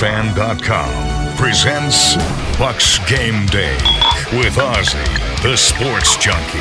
[0.00, 2.14] JoeBucsFan.com presents
[2.56, 3.74] Bucs Game Day
[4.38, 6.58] with Ozzy, the sports junkie.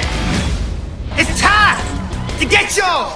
[1.13, 1.79] It's time
[2.39, 3.09] to get your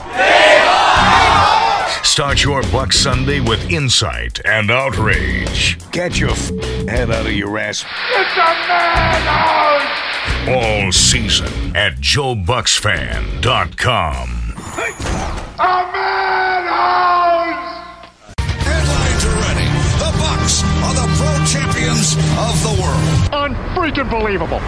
[2.03, 5.77] Start your Bucs Sunday with insight and outrage.
[5.91, 6.49] Get your f-
[6.87, 7.83] head out of your ass
[10.47, 14.29] all season at JoeBucsFan.com.
[18.63, 19.67] Headlines are ready.
[19.99, 23.29] The Bucs are the pro champions of the world.
[23.33, 24.61] Unfreaking believable.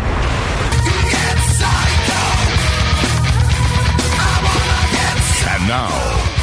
[5.48, 5.90] And now,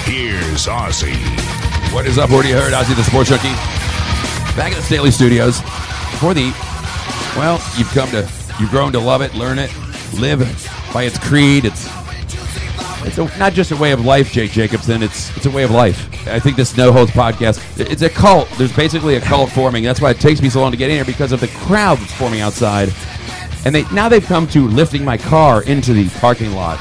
[0.04, 1.14] here's Ozzy.
[1.92, 2.30] What is up?
[2.30, 3.52] Already heard Ozzy the Sports Junkie
[4.56, 5.60] back in the Staley Studios
[6.20, 6.52] for the
[7.36, 8.22] well, you've come to
[8.62, 9.70] you've grown to love it, learn it,
[10.14, 10.38] live
[10.94, 11.64] by its creed.
[11.64, 11.88] It's
[13.04, 15.02] it's a, not just a way of life, Jake Jacobson.
[15.02, 16.08] It's it's a way of life.
[16.28, 17.60] I think this No Holds podcast.
[17.80, 18.48] It's a cult.
[18.56, 19.82] There's basically a cult forming.
[19.82, 21.98] That's why it takes me so long to get in here because of the crowd
[21.98, 22.92] that's forming outside.
[23.64, 26.78] And they now they've come to lifting my car into the parking lot.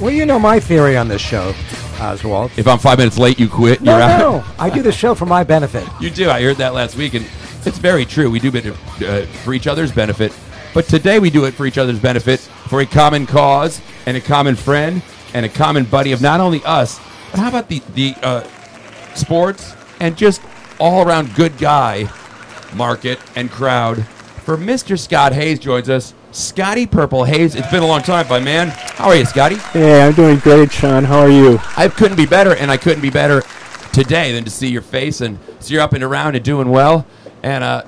[0.00, 1.52] Well, you know my theory on this show,
[2.00, 2.52] Oswald.
[2.56, 3.80] If I'm five minutes late, you quit.
[3.80, 4.18] No, you're out.
[4.18, 5.84] no, I do the show for my benefit.
[6.00, 6.30] You do.
[6.30, 7.26] I heard that last week, and
[7.64, 8.30] it's very true.
[8.30, 10.32] We do it uh, for each other's benefit,
[10.74, 14.20] but today we do it for each other's benefit for a common cause and a
[14.20, 18.14] common friend and a common buddy of not only us, but how about the the
[18.22, 18.42] uh,
[19.14, 20.42] sports and just
[20.78, 22.08] all around good guy
[22.74, 24.04] market and crowd.
[24.44, 24.98] For Mr.
[24.98, 26.14] Scott Hayes joins us.
[26.32, 27.54] Scotty Purple Hayes.
[27.54, 28.68] It's been a long time, my man.
[28.68, 29.54] How are you, Scotty?
[29.56, 31.04] Hey, I'm doing great, Sean.
[31.04, 31.60] How are you?
[31.76, 33.42] I couldn't be better, and I couldn't be better
[33.92, 37.06] today than to see your face and see you're up and around and doing well.
[37.44, 37.84] And uh,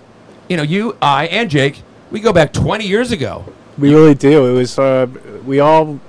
[0.48, 3.44] you know, you, I, and Jake, we go back 20 years ago.
[3.78, 4.46] We really do.
[4.46, 5.06] It was uh,
[5.44, 6.00] we all,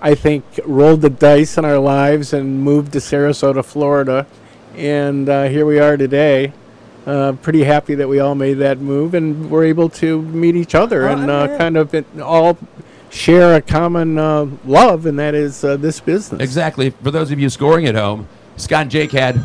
[0.00, 4.26] I think, rolled the dice in our lives and moved to Sarasota, Florida,
[4.76, 6.52] and uh, here we are today.
[7.06, 10.74] Uh, pretty happy that we all made that move and we're able to meet each
[10.74, 11.56] other Oh, and uh, yeah.
[11.56, 12.58] kind of it, all
[13.08, 16.42] share a common uh, love, and that is uh, this business.
[16.42, 16.90] Exactly.
[16.90, 18.28] For those of you scoring at home,
[18.58, 19.40] Scott and Jake had,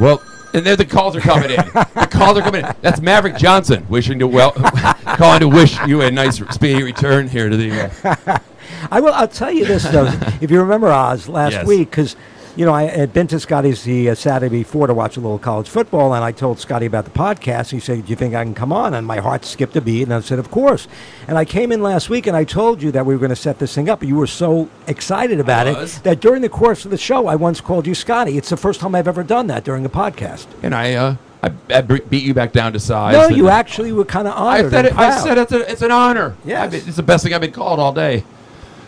[0.00, 0.20] well,
[0.54, 1.56] and there the calls are coming in.
[1.56, 2.74] the calls are coming in.
[2.80, 4.52] That's Maverick Johnson wishing to well,
[5.16, 7.90] calling to wish you a nice speedy return here to the.
[8.04, 8.38] Uh,
[8.90, 9.12] I will.
[9.12, 10.06] I'll tell you this though.
[10.40, 11.66] if you remember Oz last Yes.
[11.66, 12.16] week, because
[12.56, 15.38] you know I had been to Scotty's the uh, Saturday before to watch a little
[15.38, 17.70] college football, and I told Scotty about the podcast.
[17.70, 20.02] He said, "Do you think I can come on?" And my heart skipped a beat,
[20.04, 20.86] and I said, "Of course."
[21.26, 23.36] And I came in last week, and I told you that we were going to
[23.36, 24.02] set this thing up.
[24.02, 27.60] You were so excited about it that during the course of the show, I once
[27.60, 28.38] called you Scotty.
[28.38, 30.46] It's the first time I've ever done that during a podcast.
[30.62, 33.14] and I, uh, I, I beat you back down to size.
[33.14, 34.66] No, you actually were kind of honored.
[34.66, 34.98] I said it.
[34.98, 36.36] I said it's, a, it's an honor.
[36.46, 38.24] I've it's the best thing I've been called all day.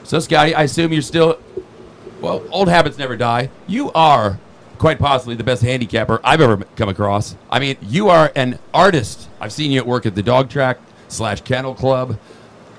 [0.04, 1.38] So, Scotty, I assume you're still.
[2.20, 3.50] Well, old habits never die.
[3.66, 4.38] You are
[4.78, 7.36] quite possibly the best handicapper I've ever come across.
[7.50, 9.28] I mean, you are an artist.
[9.40, 10.78] I've seen you at work at the dog track
[11.08, 12.18] slash kennel club.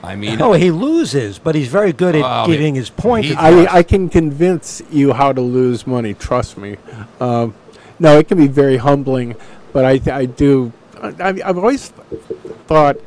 [0.04, 3.26] I mean, No, he loses, but he's very good at Oh, giving he- his point.
[3.38, 6.14] I, I can convince you how to lose money.
[6.14, 6.78] Trust me.
[7.20, 7.56] Um,
[8.00, 9.36] no, it can be very humbling,
[9.74, 10.72] but I, I do.
[11.02, 11.10] I,
[11.44, 11.90] I've always
[12.68, 12.98] thought,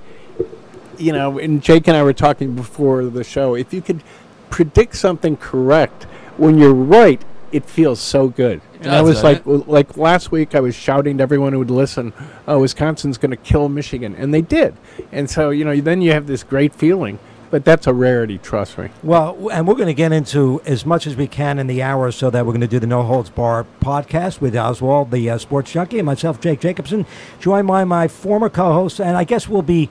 [0.98, 3.54] you know, and Jake and I were talking before the show.
[3.54, 4.02] If you could
[4.50, 6.06] predict something correct
[6.40, 8.60] when you're right, it feels so good.
[8.80, 9.68] and I was like, it?
[9.68, 12.12] like last week, I was shouting to everyone who would listen,
[12.48, 14.74] "Oh, Wisconsin's going to kill Michigan," and they did.
[15.12, 17.18] And so, you know, then you have this great feeling.
[17.50, 18.38] But that's a rarity.
[18.38, 18.90] Trust me.
[19.02, 22.12] Well, and we're going to get into as much as we can in the hour
[22.12, 25.36] so that we're going to do the No Holds Bar podcast with Oswald, the uh,
[25.36, 27.06] sports junkie, and myself, Jake Jacobson,
[27.40, 29.90] joined by my former co host, and I guess we'll be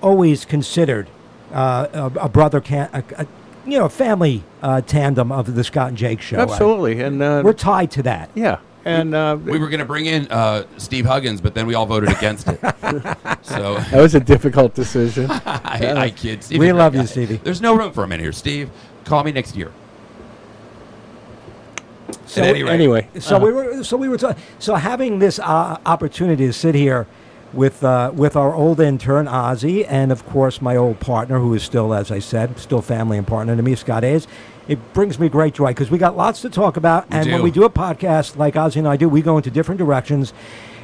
[0.00, 1.08] always considered
[1.52, 3.26] uh, a, a brother, can, a, a,
[3.66, 6.38] you know, family uh, tandem of the Scott and Jake show.
[6.38, 8.30] Absolutely, and uh, We're tied to that.
[8.34, 11.74] yeah, and uh, we were going to bring in uh, Steve Huggins, but then we
[11.74, 12.58] all voted against it.
[13.42, 15.30] so that was a difficult decision.
[15.30, 16.42] I, I kid.
[16.42, 17.06] Steve We love you, guy.
[17.06, 17.36] Stevie.
[17.36, 18.32] There's no room for him in here.
[18.32, 18.70] Steve,
[19.04, 19.72] call me next year.
[22.26, 22.72] So At any rate.
[22.72, 26.52] anyway, So uh, we were so we were ta- so having this uh, opportunity to
[26.52, 27.06] sit here
[27.52, 31.62] with uh, with our old intern Ozzy and of course my old partner who is
[31.62, 34.26] still as I said still family and partner to me Scott Hayes.
[34.68, 37.42] It brings me great joy because we got lots to talk about, We and when
[37.42, 40.32] we do a podcast like Ozzy and I do, we go into different directions.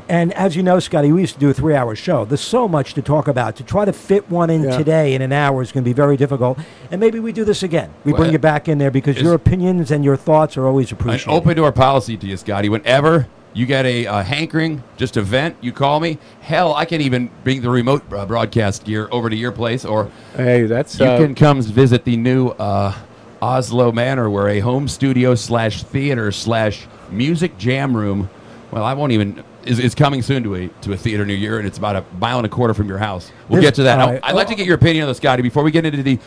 [0.08, 2.24] And as you know, Scotty, we used to do a three-hour show.
[2.24, 3.56] There's so much to talk about.
[3.56, 4.76] To try to fit one in Yeah.
[4.76, 6.58] today in an hour is going to be very difficult.
[6.92, 7.90] And maybe we do this again.
[8.04, 10.90] We Well, bring you back in there because your opinions and your thoughts are always
[10.92, 11.30] An appreciated.
[11.30, 12.68] open door policy to you, Scotty.
[12.68, 13.26] Whenever
[13.56, 15.56] You got a, uh hankering, just a vent.
[15.62, 16.18] You call me.
[16.42, 20.10] Hell, I can even bring the remote uh, broadcast gear over to your place, or
[20.36, 22.94] Hey, that's you uh, can come visit the new uh,
[23.40, 28.28] Oslo Manor, where a home studio slash theater slash music jam room.
[28.70, 31.56] Well, I won't even is, is coming soon to a to a theater near you,
[31.56, 33.32] and it's about a mile and a quarter from your house.
[33.48, 34.06] We'll This- get to that.
[34.06, 34.20] right.
[34.22, 36.18] I'd like to get your opinion on this, Scotty, before we get into the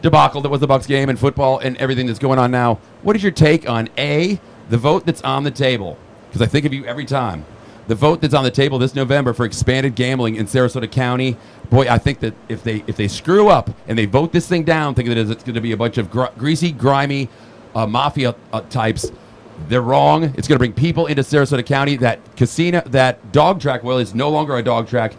[0.00, 2.78] debacle that was the Bucs game and football and everything that's going on now.
[3.02, 4.40] What is your take on a
[4.70, 5.98] the vote that's on the table?
[6.32, 7.44] Because I think of you every time.
[7.88, 11.36] The vote that's on the table this November for expanded gambling in Sarasota County.
[11.68, 14.64] Boy, I think that if they if they screw up and they vote this thing
[14.64, 17.28] down, thinking that it's going to be a bunch of gr- greasy, grimy
[17.74, 19.12] uh, mafia uh, types,
[19.68, 20.24] they're wrong.
[20.24, 21.96] It's going to bring people into Sarasota County.
[21.96, 25.14] That casino, that dog track, well, is no longer a dog track.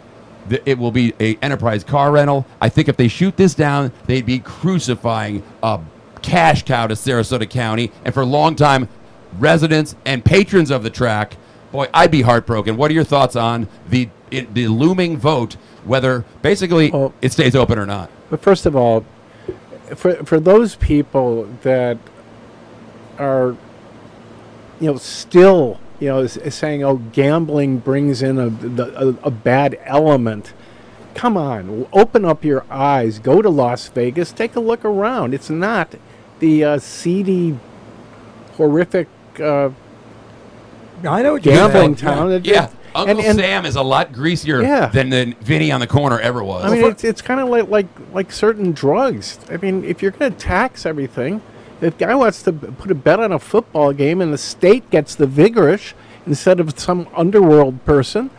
[0.66, 2.44] It will be a enterprise car rental.
[2.60, 5.80] I think if they shoot this down, they'd be crucifying a
[6.22, 8.88] cash cow to Sarasota County, and for a long time,
[9.38, 11.36] residents and patrons of the track.
[11.72, 12.76] Boy, I'd be heartbroken.
[12.76, 15.54] What are your thoughts on the it, the looming vote?
[15.84, 18.10] Whether basically Well- it stays open or not.
[18.30, 19.04] But first of all,
[19.96, 21.98] for for those people that
[23.18, 23.56] are,
[24.80, 28.92] you know, still, you know, s- saying, "Oh, gambling brings in a, the-
[29.22, 30.52] a a bad element."
[31.14, 33.20] Come on, open up your eyes.
[33.20, 34.32] Go to Las Vegas.
[34.32, 35.32] Take a look around.
[35.32, 35.94] It's not
[36.40, 37.56] the uh, seedy,
[38.56, 39.06] horrific
[39.40, 39.70] uh,
[41.08, 42.16] I know what you're gambling saying.
[42.16, 42.32] town.
[42.32, 44.86] It- Yeah, Uncle and- and- Sam is a lot greasier Yeah.
[44.86, 46.64] than the Vinny on the corner ever was.
[46.64, 49.38] I mean, it's, it's kind of like, like like certain drugs.
[49.50, 51.42] I mean, if you're going to tax everything,
[51.80, 55.14] if guy wants to put a bet on a football game and the state gets
[55.14, 55.92] the vigorish
[56.26, 58.30] instead of some underworld person,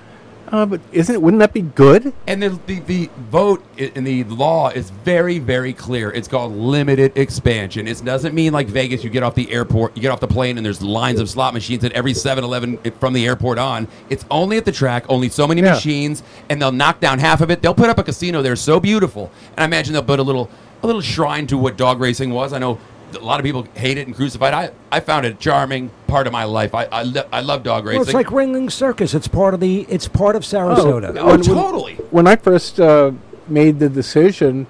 [0.50, 2.14] uh, but isn't wouldn't that be good?
[2.28, 6.12] And the, the, the vote in the law is very, very clear.
[6.12, 7.88] It's called limited expansion.
[7.88, 10.58] It doesn't mean like Vegas, you get off the airport, you get off the plane,
[10.58, 13.88] and there's lines of slot machines at every 7 Eleven from the airport on.
[14.10, 15.74] It's only at the track, only so many Yeah.
[15.74, 17.62] machines, and they'll knock down half of it.
[17.62, 19.32] They'll put up a casino there so beautiful.
[19.58, 20.50] And I imagine they'll put a little
[20.84, 22.54] a little shrine to what dog racing was.
[22.54, 22.78] I know
[23.14, 24.54] a lot of people hate it and crucified.
[24.54, 26.74] I, I found it a charming part of my life.
[26.74, 28.00] I, I, lo- I love dog racing.
[28.00, 29.14] Well, it's like Ringling Circus.
[29.14, 29.86] It's part of the.
[29.90, 31.16] It's part of Sarasota.
[31.18, 31.96] Oh, totally.
[32.12, 33.12] When I first uh,
[33.48, 34.68] made the decision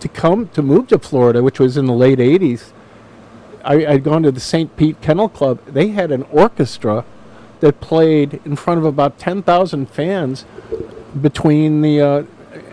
[0.00, 2.72] to come to move to Florida, which was in the late '80s,
[3.64, 4.76] I, I'd gone to the St.
[4.76, 5.64] Pete Kennel Club.
[5.66, 7.04] They had an orchestra
[7.60, 10.44] that played in front of about 10,000 fans
[11.20, 12.22] between the uh,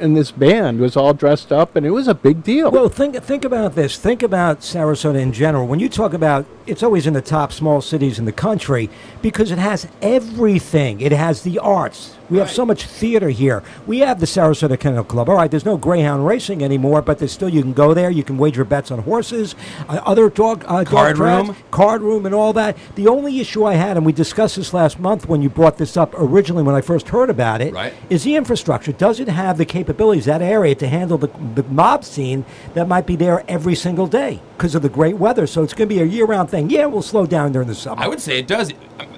[0.02, 2.72] and this band was all dressed up, and it was a big deal.
[2.72, 3.98] Well, think think about this.
[3.98, 5.68] Think about Sarasota in general.
[5.68, 8.90] When you talk about, it's always in the top small cities in the country
[9.22, 11.02] because it has everything.
[11.02, 12.16] It has the arts.
[12.32, 13.62] We have so much theater here.
[13.86, 15.30] We have the Sarasota Kennel Club.
[15.30, 18.10] All right, there's no greyhound racing anymore, but there's still you can go there.
[18.10, 19.54] You can wager bets on horses,
[19.90, 21.58] uh, other dog uh, dog Card tracks, room.
[21.72, 22.78] card room, and all that.
[22.96, 25.98] The only issue I had, and we discussed this last month when you brought this
[25.98, 27.94] up originally when I first heard about it, Right.
[28.10, 28.94] is the infrastructure.
[28.94, 32.46] Does it have the capabilities, that area, to handle the, the mob scene
[32.76, 35.46] that might be there every single day because of the great weather?
[35.48, 36.70] So it's going to be a year-round thing.
[36.70, 38.02] Yeah, we'll slow down during the summer.
[38.02, 38.72] I would say it does.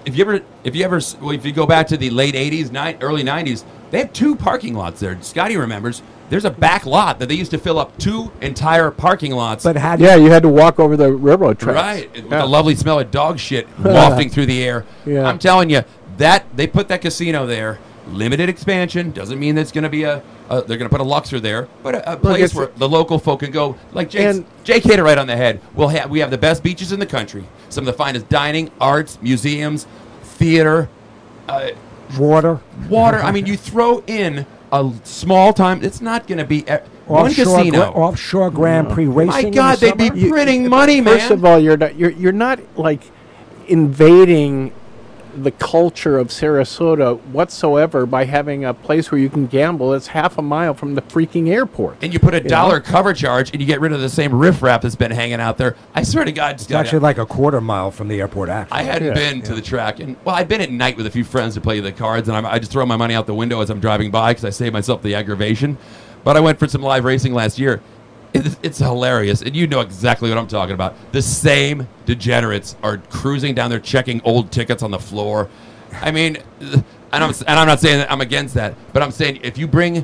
[0.06, 2.72] If you ever, if you ever, well, if you go back to the late '80s,
[2.72, 5.18] ni- early '90s, they have two parking lots there.
[5.22, 6.02] Scotty remembers.
[6.30, 9.64] There's a back lot that they used to fill up two entire parking lots.
[9.64, 11.76] but how do yeah, you had to walk over the railroad tracks.
[11.76, 12.40] right, with Yeah.
[12.40, 14.84] the lovely smell of dog shit wafting through the air.
[15.06, 15.28] Yeah.
[15.28, 15.84] I'm telling you
[16.18, 17.78] that they put that casino there.
[18.08, 21.06] Limited expansion doesn't mean there's going to be a, a they're going to put a
[21.06, 23.78] Luxor there, but a, a place where the local folk can go.
[23.94, 25.62] Like Jake, And- Jake hit it right on the head.
[25.74, 28.72] We'll have we have the best beaches in the country, some of the finest dining,
[28.82, 29.88] arts, museums,
[30.22, 30.90] theater,
[31.48, 31.70] uh,
[32.20, 32.60] water?
[32.90, 33.20] water.
[33.20, 35.82] I mean, you throw in a small time.
[35.84, 37.72] It's not going to be e- one casino.
[37.72, 39.32] gra- offshore Grand Prix racing.
[39.32, 40.30] My in the God, they'd be summer?
[40.30, 41.20] printing money, man.
[41.20, 43.02] First of all, you're not you're you're not like
[43.68, 44.74] invading
[45.36, 50.38] the culture of Sarasota whatsoever by having a place where you can gamble that's half
[50.38, 51.98] a mile from the freaking airport.
[52.02, 52.50] and you put a know?
[52.50, 55.58] dollar cover charge, and you get rid of the same riffraff that's been hanging out
[55.58, 55.76] there.
[55.96, 58.50] I swear to God, It's Scotty, actually like a quarter mile from the airport.
[58.50, 59.14] Actually, I hadn't Yeah.
[59.14, 61.62] been to the track, and well, I've been at night with a few friends to
[61.62, 63.80] play the cards, and I'm, I just throw my money out the window as I'm
[63.80, 65.78] driving by because I save myself the aggravation.
[66.24, 67.82] But I went for some live racing last year.
[68.34, 70.96] It's, it's hilarious, and you know exactly what I'm talking about.
[71.12, 75.50] The same degenerates are cruising down there, checking old tickets on the floor.
[75.94, 79.42] I mean, and I'm and I'm not saying that I'm against that, but I'm saying
[79.44, 80.04] if you bring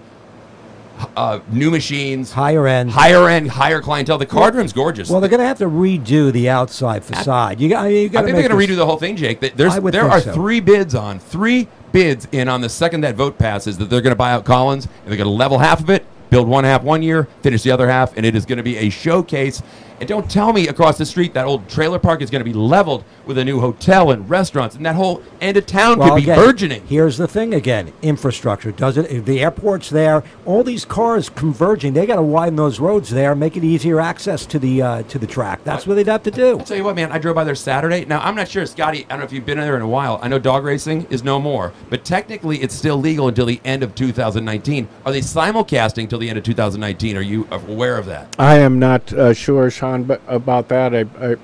[1.15, 2.91] uh, new machines, higher end.
[2.91, 5.09] higher end, higher clientele, the card room's gorgeous.
[5.09, 7.59] Well, they're going to have to redo the outside facade.
[7.59, 7.85] You got.
[7.85, 9.39] You I got to think they're going to redo the whole thing, Jake.
[9.39, 10.33] There's, I there are so.
[10.33, 14.11] three bids on, three bids in on the second that vote passes that they're going
[14.11, 16.83] to buy out Collins and they're going to level half of it, build one half
[16.83, 19.61] one year, finish the other half, and it is going to be a showcase.
[19.99, 22.53] And don't tell me across the street that old trailer park is going to be
[22.53, 26.15] leveled with a new hotel and restaurants, and that whole end of town Well, could
[26.15, 26.87] be again, burgeoning.
[26.87, 28.71] Here's the thing again: infrastructure.
[28.71, 29.25] Does it?
[29.25, 31.93] The airport's there, all these cars converging.
[31.93, 35.19] They got to widen those roads there, make it easier access to the uh, to
[35.19, 35.63] the track.
[35.63, 36.59] That's what they'd have to do.
[36.59, 37.11] I'll tell you what, man.
[37.11, 38.05] I drove by there Saturday.
[38.05, 39.05] Now I'm not sure, Scotty.
[39.05, 40.19] I don't know if you've been there in a while.
[40.21, 43.83] I know dog racing is no more, but technically it's still legal until the end
[43.83, 44.87] of 2019.
[45.05, 47.17] Are they simulcasting till the end of 2019?
[47.17, 48.33] Are you aware of that?
[48.39, 50.93] I am not uh, sure, Sean, but about that.
[50.95, 51.35] I, I,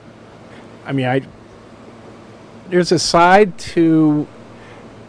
[0.86, 1.22] I mean, I.
[2.70, 4.28] There's a side to.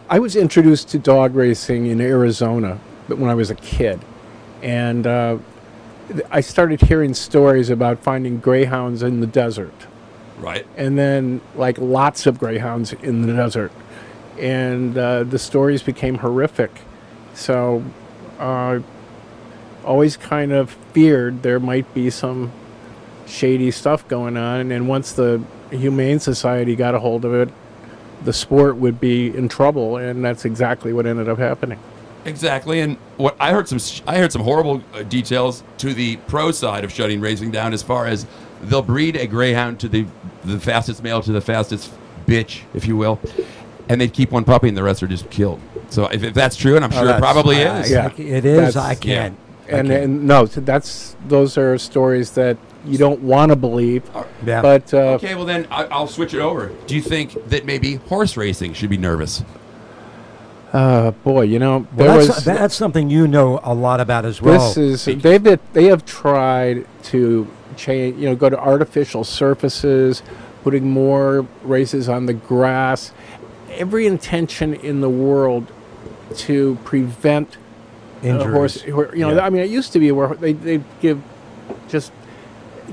[0.09, 3.99] I was introduced to dog racing in Arizona, but when I was a kid,
[4.61, 5.37] and uh,
[6.31, 9.73] I started hearing stories about finding greyhounds in the desert,
[10.39, 10.65] Right.
[10.77, 13.71] and then like lots of greyhounds in the desert,
[14.39, 16.71] and uh, the stories became horrific.
[17.33, 17.83] So,
[18.39, 18.79] uh,
[19.83, 22.51] always kind of feared there might be some
[23.27, 27.49] shady stuff going on, and once the Humane Society got a hold of it,
[28.23, 31.77] the sport would be in trouble, and that's exactly what ended up happening.
[32.25, 36.51] Exactly, and what I heard some I heard some horrible uh, details to the pro
[36.51, 38.25] side of shutting racing down, as far as
[38.63, 40.05] they'll breed a greyhound to the
[40.43, 41.91] the fastest male to the fastest
[42.25, 43.19] bitch, if you will,
[43.87, 45.59] and they keep one puppy and the rest are just killed.
[45.89, 48.07] So if, if that's true, and I'm sure it probably uh, is, yeah.
[48.07, 48.73] I c- it is.
[48.73, 49.37] That's- I can't.
[49.67, 50.03] I And, can't.
[50.03, 52.57] and no, that's those are stories that
[52.87, 54.03] you don't want to believe,
[54.45, 54.61] Yeah.
[54.61, 56.71] but uh, Okay, well then I, I'll switch it over.
[56.87, 59.43] Do you think that maybe horse racing should be nervous?
[60.73, 64.25] uh, boy, you know, there Well, was that's, that's something you know a lot about
[64.25, 64.73] as well.
[64.73, 70.21] This is they've been, they have tried to change, you know, go to artificial surfaces,
[70.63, 73.13] putting more races on the grass,
[73.71, 75.71] every intention in the world
[76.35, 77.57] to prevent
[78.23, 78.81] uh, Injuries.
[78.81, 78.83] horse.
[79.15, 79.45] You know, Yeah.
[79.45, 81.21] I mean, it used to be where they they give
[81.87, 82.11] just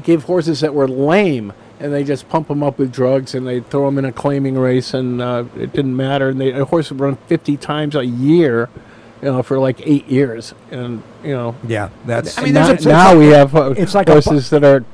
[0.03, 1.53] give horses that were lame.
[1.81, 4.57] And they just pump them up with drugs, and they throw them in a claiming
[4.57, 6.29] race, and uh, it didn't matter.
[6.29, 8.71] And they, a horse would run 50 times a year,
[9.21, 12.39] you know, for like eight years, and you know, yeah, that's.
[12.39, 14.85] I mean, now, there's a- now we have uh, it's like a horses that are,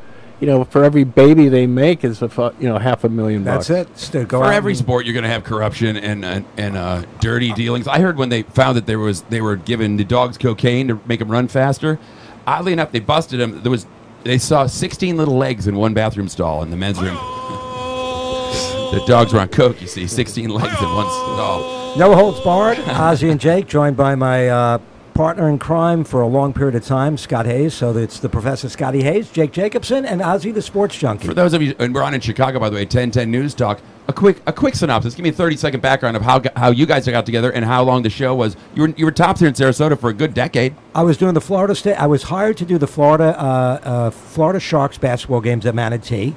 [0.41, 3.45] you know, for every baby they make is a fu- you know half a million
[3.45, 4.13] that's bucks.
[4.15, 4.27] it.
[4.29, 7.87] Go For every sport, you're going to have corruption and and, and uh, dirty dealings.
[7.89, 10.99] I heard when they found that there was they were giving the dogs cocaine to
[11.07, 11.99] make them run faster.
[12.47, 13.63] Oddly enough, they busted them.
[13.63, 13.87] There was
[14.25, 17.15] they saw 16 little legs in one bathroom stall in the men's room.
[18.93, 19.81] the dogs were on coke.
[19.81, 21.97] You see, 16 legs in one stall.
[21.97, 22.79] No holds barred.
[22.79, 24.79] Ozzy and Jake, joined by my uh,
[25.15, 27.75] partner in crime for a long period of time, Scott Hayes.
[27.75, 31.27] So it's the Professor Scotty Hayes, Jake Jacobson, and Ozzy the Sports Junkie.
[31.27, 33.81] For those of you, and we're on in Chicago, by the way, 1010 News Talk.
[34.09, 35.15] A quick, a quick synopsis.
[35.15, 37.85] Give me a 30 second background of how how you guys got together and how
[37.85, 38.57] long the show was.
[38.75, 40.75] You were you were tops here in Sarasota for a good decade.
[40.97, 41.95] I was doing the Florida State.
[41.95, 46.35] I was hired to do the Florida uh, uh, Florida Sharks basketball games at Manatee,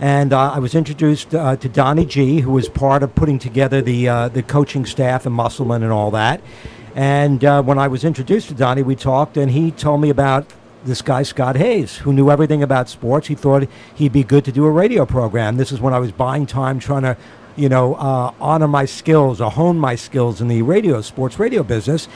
[0.00, 3.80] and uh, I was introduced uh, to Donnie G, who was part of putting together
[3.80, 6.42] the uh, the coaching staff and Musselman and all that.
[6.94, 10.46] And uh, when I was introduced to Donnie, we talked, and he told me about
[10.84, 13.26] this guy Scott Hayes, who knew everything about sports.
[13.26, 15.56] He thought he'd be good to do a radio program.
[15.56, 17.16] This is when I was buying time, trying to,
[17.56, 21.62] you know, uh, honor my skills or hone my skills in the radio, sports radio
[21.62, 22.06] business.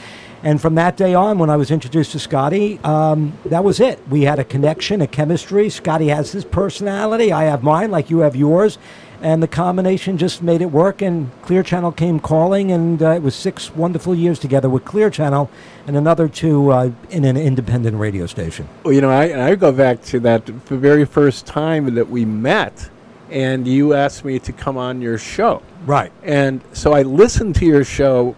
[0.43, 3.99] And from that day on, when I was introduced to Scotty, um, that was it.
[4.07, 5.69] We had a connection, a chemistry.
[5.69, 8.77] Scotty has his personality, I have mine, like you have yours.
[9.21, 11.01] And the combination just made it work.
[11.01, 15.09] And Clear Channel came calling, and uh, it was six wonderful years together with Clear
[15.09, 15.49] Channel
[15.87, 18.67] and another two uh, in an independent radio station.
[18.83, 22.23] Well, you know, I, I go back to that the very first time that we
[22.23, 22.89] met,
[23.29, 26.11] and you asked me to come on your show, Right.
[26.23, 28.35] and so I listened to your show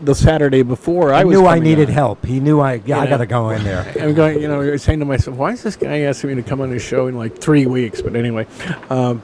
[0.00, 1.94] the Saturday before I, I was knew I needed on.
[1.94, 2.26] help.
[2.26, 3.92] He knew I, yeah, I got to go in there.
[4.00, 6.48] I'm going, you know, you're saying to myself, why is this guy asking me to
[6.48, 8.02] come on his show in like three weeks?
[8.02, 8.46] But anyway,
[8.90, 9.22] um,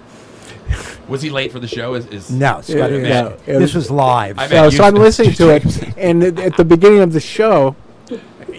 [1.09, 1.95] Was he late for the show?
[1.95, 3.27] Is, is No, Scotty, Yeah, yeah.
[3.29, 4.39] It this was- was live.
[4.39, 5.65] I so- so, I'm listening to it,
[5.97, 7.75] and at at the beginning of the show,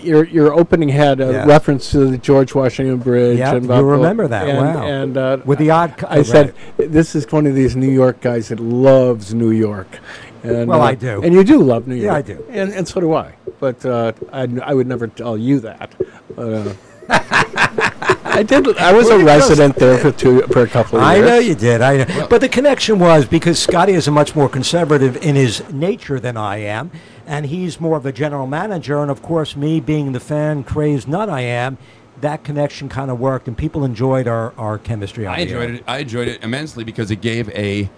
[0.01, 1.45] your your opening had a Yeah.
[1.45, 3.37] reference to the George Washington Bridge.
[3.39, 4.83] Yeah, and you blah, blah, remember that, And, wow.
[4.87, 8.21] And uh, With the odd co- I said, "This is one of these New York
[8.21, 9.99] guys that loves New York."
[10.41, 11.21] And, Well, uh, I do.
[11.21, 12.05] and you do love New York.
[12.05, 12.45] Yeah, I do.
[12.49, 13.33] and and so do I.
[13.59, 15.91] But uh, I I would never tell you that.
[16.35, 16.77] But,
[17.09, 18.77] uh, I did.
[18.77, 21.25] I was Well, a resident there for two for a couple of I years.
[21.25, 21.81] I know you did.
[21.81, 22.27] I know.
[22.29, 26.37] But the connection was because Scotty is a much more conservative in his nature than
[26.37, 26.91] I am,
[27.25, 29.01] and he's more of a general manager.
[29.01, 31.77] And of course, me being the fan crazed nut I am,
[32.21, 35.25] that connection kind of worked, and people enjoyed our, our chemistry.
[35.25, 35.61] I the air.
[35.61, 35.83] enjoyed it.
[35.87, 37.89] I enjoyed it immensely because it gave a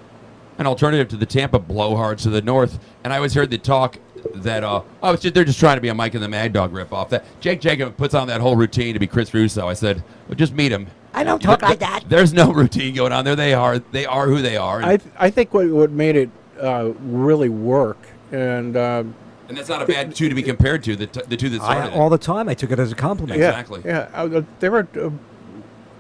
[0.58, 2.78] an alternative to the Tampa blowhards to the north.
[3.04, 3.98] And I always heard the talk
[4.36, 6.72] that uh, oh, just, they're just trying to be a Mike and the Mad Dog
[6.74, 7.10] ripoff.
[7.10, 9.68] That Jake Jacob puts on that whole routine to be Chris Russo.
[9.68, 10.88] I said, well, just meet him.
[11.14, 12.06] I don't talk like that.
[12.08, 13.36] There's no routine going on there.
[13.36, 16.30] They are they are who they are, I th- I think what what made it
[16.60, 17.98] uh, really work
[18.32, 18.76] and.
[18.78, 19.04] Uh,
[19.50, 21.62] and that's not a bad two to be compared to the t- the two that
[21.62, 21.94] started.
[21.94, 22.00] it.
[22.00, 23.38] all the time, I took it as a compliment.
[23.38, 23.82] yeah, Exactly.
[23.84, 25.10] Yeah, uh, there were uh,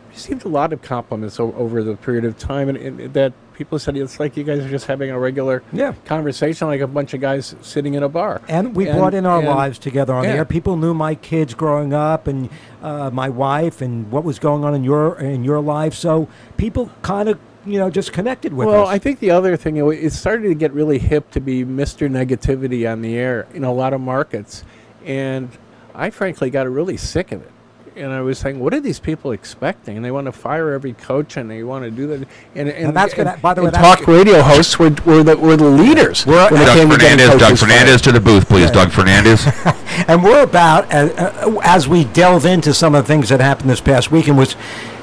[0.10, 3.77] received a lot of compliments o- over the period of time, and, and that people
[3.77, 5.94] said it's like you guys are just having a regular Yeah.
[6.06, 8.41] conversation, like a bunch of guys sitting in a bar.
[8.50, 10.36] And we And- brought in our and- lives together on the yeah.
[10.38, 10.46] air.
[10.46, 12.50] People knew my kids growing up and
[12.82, 15.94] uh, my wife and what was going on in your in your life.
[15.94, 16.27] So
[16.58, 17.38] people kind of
[17.68, 18.89] you know just connected with Well, us.
[18.89, 22.10] I think the other thing it, it started to get really hip to be Mr.
[22.10, 24.63] Negativity on the air in a lot of markets,
[25.06, 25.50] and
[25.94, 27.51] I frankly got really sick of it.
[27.96, 29.98] And I was saying, what are these people expecting?
[29.98, 32.28] And they want to fire every coach, and they want to do that.
[32.56, 35.70] And and, that's gonna- by the way, talk radio hosts were, were the were the
[35.70, 36.26] leaders.
[36.26, 38.04] when it Doug came to getting Fernandez, Doug Fernandez fired.
[38.04, 38.72] to the booth, please.
[38.72, 39.46] Doug Fernandez.
[40.08, 43.70] and we're about uh, uh, as we delve into some of the things that happened
[43.70, 44.56] this past weekend was.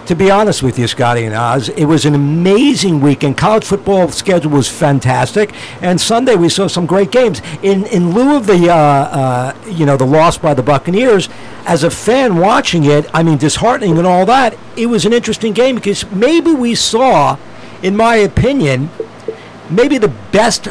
[0.09, 3.37] To be honest with you, Scotty and Oz, it was an amazing weekend.
[3.37, 7.43] College football schedule was fantastic, and Sunday we saw some great games.
[7.63, 11.29] In in lieu of the uh, uh, you know the loss by the Buccaneers,
[11.67, 14.57] as a fan watching it, I mean disheartening and all that.
[14.79, 17.37] It was an interesting game because maybe we saw,
[17.83, 18.89] in my opinion,
[19.69, 20.69] maybe the best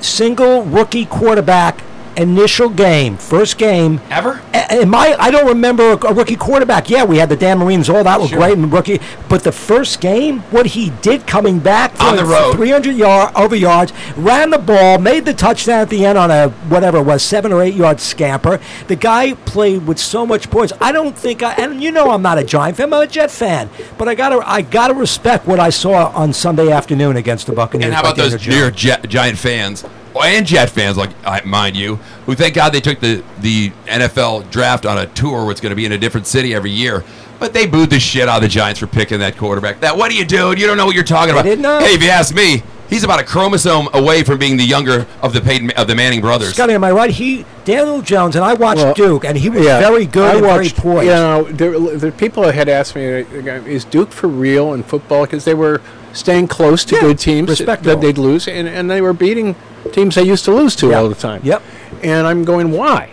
[0.00, 1.82] single rookie quarterback
[2.18, 4.40] initial game, first game Ever?
[4.70, 6.90] In my, I don't remember a, a rookie quarterback.
[6.90, 8.38] Yeah, we had the Dan Marinos, all that was Sure.
[8.38, 9.00] great, and rookie.
[9.28, 12.54] But the first game, what he did coming back On the road.
[12.56, 16.48] 300 yard over yards, ran the ball, made the touchdown at the end on a
[16.68, 18.60] whatever it was, seven or eight yard scamper.
[18.88, 20.72] The guy played with so much poise.
[20.80, 22.92] I don't think, I, and you know, I'm not a Giant fan.
[22.92, 26.70] I'm a Jet fan, but I gotta, I gotta respect what I saw on Sunday
[26.70, 27.86] afternoon against the Buccaneers.
[27.86, 28.74] And how about those New York.
[28.74, 29.84] Jet, Giant fans
[30.22, 31.10] and Jet fans, like
[31.44, 31.96] mind you,
[32.26, 35.76] who thank God they took the the NFL draft on a tour it's going to
[35.76, 37.04] be in a different city every year.
[37.38, 39.80] But they booed the shit out of the Giants for picking that quarterback.
[39.80, 40.58] That what are you doing?
[40.58, 41.44] You don't know what you're talking about.
[41.44, 41.78] didn't know.
[41.78, 45.32] Hey, if you ask me, he's about a chromosome away from being the younger of
[45.32, 46.54] the Peyton, of the Manning brothers.
[46.54, 47.10] Scotty, am I right?
[47.10, 50.34] He Daniel Jones, and I watched Well, Duke, and he was Yeah, very good I
[50.38, 51.04] and watched, very poised.
[51.06, 53.24] You know, there, there people had asked me, uh,
[53.66, 55.80] "Is Duke for real in football?" Because they were
[56.12, 57.90] staying close to Yeah, good teams respectable.
[57.94, 59.54] that they'd lose, and, and they were beating
[59.92, 60.98] teams they used to lose to Yeah.
[60.98, 61.40] all the time.
[61.44, 61.62] Yep.
[62.02, 63.10] And I'm going, why?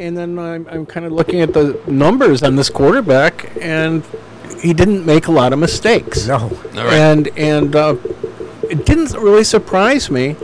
[0.00, 4.02] And then I'm, I'm kind of looking at the numbers on this quarterback, and
[4.62, 6.26] he didn't make a lot of mistakes.
[6.26, 6.38] No.
[6.38, 6.94] All right.
[6.94, 7.96] And and uh,
[8.62, 10.36] it didn't really surprise me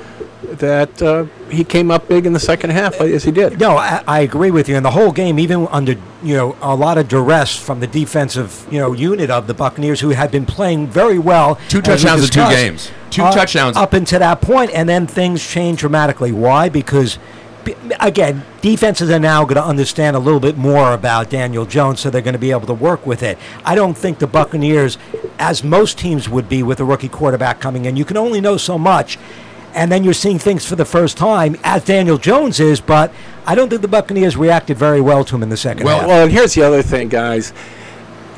[0.43, 3.59] that uh, he came up big in the second half as he did.
[3.59, 4.77] No, I, I agree with you.
[4.77, 5.93] And the whole game, even under
[6.23, 10.01] you know a lot of duress from the defensive you know unit of the Buccaneers,
[10.01, 11.59] who had been playing very well.
[11.71, 12.91] Two touchdowns in two games.
[13.09, 13.77] Two uh, touchdowns.
[13.79, 16.33] up until that point, and then things changed dramatically.
[16.33, 16.69] Why?
[16.69, 17.19] Because.
[18.01, 22.11] Again, defenses are now going to understand a little bit more about Daniel Jones, so
[22.11, 23.39] they're going to be able to work with it.
[23.65, 24.99] I don't think the Buccaneers,
[25.39, 28.57] as most teams would be with a rookie quarterback coming in, you can only know
[28.57, 29.19] so much
[29.77, 32.81] and then you're seeing things for the first time, as Daniel Jones is.
[32.81, 33.13] But
[33.47, 36.09] I don't think the Buccaneers reacted very well to him in the second Well, half.
[36.09, 37.53] Well, and here's the other thing, guys.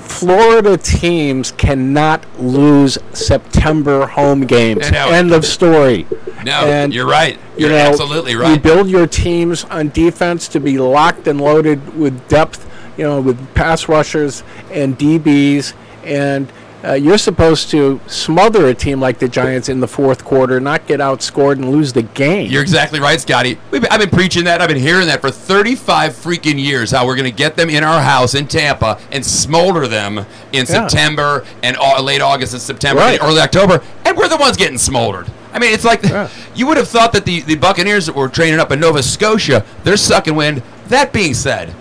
[0.09, 4.91] Florida teams cannot lose September home games.
[4.91, 5.11] No.
[5.11, 6.07] End of story.
[6.45, 7.35] No, And, you're right.
[7.57, 8.55] you You're know, absolutely right.
[8.55, 13.21] You build your teams on defense to be locked and loaded with depth, you know,
[13.21, 14.43] with pass rushers
[14.73, 16.51] and DBs, and
[16.85, 20.87] uh, you're supposed to smother a team like the Giants in the fourth quarter, not
[20.87, 22.51] get outscored and lose the game.
[22.51, 23.59] You're exactly right, Scotty.
[23.71, 24.61] Been, I've been preaching that.
[24.61, 26.93] I've been hearing that for 35 freaking years.
[26.93, 30.27] How we're going to get them in our house in Tampa and smolder them in
[30.53, 30.65] Yeah.
[30.89, 33.19] September and au- late August and September, Right.
[33.21, 35.27] and early October, and we're the ones getting smoldered.
[35.53, 36.29] I mean, it's like Yeah.
[36.55, 39.65] you would have thought that the, the Buccaneers that were training up in Nova Scotia,
[39.83, 40.63] they're sucking wind.
[40.89, 41.75] That being said,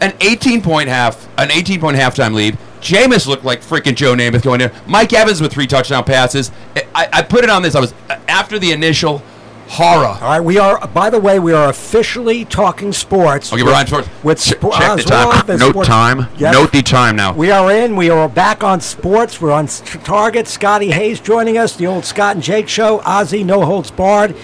[0.00, 2.56] an 18 point half, an 18 point halftime lead.
[2.84, 4.70] Jameis looked like freaking Joe Namath going in.
[4.86, 6.52] Mike Evans with three touchdown passes.
[6.94, 7.74] I, I put it on this.
[7.74, 7.94] I was
[8.28, 9.22] after the initial
[9.68, 10.06] horror.
[10.06, 10.86] All right, we are.
[10.88, 13.50] By the way, we are officially talking sports.
[13.52, 14.08] Okay, we're on sports.
[14.22, 15.46] With Check- spo- check uh, the time.
[15.58, 16.26] Note sports- time.
[16.38, 17.32] Note the time now.
[17.32, 17.96] We are in.
[17.96, 19.40] We are back on sports.
[19.40, 20.46] We're on Target.
[20.46, 21.76] Scotty Hayes joining us.
[21.76, 22.98] The old Scott and Jake show.
[22.98, 24.36] Ozzy, no holds barred.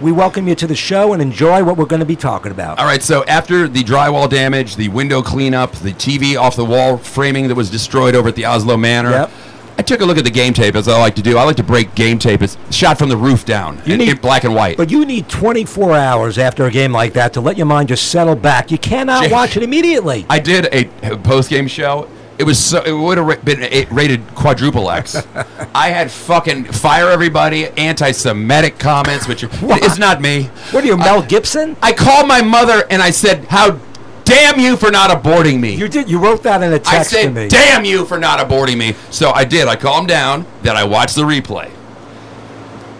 [0.00, 2.78] We welcome you to the show and enjoy what we're going to be talking about.
[2.78, 6.98] All right, so after the drywall damage, the window cleanup, the TV off the wall
[6.98, 9.30] framing that was destroyed over at the Oslo Manor, Yep.
[9.78, 11.36] I took a look at the game tape as I like to do.
[11.36, 12.40] I like to break game tape.
[12.40, 14.78] It's shot from the roof down You need- in black and white.
[14.78, 18.10] But you need 24 hours after a game like that to let your mind just
[18.10, 18.70] settle back.
[18.70, 20.24] You cannot watch it immediately.
[20.30, 20.84] I did a,
[21.18, 22.08] post game show.
[22.38, 25.16] It was so it would have been a- rated quadruple X.
[25.74, 30.44] I had fucking fire everybody, anti-Semitic comments, which it's not me.
[30.70, 31.76] What are you, Mel Gibson?
[31.82, 33.78] I called my mother and I said, "How
[34.26, 35.74] damn you for not aborting me.
[35.74, 36.10] You did.
[36.10, 37.48] You wrote that in a text to said, me.
[37.48, 38.94] damn you for not aborting me.
[39.10, 39.68] So I did.
[39.68, 40.44] I calmed down.
[40.62, 41.70] Then I watched the replay.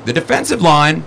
[0.06, 1.04] The defensive line,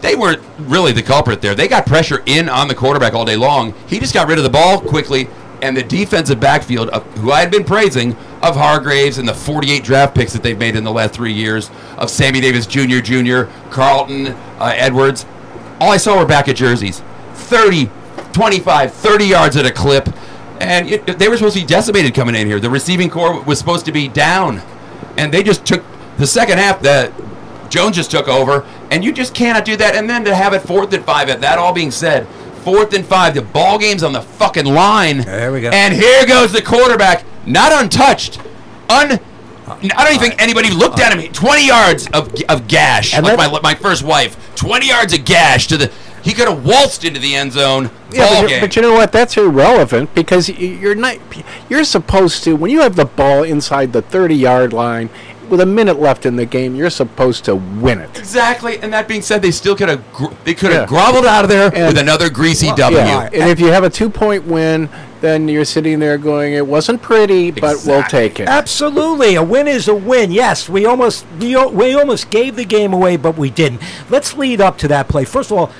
[0.00, 1.54] they weren't really the culprit there.
[1.54, 3.74] They got pressure in on the quarterback all day long.
[3.88, 5.28] He just got rid of the ball quickly.
[5.62, 9.82] And the defensive backfield, of, who I had been praising, of Hargreaves and the 48
[9.82, 13.50] draft picks that they've made in the last three years, of Sammy Davis Jr., Jr.,
[13.70, 15.24] Carlton, uh, Edwards,
[15.80, 17.02] all I saw were back at jerseys.
[17.34, 17.90] 30,
[18.32, 20.08] 25, 30 yards at a clip.
[20.60, 22.58] And it, they were supposed to be decimated coming in here.
[22.60, 24.62] The receiving corps was supposed to be down.
[25.18, 25.84] And they just took
[26.16, 27.12] the second half that
[27.68, 28.66] Jones just took over.
[28.90, 29.94] And you just cannot do that.
[29.94, 32.26] And then to have it fourth and five, at that all being said,
[32.66, 35.18] fourth and five, the ball game's on the fucking line.
[35.18, 35.70] There we go.
[35.70, 38.40] And here goes the quarterback, not untouched.
[38.90, 39.20] Un.
[39.68, 41.32] I don't even think anybody looked at him.
[41.32, 44.36] 20 yards of, of gash, And like my, my first wife.
[44.56, 45.92] 20 yards of gash to the.
[46.24, 47.88] He could have waltzed into the end zone.
[48.10, 49.12] Yeah, but, but you know what?
[49.12, 51.18] That's irrelevant because you're not.
[51.68, 55.08] You're supposed to when you have the ball inside the 30-yard line
[55.48, 56.74] with a minute left in the game.
[56.74, 58.18] You're supposed to win it.
[58.18, 58.78] Exactly.
[58.80, 60.86] And that being said, they still could have gr- they could have Yeah.
[60.86, 62.96] groveled out of there And- with another greasy W.
[62.98, 64.88] Yeah, and if you have a two-point win,
[65.20, 69.66] then you're sitting there going, "It wasn't pretty, but we'll take it." Absolutely, a win
[69.66, 70.30] is a win.
[70.30, 73.80] Yes, we almost we, we almost gave the game away, but we didn't.
[74.10, 75.24] Let's lead up to that play.
[75.24, 75.70] First of all,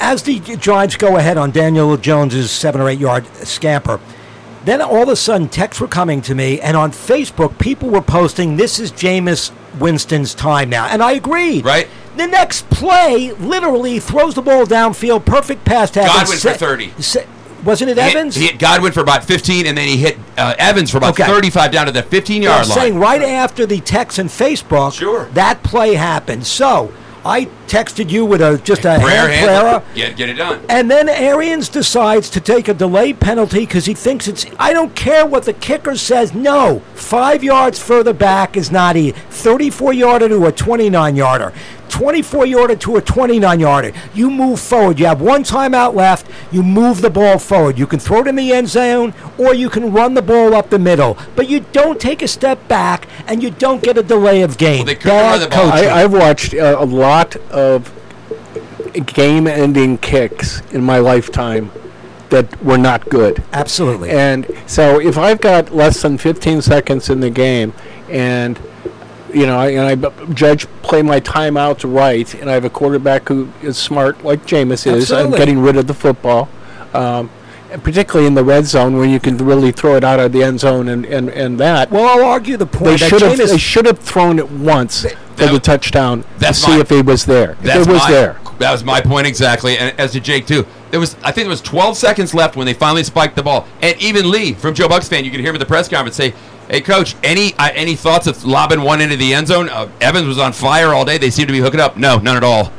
[0.00, 4.00] as the Giants go ahead on Daniel Jones's seven or eight yard scamper,
[4.64, 8.00] then all of a sudden texts were coming to me, and on Facebook, people were
[8.02, 11.60] posting, "This is Jameis Winston's time now," and I agree.
[11.62, 11.88] Right.
[12.16, 16.16] The next play literally throws the ball downfield, perfect pass to Evans.
[16.18, 16.92] Godwin for 30.
[16.98, 17.24] se-
[17.64, 18.34] wasn't it He hit- Evans?
[18.36, 21.24] He hit Godwin for about 15, and then he hit uh, Evans for about Okay.
[21.24, 22.78] 35 down to the 15 I'm yard line.
[22.78, 25.28] saying right after the text and Facebook, Sure.
[25.34, 26.46] that play happened.
[26.46, 26.90] So
[27.24, 29.82] I texted you with a just a prayer, prayer.
[29.94, 30.64] get, get it done.
[30.68, 34.46] And then Arians decides to take a delay penalty because he thinks it's.
[34.58, 36.34] I don't care what the kicker says.
[36.34, 41.52] No, five yards further back is not a 34 yarder to a 29 yarder.
[41.90, 43.92] 24 yarder to a 29 yarder.
[44.14, 44.98] You move forward.
[44.98, 46.26] You have one timeout left.
[46.50, 47.78] You move the ball forward.
[47.78, 50.70] You can throw it in the end zone or you can run the ball up
[50.70, 51.18] the middle.
[51.36, 54.86] But you don't take a step back and you don't get a delay of game.
[54.86, 55.70] Well, they Bad the ball.
[55.70, 55.88] coaching.
[55.90, 57.92] I, I've watched uh, a lot of
[59.06, 61.70] game-ending kicks in my lifetime
[62.30, 63.42] that were not good.
[63.52, 64.10] Absolutely.
[64.10, 67.72] And so if I've got less than 15 seconds in the game
[68.08, 68.58] and
[69.34, 73.48] you know, and I judge play my timeouts right, and I have a quarterback who
[73.62, 76.48] is smart like Jameis is, I'm getting rid of the football,
[76.94, 77.30] um,
[77.82, 80.60] particularly in the red zone where you can really throw it out of the end
[80.60, 81.90] zone and, and, and that.
[81.90, 85.02] well, I'll argue the point they that should have they should have thrown it once
[85.36, 87.52] for the touchdown to that's see my- if he was there.
[87.62, 88.40] If it was my, there.
[88.58, 90.66] That was my point exactly, and as to Jake too.
[90.90, 93.66] There was, I think, there was 12 seconds left when they finally spiked the ball,
[93.80, 96.16] and even Lee from Joe Bucs fan, you could hear him at the press conference
[96.16, 96.34] say,
[96.68, 99.68] "Hey, coach, any uh, any thoughts of lobbing one into the end zone?
[99.68, 101.16] Uh, Evans was on fire all day.
[101.18, 101.96] They seem to be hooking up.
[101.96, 102.72] No, none at all."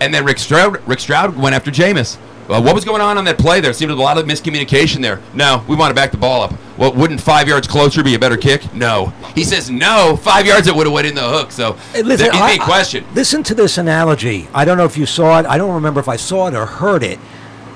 [0.00, 2.16] And then Rick Stroud, Rick Stroud went after Jameis.
[2.48, 3.60] Well, what was going on on that play?
[3.60, 5.20] There seemed to be a lot of miscommunication there.
[5.32, 6.52] No, we want to back the ball up.
[6.76, 8.74] Well, wouldn't five yards closer be a better kick?
[8.74, 9.12] No.
[9.36, 10.16] He says no.
[10.16, 11.52] Five yards it would have went in the hook.
[11.52, 13.04] So Hey, listen, there- it's I- a question.
[13.08, 14.48] I- listen to this analogy.
[14.52, 15.46] I don't know if you saw it.
[15.46, 17.20] I don't remember if I saw it or heard it.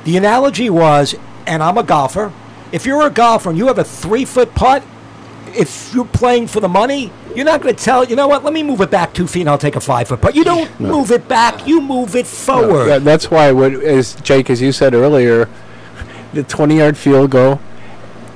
[0.07, 1.17] The analogy was,
[1.49, 2.33] and I'm a golfer.
[2.71, 4.85] If you're a golfer and you have a three foot putt,
[5.49, 8.05] if you're playing for the money, you're not going to tell.
[8.05, 8.45] You know what?
[8.45, 10.37] Let me move it back two feet, and I'll take a five foot putt.
[10.37, 11.67] You don't move it back.
[11.67, 12.87] You move it forward.
[12.87, 15.49] Yeah, that's why, what, as Jake, as you said earlier,
[16.33, 17.61] the 20 yard field goal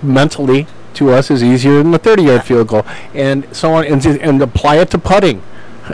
[0.03, 2.85] mentally to us is easier than the 30 yard field goal.
[3.15, 5.41] And so on, and, and apply it to putting.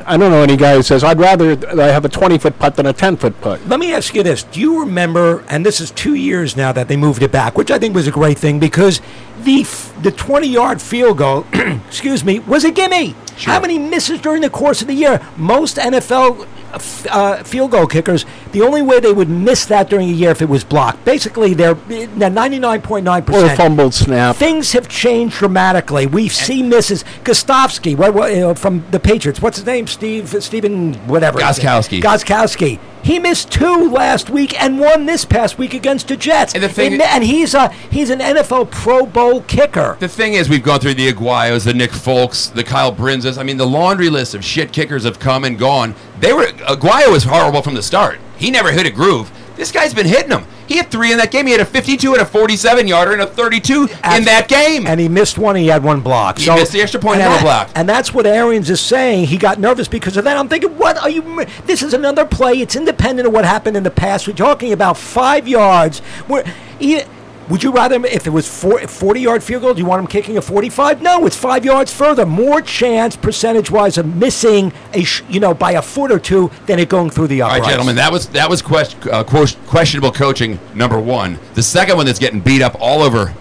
[0.07, 2.77] I don't know any guy who says, I'd rather I have a 20 foot putt
[2.77, 3.67] than a 10 foot putt.
[3.69, 5.45] Let me ask you this: Do you remember?
[5.49, 8.07] And this is two years now that they moved it back, which I think was
[8.07, 9.01] a great thing because
[9.41, 13.15] the f- the twenty yard field goal, excuse me, was a gimme.
[13.39, 15.21] How many misses during the course of the year?
[15.37, 18.25] Most NFL uh, f- uh, field goal kickers,
[18.57, 21.05] the only way they would miss that during a year if it was blocked.
[21.05, 21.75] Basically, they're
[22.17, 23.43] ninety nine point nine percent.
[23.43, 23.59] Or a percent.
[23.59, 24.37] fumbled snap.
[24.37, 26.07] Things have changed dramatically.
[26.07, 27.05] We see misses.
[27.23, 29.43] Gostkowski, what, what, you know, from the Patriots.
[29.43, 29.87] What's his name?
[29.87, 31.39] Steve, Stephen, whatever.
[31.39, 32.01] Gostkowski.
[32.01, 32.79] Gostkowski.
[33.05, 36.55] He missed two last week and one this past week against the Jets.
[36.55, 39.99] And the thing- and, and he's a he's an NFL Pro Bowl kicker.
[40.01, 43.37] The thing is, we've gone through the Aguayos, the Nick Folks, the Kyle Brindzas.
[43.37, 45.95] I mean, the laundry list of shit kickers have come and gone.
[46.21, 48.19] They were Aguayo was horrible from the start.
[48.37, 49.31] He never hit a groove.
[49.57, 50.45] This guy's been hitting them.
[50.69, 51.47] He had three in that game.
[51.47, 54.87] He had a 52 and a 47 yarder and a 32 in that game.
[54.87, 55.57] And he missed one.
[55.57, 56.39] He had one block.
[56.39, 57.71] He missed the extra point and and a block.
[57.75, 59.27] And that's what Arians is saying.
[59.27, 60.37] He got nervous because of that.
[60.37, 61.47] I'm thinking, what are you?
[61.65, 62.55] This is another play.
[62.55, 64.27] It's independent of what happened in the past.
[64.27, 66.01] We're talking about five yards.
[66.27, 66.45] Where
[66.79, 67.03] he,
[67.49, 70.01] Would you rather, him if it was four, 40 yard field goal, do you want
[70.01, 71.01] him kicking a 45?
[71.01, 72.27] No, it's five yards further.
[72.27, 76.51] More chance, percentage wise, of missing a, sh- you know, by a foot or two
[76.67, 77.63] than it going through the All uprights.
[77.67, 81.39] right, gentlemen, that was that was quest, uh, ques- questionable coaching number one.
[81.55, 83.33] The second one that's getting beat up all over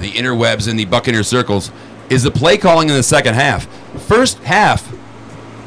[0.00, 1.70] the interwebs and the Buccaneer circles
[2.10, 3.66] is the play calling in the second half.
[4.02, 4.92] First half,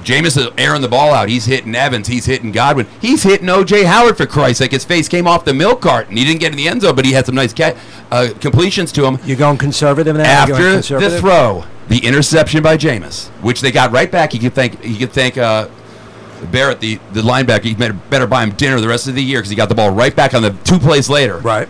[0.09, 1.29] Jameis is airing the ball out.
[1.29, 2.07] He's hitting Evans.
[2.07, 2.87] He's hitting Godwin.
[2.99, 3.83] He's hitting O.J.
[3.83, 4.71] Howard for Christ's sake.
[4.71, 6.95] His face came off the milk cart, and he didn't get in the end zone,
[6.95, 7.77] but he had some nice ca-
[8.09, 9.19] uh, completions to him.
[9.23, 10.23] You're going conservative now?
[10.23, 14.33] After the throw, the interception by Jameis, which they got right back.
[14.33, 15.69] You could thank you could thank uh,
[16.51, 17.65] Barrett, the, the linebacker.
[17.65, 19.91] He better buy him dinner the rest of the year because he got the ball
[19.91, 21.37] right back on the two plays later.
[21.37, 21.69] Right.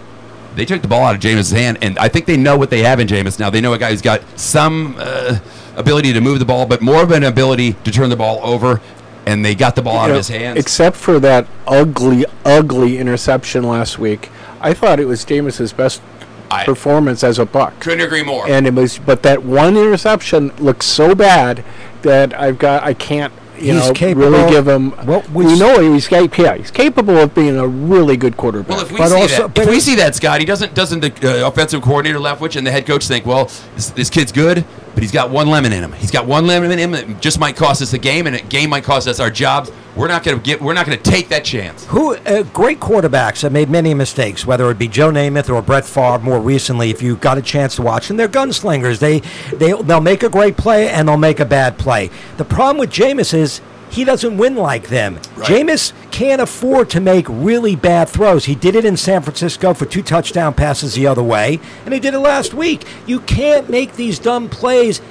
[0.56, 2.84] They took the ball out of Jameis' hand, and I think they know what they
[2.84, 3.50] have in Jameis now.
[3.50, 5.40] They know a guy who's got some uh,
[5.76, 8.82] ability to move the ball, but more of an ability to turn the ball over.
[9.26, 10.58] And they got the ball out You of his hands.
[10.58, 14.30] Except for that ugly, ugly interception last week,
[14.60, 16.02] I thought it was Jameis's best
[16.50, 17.80] I- performance as a Buc.
[17.80, 18.48] Couldn't agree more.
[18.50, 21.64] And it was, but that one interception looked so bad
[22.02, 24.94] that I've got, I can't, you He's know, capable- really give him.
[25.06, 26.46] Well, we we know he's capable.
[26.46, 28.70] Yeah, he's capable of being a really good quarterback.
[28.70, 30.74] Well, if we But see also- that, but if we see that, Scott, he doesn't
[30.74, 34.32] doesn't the uh, offensive coordinator Leftwich and the head coach think, well, this, this kid's
[34.32, 34.64] good,
[35.00, 35.94] but he's got one lemon in him.
[35.94, 38.42] He's got one lemon in him that just might cost us a game, and a
[38.42, 39.72] game might cost us our jobs.
[39.96, 40.62] We're not going to get.
[40.62, 41.86] We're not going to take that chance.
[41.86, 45.86] Who uh, great quarterbacks have made many mistakes, whether it be Joe Namath or Brett
[45.86, 46.20] Favre.
[46.20, 49.00] More recently, if you got a chance to watch them, they're gunslingers.
[49.00, 49.22] They
[49.56, 52.10] they they'll make a great play and they'll make a bad play.
[52.36, 55.18] The problem with Jameis is he doesn't win like them.
[55.38, 58.46] Jameis can't afford to make really bad throws.
[58.46, 62.00] He did it in San Francisco for two touchdown passes the other way, and he
[62.00, 62.86] did it last week.
[63.06, 65.02] You can't make these dumb plays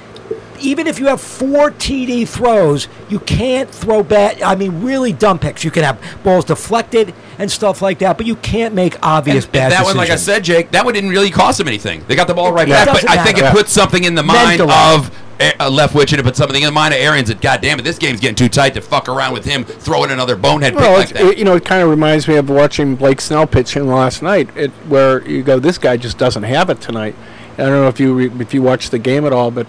[0.61, 4.41] even if you have four TD throws, you can't throw bad.
[4.41, 5.63] I mean, really dumb picks.
[5.63, 9.53] You can have balls deflected and stuff like that, but you can't make obvious And-
[9.53, 12.03] bad and that one, like I said, Jake, that one didn't really cost him anything.
[12.09, 13.55] They got the ball right It back, but doesn't I think it matter.
[13.55, 14.73] puts something in the mind Mentally.
[14.73, 17.79] of uh, Leftwich, and it put something in the mind of Arians that, God damn
[17.79, 20.81] it, this game's getting too tight to fuck around with him throwing another bonehead pick
[20.81, 21.21] Well, like that.
[21.23, 24.49] it, you know, it kind of reminds me of watching Blake Snell pitching last night,
[24.57, 27.15] it, where you go, this guy just doesn't have it tonight.
[27.53, 29.67] I don't know if you re, if you watched the game at all, but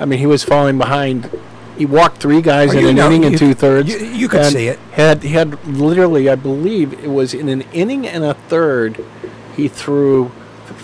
[0.00, 1.30] I mean, he was falling behind.
[1.78, 3.88] He walked three guys Oh, in an know, inning and two thirds.
[3.88, 4.78] you- you could see it.
[4.92, 9.04] Had he had literally, I believe it was in an inning and a third,
[9.56, 10.30] he threw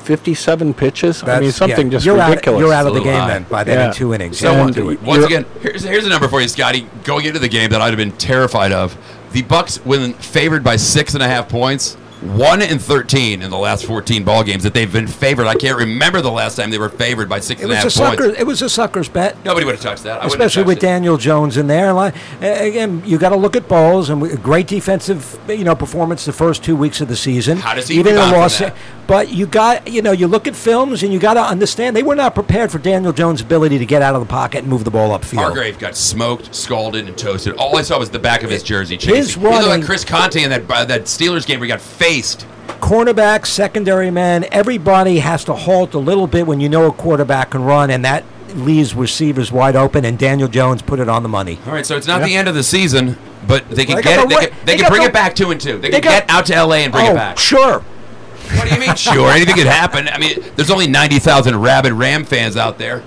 [0.08, 1.22] fifty-seven pitches.
[1.22, 2.56] I mean, something yeah, just you're ridiculous.
[2.56, 3.28] Out, you're out of the game high.
[3.28, 3.88] then by then Yeah.
[3.88, 4.38] in two innings.
[4.38, 5.02] So Yeah, And do it.
[5.02, 6.86] once you're- again, here's here's a number for you, Scotty.
[7.04, 8.96] Going into the game that I'd have been terrified of.
[9.32, 13.56] The Bucs, when favored by six and a half points, one and thirteen in the
[13.58, 15.46] last fourteen ball games that they've been favored.
[15.46, 17.94] I can't remember the last time they were favored by six It and a was
[17.94, 18.22] half a points.
[18.24, 18.40] sucker.
[18.40, 19.36] It was a sucker's bet.
[19.44, 20.22] Nobody would have touched that.
[20.22, 20.80] I especially with it.
[20.80, 21.96] Daniel Jones in there.
[22.40, 26.64] Again, you got to look at balls and great defensive, you know, performance the first
[26.64, 27.58] two weeks of the season.
[27.58, 28.60] How does he even in a loss?
[29.06, 32.02] But you got, you know, you look at films and you got to understand they
[32.02, 34.84] were not prepared for Daniel Jones' ability to get out of the pocket and move
[34.84, 35.38] the ball upfield.
[35.38, 37.54] Hargrave got smoked, scalded, and toasted.
[37.56, 38.98] All I saw was the back of his jersey.
[38.98, 39.16] Chasing.
[39.16, 41.80] His he looked like Chris Conte in that uh, that Steelers game where he got
[42.08, 42.46] faced.
[42.80, 47.50] Cornerback, secondary man, everybody has to halt a little bit when you know a quarterback
[47.50, 50.04] can run, and that leaves receivers wide open.
[50.04, 51.58] And Daniel Jones put it on the money.
[51.66, 54.04] All right, so it's not the end of the season, but they can They got
[54.04, 54.28] get it.
[54.28, 55.78] They right- can, they they can bring the- it back two and two.
[55.78, 56.78] They, they can got- get out to L.A.
[56.84, 57.38] and bring oh, it back.
[57.38, 57.80] sure.
[57.80, 58.94] What do you mean?
[58.96, 60.08] Sure, anything could happen.
[60.08, 63.02] I mean, there's only ninety thousand rabid Ram fans out there.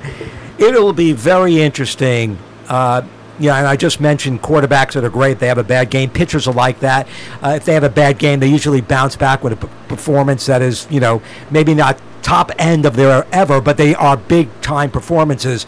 [0.59, 2.37] It'll be very interesting.
[2.67, 3.01] Uh,
[3.41, 5.39] yeah, and I just mentioned quarterbacks that are great.
[5.39, 6.09] They have a bad game.
[6.09, 7.07] Pitchers are like that.
[7.43, 10.45] Uh, if they have a bad game, they usually bounce back with a p- performance
[10.45, 14.47] that is, you know, maybe not top end of their ever, but they are big
[14.61, 15.65] time performances.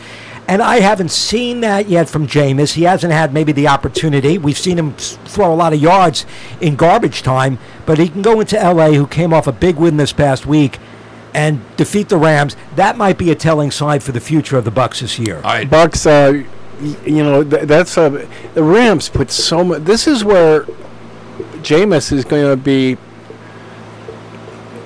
[0.47, 2.73] And I haven't seen that yet from Jameis.
[2.73, 4.37] He hasn't had maybe the opportunity.
[4.37, 6.25] We've seen him throw a lot of yards
[6.59, 9.95] in garbage time, but he can go into LA, who came off a big win
[9.97, 10.79] this past week,
[11.33, 12.55] and defeat the Rams.
[12.75, 15.37] That might be a telling sign for the future of the Bucs this year.
[15.37, 16.45] All right, Bucs, uh, y-
[17.05, 19.83] you know, th- that's a the Rams put so much.
[19.83, 20.61] This is where
[21.61, 22.97] Jameis is going to be.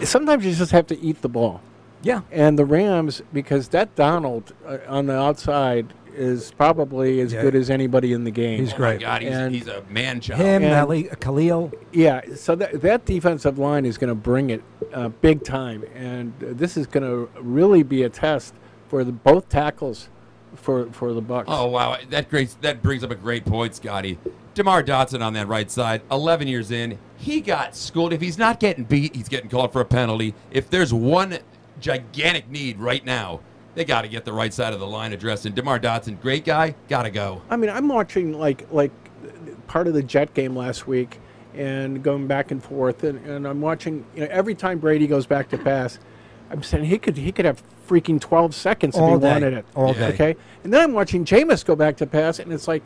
[0.04, 1.60] Sometimes you just have to eat the ball,
[2.04, 2.22] Yeah.
[2.32, 7.42] and the Rams because that Donald uh, on the outside is probably as Yeah.
[7.42, 8.60] good as anybody in the game.
[8.60, 9.02] He's Oh my great.
[9.02, 10.42] God, he's, And- he's a man child.
[10.42, 11.72] Him, And- Ali, Khalil.
[11.92, 14.62] Yeah, so that that defensive line is going to bring it
[14.94, 18.54] uh, big time, and uh, this is going to really be a test
[18.88, 20.10] for the both tackles
[20.58, 21.46] for for the Bucs.
[21.48, 24.18] Oh wow, that great that brings up a great point, Scotty.
[24.54, 28.12] Demar Dotson on that right side, 11 years in, he got schooled.
[28.12, 30.34] If he's not getting beat, he's getting called for a penalty.
[30.50, 31.38] If there's one
[31.80, 33.42] gigantic need right now,
[33.76, 35.46] they got to get the right side of the line addressed.
[35.46, 37.44] And Demar Dotson, great guy, got to go.
[37.52, 38.92] I mean, I'm watching like like
[39.68, 41.20] part of the Jet game last week
[41.54, 44.06] and going back and forth, and, and I'm watching.
[44.16, 46.00] You know, every time Brady goes back to pass,
[46.50, 49.32] I'm saying he could he could have freaking 12 seconds All if he day.
[49.34, 49.66] wanted it.
[49.76, 50.08] All day.
[50.14, 52.84] Okay, and then I'm watching Jameis go back to pass, and it's like,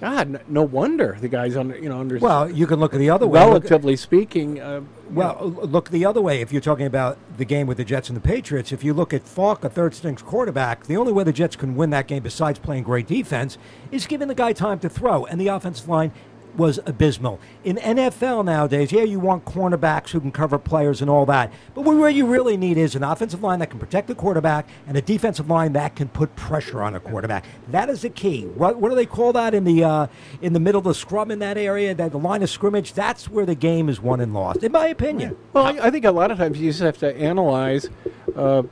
[0.00, 2.18] God, n- no wonder the guy's under you know under.
[2.18, 3.40] Well, you can look at the other way.
[3.40, 6.40] Look- relatively speaking, uh, Well, l- look the other way.
[6.40, 9.12] If you're talking about the game with the Jets and the Patriots, if you look
[9.12, 12.22] at Falk, a third string quarterback, the only way the Jets can win that game,
[12.22, 13.58] besides playing great defense,
[13.92, 15.24] is giving the guy time to throw.
[15.26, 16.10] And the offensive line
[16.56, 17.40] was abysmal.
[17.64, 21.52] In NFL nowadays, yeah, you want cornerbacks who can cover players and all that.
[21.74, 24.96] But what you really need is an offensive line that can protect the quarterback and
[24.96, 27.44] a defensive line that can put pressure on a quarterback.
[27.68, 28.44] That is the key.
[28.44, 30.06] What, what do they call that in the uh,
[30.40, 32.92] in the middle of the scrum in that area, that the line of scrimmage?
[32.92, 35.36] That's where the game is won and lost, in my opinion.
[35.52, 37.88] Well, I, I think a lot of times you just have to analyze
[38.36, 38.62] uh,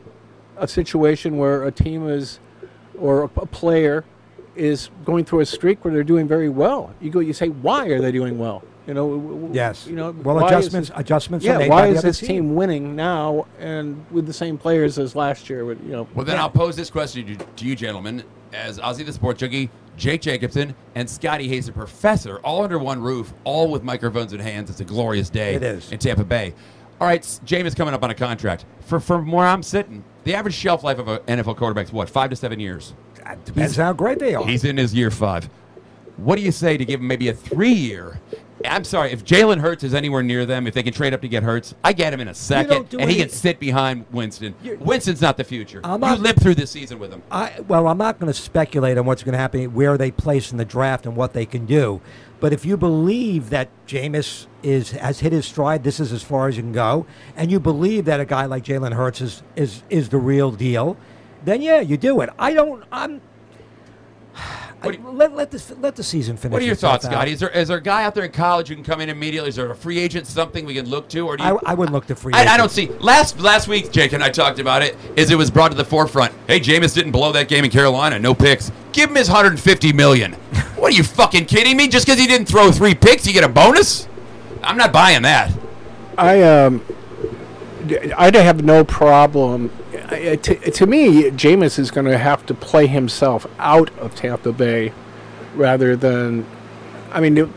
[0.56, 2.38] a situation where a team is,
[2.98, 4.04] or a, a player
[4.56, 6.92] is going through a streak where they're doing very well.
[7.00, 8.62] You go, you say, why are they doing well?
[8.86, 9.86] You know, w- w- Yes.
[9.86, 12.18] You know, well, why is adjustments this- adjustments yeah, are made why by is this
[12.18, 15.64] team winning now and with the same players as last year?
[15.64, 19.06] With you know, Well, then I'll pose this question to, to you, gentlemen, as Ozzy
[19.06, 23.70] the Sports Junkie, Jake Jacobson, and Scotty Hayes, the professor, all under one roof, all
[23.70, 24.70] with microphones in hands.
[24.70, 25.92] It's a glorious day It is.
[25.92, 26.54] in Tampa Bay.
[27.00, 28.64] All right, s- Jameis coming up on a contract.
[28.80, 32.10] For from where I'm sitting, the average shelf life of an NFL quarterback is what,
[32.10, 32.94] five to seven years?
[33.44, 34.46] Depends how great they are.
[34.46, 35.48] He's in his year five.
[36.16, 38.20] What do you say to give him maybe a three year?
[38.66, 41.28] I'm sorry, if Jalen Hurts is anywhere near them, if they can trade up to
[41.28, 44.54] get Hurts, I get him in a second, do and he can sit behind Winston.
[44.80, 45.80] Winston's not the future.
[45.82, 47.22] I'm you lived through this season with him.
[47.30, 50.52] I, well, I'm not going to speculate on what's going to happen, where they place
[50.52, 52.02] in the draft, and what they can do.
[52.38, 56.48] But if you believe that Jameis is has hit his stride, this is as far
[56.48, 59.82] as you can go, and you believe that a guy like Jalen Hurts is is
[59.88, 60.98] is the real deal,
[61.44, 62.30] then yeah, you do it.
[62.38, 62.84] I don't.
[62.92, 63.20] I'm.
[64.82, 66.52] I, you- let, let, this, let the season finish.
[66.52, 67.12] What are your thoughts, out.
[67.12, 67.32] Scotty?
[67.32, 69.50] Is there is there a guy out there in college who can come in immediately?
[69.50, 71.60] Is there a free agent something we can look to, or do you?
[71.66, 72.32] I, I wouldn't look to free.
[72.34, 72.86] I, I don't see.
[72.98, 74.96] Last last week, Jake and I talked about it.
[75.16, 76.32] Is it was brought to the forefront?
[76.46, 78.72] Hey, Jameis didn't blow that game in Carolina, no picks.
[78.92, 80.32] Give him his 150 million.
[80.76, 81.86] what are you fucking kidding me?
[81.88, 84.08] Just because he didn't throw three picks, you get a bonus?
[84.62, 85.52] I'm not buying that.
[86.16, 86.82] I um,
[88.16, 89.70] I'd have no problem.
[90.10, 94.14] I- I- To, to me, Jameis is going to have to play himself out of
[94.14, 94.92] Tampa Bay,
[95.54, 96.44] rather than.
[97.12, 97.48] I mean, it-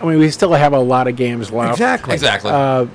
[0.00, 1.72] I mean, we still have a lot of games left.
[1.72, 2.14] exactly.
[2.14, 2.50] Exactly.
[2.50, 2.86] Uh,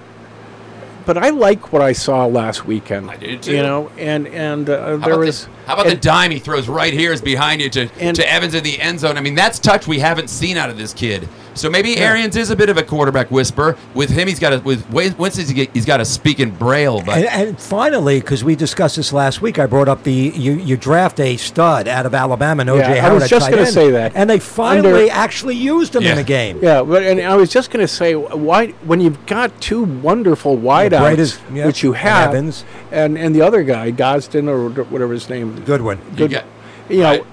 [1.05, 3.09] but I like what I saw last weekend.
[3.09, 3.53] I did too.
[3.55, 5.45] You know, and and uh, How there about, was.
[5.45, 8.31] the, how about the dime he throws right here is behind you to, And- to
[8.31, 9.17] Evans in the end zone?
[9.17, 11.27] I mean, that's touch we haven't seen out of this kid.
[11.55, 13.75] So maybe Arians is a bit of a quarterback whisper.
[13.93, 17.01] With him, he's got a with Winston, he's got- he's got to speak in braille.
[17.05, 20.53] But And, and finally, because we discussed this last week, I brought up the you,
[20.53, 23.91] you draft a stud out of Alabama, and OJ Yeah, I was just gonna say
[23.91, 24.13] that.
[24.15, 26.11] and they finally Under- actually used him Yeah.
[26.11, 26.59] in the game.
[26.61, 30.57] Yeah, but and I was just going to say, why when you've got two wonderful
[30.57, 32.63] wideouts, Braid is- yeah, which you have, Evans.
[32.91, 35.97] and and the other guy, Gosden or whatever his name, Good one.
[36.11, 36.43] you good- got,
[36.89, 37.23] you know, right.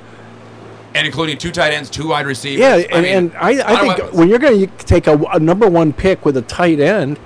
[0.97, 2.61] And including two tight ends, two wide receivers.
[2.61, 4.13] yeah, I and, mean, and I, a lot I think weapons.
[4.19, 7.19] when you're going to take a, a number one pick with a tight end.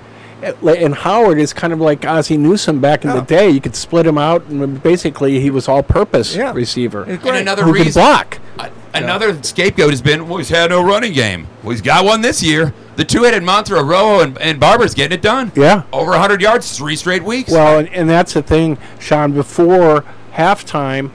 [0.43, 3.19] eh, And Howard is kind of like Ozzie Newsome back in Yeah.
[3.19, 3.49] the day.
[3.49, 6.51] You could split him out, and basically he was all-purpose Yeah.
[6.53, 8.39] receiver and another who could reason, block.
[8.59, 11.47] a- another scapegoat has been well, he's had no running game.
[11.63, 12.73] Well, he's got one this year.
[12.97, 15.51] The two-headed monster of Rojo and, and Barber's getting it done.
[15.55, 15.83] Yeah.
[15.93, 17.49] over 100 yards, three straight weeks.
[17.51, 19.31] Well, and, and that's the thing, Sean.
[19.31, 20.03] Before
[20.35, 21.11] halftime,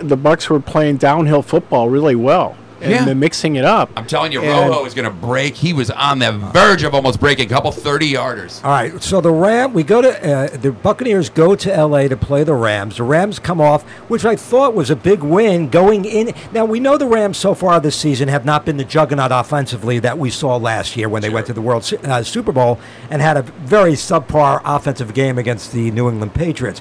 [0.00, 3.04] the Bucs were playing downhill football really well, and Yeah.
[3.04, 3.90] they're mixing it up.
[3.96, 5.56] I'm telling you, And- Rojo is going to break.
[5.56, 8.64] He was on the verge of almost breaking a couple 30 yarders.
[8.64, 12.08] All right, so the Ram, we go to uh, the Buccaneers go to L.A.
[12.08, 12.96] to play the Rams.
[12.96, 16.32] The Rams come off, which I thought was a big win going in.
[16.52, 19.98] Now we know the Rams so far this season have not been the juggernaut offensively
[19.98, 22.78] that we saw last year when they went to the World uh, Super Bowl
[23.10, 26.80] and had a very subpar offensive game against the New England Patriots.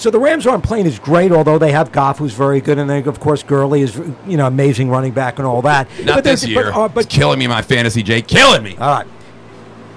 [0.00, 2.88] So the Rams aren't playing as great, although they have Goff, who's very good, and
[2.88, 3.94] then of course Gurley is
[4.26, 5.88] you know amazing running back and all that.
[6.02, 6.64] Not But this year.
[6.64, 8.26] But, uh, but it's killing me, my fantasy, Jake.
[8.26, 8.78] Killing me.
[8.78, 9.06] all right.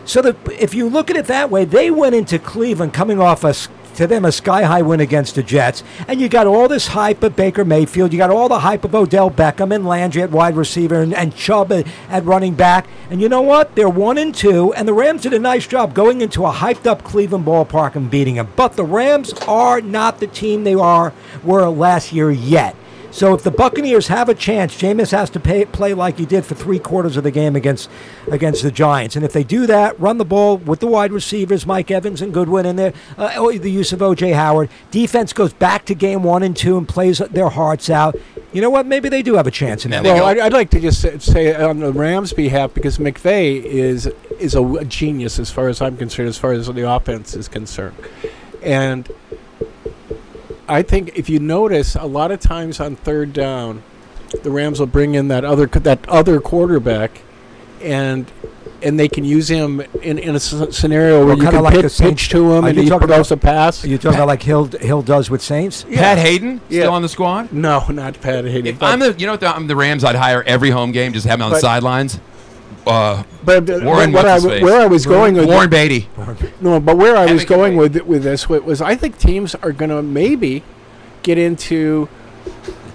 [0.04, 3.46] So the, if you look at it that way, they went into Cleveland coming off
[3.46, 3.54] a
[3.96, 7.24] to them a sky high win against the Jets, and you got all this hype
[7.24, 10.56] of Baker Mayfield, you got all the hype of Odell Beckham and Landry at wide
[10.56, 13.76] receiver and, and Chubb at, running back, and you know what?
[13.76, 16.86] They're one and two, and the Rams did a nice job going into a hyped
[16.86, 18.52] up Cleveland ballpark and beating them.
[18.56, 21.14] But the Rams are not the team they are
[21.44, 22.76] were last year yet.
[23.14, 26.46] So if the Buccaneers have a chance, Jameis has to pay, play like he did
[26.46, 27.88] for three quarters of the game against
[28.32, 29.16] against the Giants.
[29.16, 32.34] And if they do that, run the ball with the wide receivers, Mike Evans and
[32.34, 34.32] Goodwin in there, uh, the use of O.J.
[34.32, 34.70] Howard.
[34.90, 38.16] Defense goes back to game one and two and plays their hearts out.
[38.52, 38.88] You know what?
[38.88, 39.98] Maybe they do have a chance in that.
[39.98, 40.18] And they one.
[40.20, 43.64] go- Well, I'd, I'd like to just say, say on the Rams' behalf because McVay
[43.64, 44.08] is
[44.40, 47.48] is a, a genius as far as I'm concerned, as far as the offense is
[47.48, 47.96] concerned,
[48.64, 49.08] And
[50.68, 53.84] I think if you notice, a lot of times on third down,
[54.44, 57.22] the Rams will bring in that other that other quarterback,
[57.82, 58.32] and
[58.82, 61.74] and they can use him in, in a s- scenario where Well, you can like
[61.76, 63.84] pitch, pitch to him and you he talking throws a pass.
[63.86, 65.86] Are you talking about like Hill Hill does with Saints?
[65.94, 66.82] Pat Haden Yeah.
[66.84, 67.54] still on the squad.
[67.54, 68.68] no, not Pat Haden.
[68.68, 70.04] If I'm the, you know, what the, I'm the Rams.
[70.04, 72.20] I'd hire every home game, just have them on the sidelines.
[72.86, 74.64] Uh, but uh, Warren, what I, what's his face?
[74.64, 76.10] where I was going with Warren Beatty.
[76.60, 79.90] No, but where I was going with with this was I think teams are going
[79.90, 80.64] to maybe
[81.22, 82.10] get into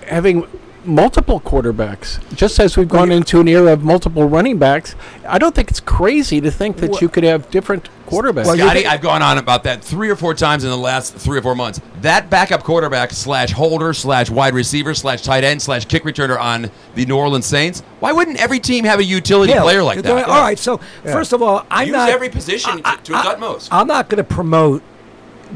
[0.06, 0.46] having
[0.88, 2.18] multiple quarterbacks.
[2.34, 4.94] Just as we've gone into an era of multiple running backs,
[5.28, 8.46] I don't think it's crazy to think that you could have different quarterbacks.
[8.46, 11.38] Well, Scotty, I've gone on about that three or four times in the last three
[11.38, 11.80] or four months.
[12.00, 16.70] That backup quarterback slash holder slash wide receiver slash tight end slash kick returner on
[16.94, 17.80] the New Orleans Saints.
[18.00, 19.62] Why wouldn't every team have a utility Hill.
[19.62, 20.08] player like You're that?
[20.08, 20.58] doing- All right.
[20.58, 23.72] So first of all, I'm Use not every position to, to its utmost.
[23.72, 24.82] I'm not going to promote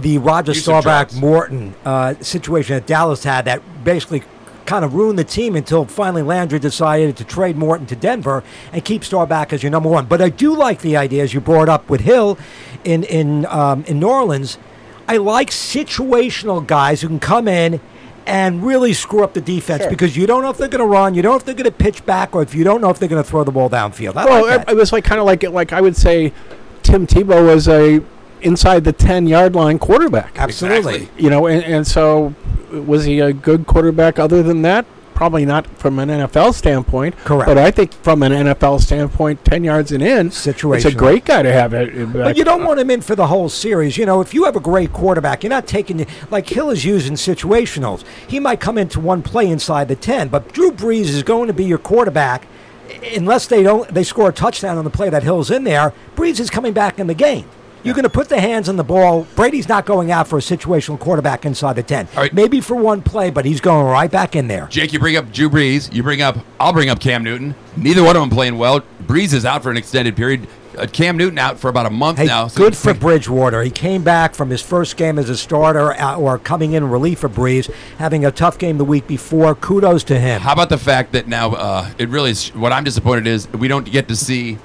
[0.01, 1.15] the Roger Use Staubach.
[1.15, 4.23] Morton uh, situation that Dallas had that basically
[4.67, 8.43] kind of ruined the team until finally Landry decided to trade Morton to Denver
[8.73, 10.07] and keep Staubach as your number one.
[10.07, 12.39] But I do like the idea, as you brought up with Hill
[12.85, 14.59] in in um, in New Orleans.
[15.09, 17.81] I like situational guys who can come in
[18.25, 21.15] and really screw up the defense because you don't know if they're going to run,
[21.15, 22.99] you don't know if they're going to pitch back, or if you don't know if
[22.99, 24.17] they're going to throw the ball downfield.
[24.17, 24.73] I well, like it, that.
[24.73, 26.33] it was like kind of like like I would say
[26.83, 28.01] Tim Tebow was a
[28.43, 30.39] inside the ten yard line quarterback.
[30.39, 30.95] Absolutely.
[30.95, 31.25] Exactly.
[31.25, 32.35] You know, and, and so
[32.71, 34.87] was he a good quarterback other than that?
[35.15, 37.17] Probably not from an NFL standpoint.
[37.19, 37.47] Correct.
[37.47, 40.47] But I think from an NFL standpoint, 10 yards and in, it's
[40.85, 42.13] a great guy to have it.
[42.13, 43.97] But you don't want him in for the whole series.
[43.97, 47.15] You know, if you have a great quarterback, you're not taking like Hill is using
[47.15, 48.05] situationals.
[48.27, 51.53] He might come into one play inside the ten, but Drew Brees is going to
[51.53, 52.47] be your quarterback
[53.15, 55.93] unless they don't they score a touchdown on the play that Hill's in there.
[56.17, 57.47] Brees is coming back in the game.
[57.85, 59.27] You're going to put the hands on the ball.
[59.35, 62.09] Brady's not going out for a situational quarterback inside the ten.
[62.15, 62.33] All right.
[62.33, 64.67] Maybe for one play, but he's going right back in there.
[64.69, 65.93] Jake, you bring up Drew Brees.
[65.93, 66.39] You bring up.
[66.61, 67.55] I'll bring up Cam Newton.
[67.77, 68.83] Neither one of them playing well.
[69.03, 70.47] Brees is out for an extended period.
[70.79, 72.47] Uh, Cam Newton out for about a month Hey, now.
[72.49, 73.63] so- good for Bridgewater.
[73.63, 77.19] He came back from his first game as a starter uh, or coming in relief
[77.19, 79.55] for Brees, having a tough game the week before.
[79.55, 80.41] Kudos to him.
[80.41, 83.69] How about the fact that now uh, it really is what I'm disappointed is we
[83.69, 84.57] don't get to see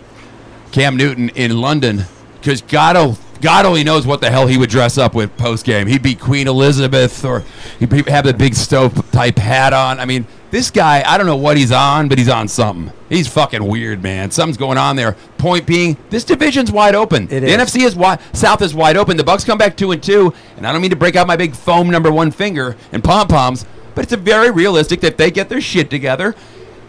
[0.72, 2.06] Cam Newton in London
[2.48, 5.86] because God, God only knows what the hell he would dress up with post game.
[5.86, 7.44] He'd be Queen Elizabeth or
[7.78, 10.00] he'd be, have the big stove type hat on.
[10.00, 12.94] I mean, this guy, I don't know what he's on, but he's on something.
[13.10, 14.32] He's fucking weird, man.
[14.32, 15.18] Something's going on there.
[15.38, 17.24] Point being, this division's wide open.
[17.24, 17.58] It the is.
[17.58, 19.18] NFC is wide, South is wide open.
[19.18, 21.36] The Bucs come back two and two, and I don't mean to break out my
[21.36, 25.32] big foam number one finger and pom poms, but it's a very realistic that they
[25.32, 26.34] get their shit together.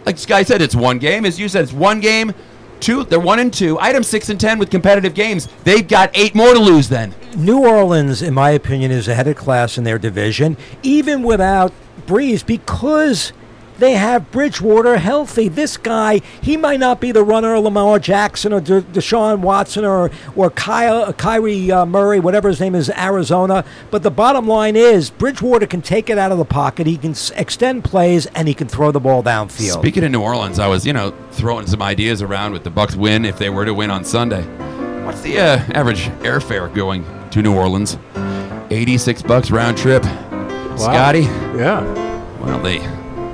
[0.05, 1.25] Like Sky said, it's one game.
[1.25, 2.33] As you said, it's one game.
[2.79, 3.77] Two, they're one and two.
[3.79, 5.47] Item six and ten with competitive games.
[5.63, 6.89] They've got eight more to lose.
[6.89, 11.73] Then New Orleans, in my opinion, is ahead of class in their division, even without
[12.07, 13.33] Brees, because
[13.79, 15.47] they have Bridgewater healthy.
[15.47, 19.85] This guy, he might not be the runner of Lamar Jackson or De- Deshaun Watson
[19.85, 23.63] or or Kyle, Kyrie uh, Murray, whatever his name is, Arizona.
[23.91, 26.87] But the bottom line is, Bridgewater can take it out of the pocket.
[26.87, 29.79] He can s- extend plays and he can throw the ball downfield.
[29.79, 32.95] speaking of New Orleans, I was you know throwing some ideas around with the Bucs
[32.95, 34.43] win if they were to win on Sunday.
[35.05, 37.97] What's the uh, average airfare going to New Orleans?
[38.71, 40.03] Eighty-six bucks round trip.
[40.03, 40.75] Wow.
[40.77, 41.21] Scotty,
[41.57, 41.81] Yeah.
[42.39, 42.77] well they,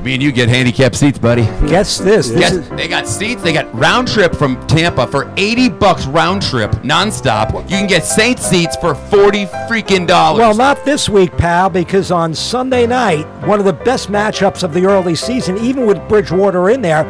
[0.06, 1.42] me and you get handicapped seats, buddy.
[1.68, 2.30] Guess this.
[2.30, 3.42] this Yes, is, they got seats.
[3.42, 7.54] They got round trip from Tampa for eighty bucks round trip, nonstop.
[7.64, 10.40] You can get Saint seats for forty freaking dollars.
[10.40, 14.74] Well, not this week, pal, because on Sunday night, one of the best matchups of
[14.74, 17.04] the early season, even with Bridgewater in there,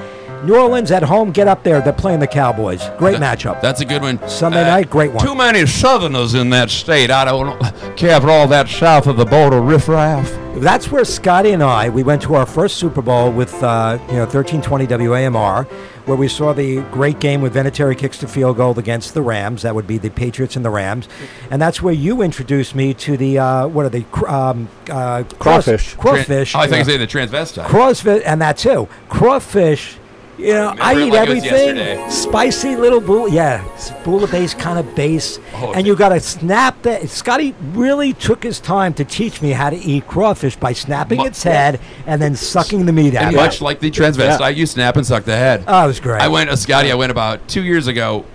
[0.44, 1.82] New Orleans at home, get up there.
[1.82, 2.88] They're playing the Cowboys.
[2.98, 3.62] Great matchup.
[3.62, 4.20] That's a good one.
[4.20, 5.26] Uh, Sunday night, great one.
[5.26, 7.10] Too many Southerners in that state.
[7.10, 7.60] I don't
[7.98, 10.32] care for all that south of the border riffraff.
[10.58, 14.14] That's where Scotty and I, we went to our first Super Bowl with, uh, you
[14.14, 15.66] know, 1320 WAMR,
[16.06, 19.64] where we saw the great game with Vinatieri kicks to field goal against the Rams.
[19.64, 21.10] That would be the Patriots and the Rams.
[21.52, 25.24] And that's where you introduced me to the, uh, what are they, cr- um, uh,
[25.40, 25.96] cross- Crawfish.
[25.96, 26.56] Crawfish.
[26.56, 27.66] Oh, I think uh, you say the transvestite.
[27.66, 28.88] Crawfish, and that too.
[29.10, 29.98] Crawfish.
[30.38, 32.10] You know, Remember I eat like everything.
[32.12, 33.64] Spicy little bull, yeah,
[34.04, 37.10] bula base kind of base, Oh, and you got to snap that.
[37.10, 41.26] Scotty really took his time to teach me how to eat crawfish by snapping Mu-
[41.26, 43.28] its head and then sucking the meat out.
[43.28, 44.50] and much like the transvestite, Yeah.
[44.50, 45.64] you snap and suck the head.
[45.68, 46.22] Oh, it was great.
[46.22, 46.92] I went, uh, Scotty.
[46.92, 48.26] I went about two years ago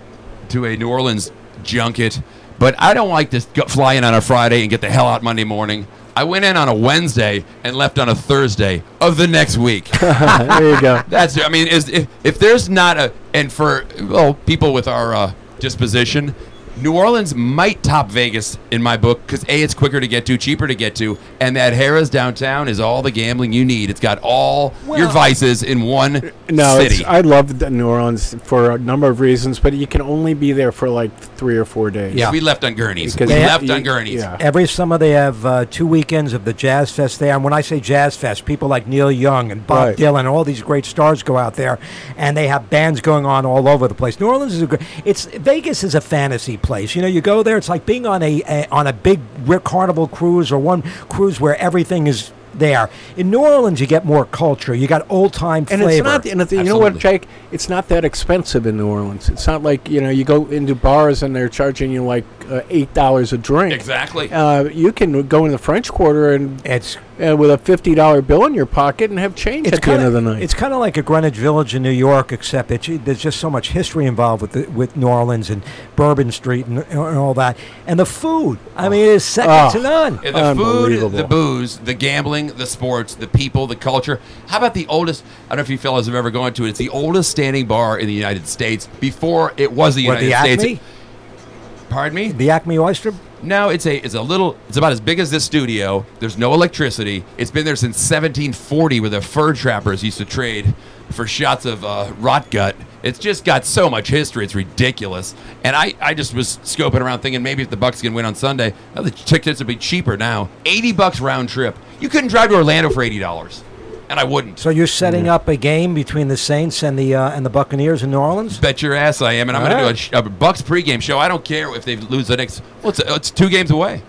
[0.49, 1.31] to a New Orleans
[1.63, 2.19] junket,
[2.61, 5.23] but I don't like to fly in on a Friday and get the hell out
[5.23, 5.87] Monday morning.
[6.15, 9.85] I went in on a Wednesday and left on a Thursday of the next week.
[9.99, 11.01] there you go.
[11.07, 15.15] That's I mean, is if, if there's not a and for well people with our
[15.15, 16.35] uh, disposition,
[16.77, 20.37] New Orleans might top Vegas in my book because a it's quicker to get to,
[20.37, 23.89] cheaper to get to, and that Harrah's downtown is all the gambling you need.
[23.89, 26.95] It's got all your vices in one No, city.
[26.95, 30.33] it's, I love the New Orleans for a number of reasons, but you can only
[30.33, 32.15] be there for like three or four days.
[32.15, 32.31] Yeah.
[32.31, 33.13] We left on gurneys.
[33.13, 34.21] Because We they- left you- on gurneys.
[34.21, 34.37] yeah.
[34.39, 37.61] Every summer they have uh, two weekends of the Jazz Fest there, and when I
[37.61, 39.97] say Jazz Fest, people like Neil Young and Bob Right.
[39.97, 41.79] Dylan and all these great stars go out there,
[42.17, 44.19] and they have bands going on all over the place.
[44.19, 44.81] New Orleans is a good.
[45.05, 46.95] It's Vegas is a fantasy place.
[46.95, 49.19] You know, you go there, it's like being on a, a on a big
[49.63, 52.89] carnival cruise or one cruise where everything is there.
[53.17, 54.73] In New Orleans, you get more culture.
[54.75, 55.83] You got old time flavor.
[55.83, 57.27] And it's not, and the, you know what, Jake?
[57.51, 59.29] It's not that expensive in New Orleans.
[59.29, 62.61] It's not like you know you go into bars and they're charging you like uh,
[62.69, 63.73] eight dollars a drink.
[63.73, 64.31] Exactly.
[64.31, 68.21] Uh, you can go in the French Quarter and it's uh, with a fifty dollar
[68.21, 70.41] bill in your pocket and have change it's at the end kinda, the night.
[70.43, 73.49] It's kind of like a Greenwich Village in New York, except that there's just so
[73.49, 75.61] much history involved with the, with New Orleans and
[75.95, 78.59] Bourbon Street and, and all that, and the food.
[78.75, 79.71] I mean, it is second Oh.
[79.71, 80.19] to none.
[80.23, 84.19] Yeah, the food, the booze, the gambling, the sports, the people, the culture.
[84.47, 85.23] How about the oldest?
[85.45, 86.69] I don't know if you fellas have ever gone to it.
[86.69, 90.57] It's the oldest standing bar in the United States before it was the What United
[90.57, 90.81] the States.
[90.81, 91.87] Acme?
[91.89, 92.31] Pardon me?
[92.31, 93.13] The Acme Oyster.
[93.43, 96.05] No, it's a it's a little it's about as big as this studio.
[96.19, 97.25] There's no electricity.
[97.37, 100.73] It's been there since 1740 where the fur trappers used to trade
[101.09, 102.75] for shots of uh, rot gut.
[103.03, 104.43] It's just got so much history.
[104.45, 105.33] It's ridiculous.
[105.63, 108.35] And I, I just was scoping around thinking maybe if the Bucs can win on
[108.35, 110.49] Sunday, oh, the tickets would be cheaper now.
[110.65, 111.77] 80 bucks round trip.
[111.99, 113.63] You couldn't drive to Orlando for $80.
[114.09, 114.59] And I wouldn't.
[114.59, 118.03] So you're setting up a game between the Saints and the uh, and the Buccaneers
[118.03, 118.57] in New Orleans.
[118.57, 121.01] Bet your ass I am, and I'm going to do a, sh- a Bucs pregame
[121.01, 121.17] show.
[121.17, 122.61] I don't care if they lose the next.
[122.81, 124.01] Well, it's, it's two games away.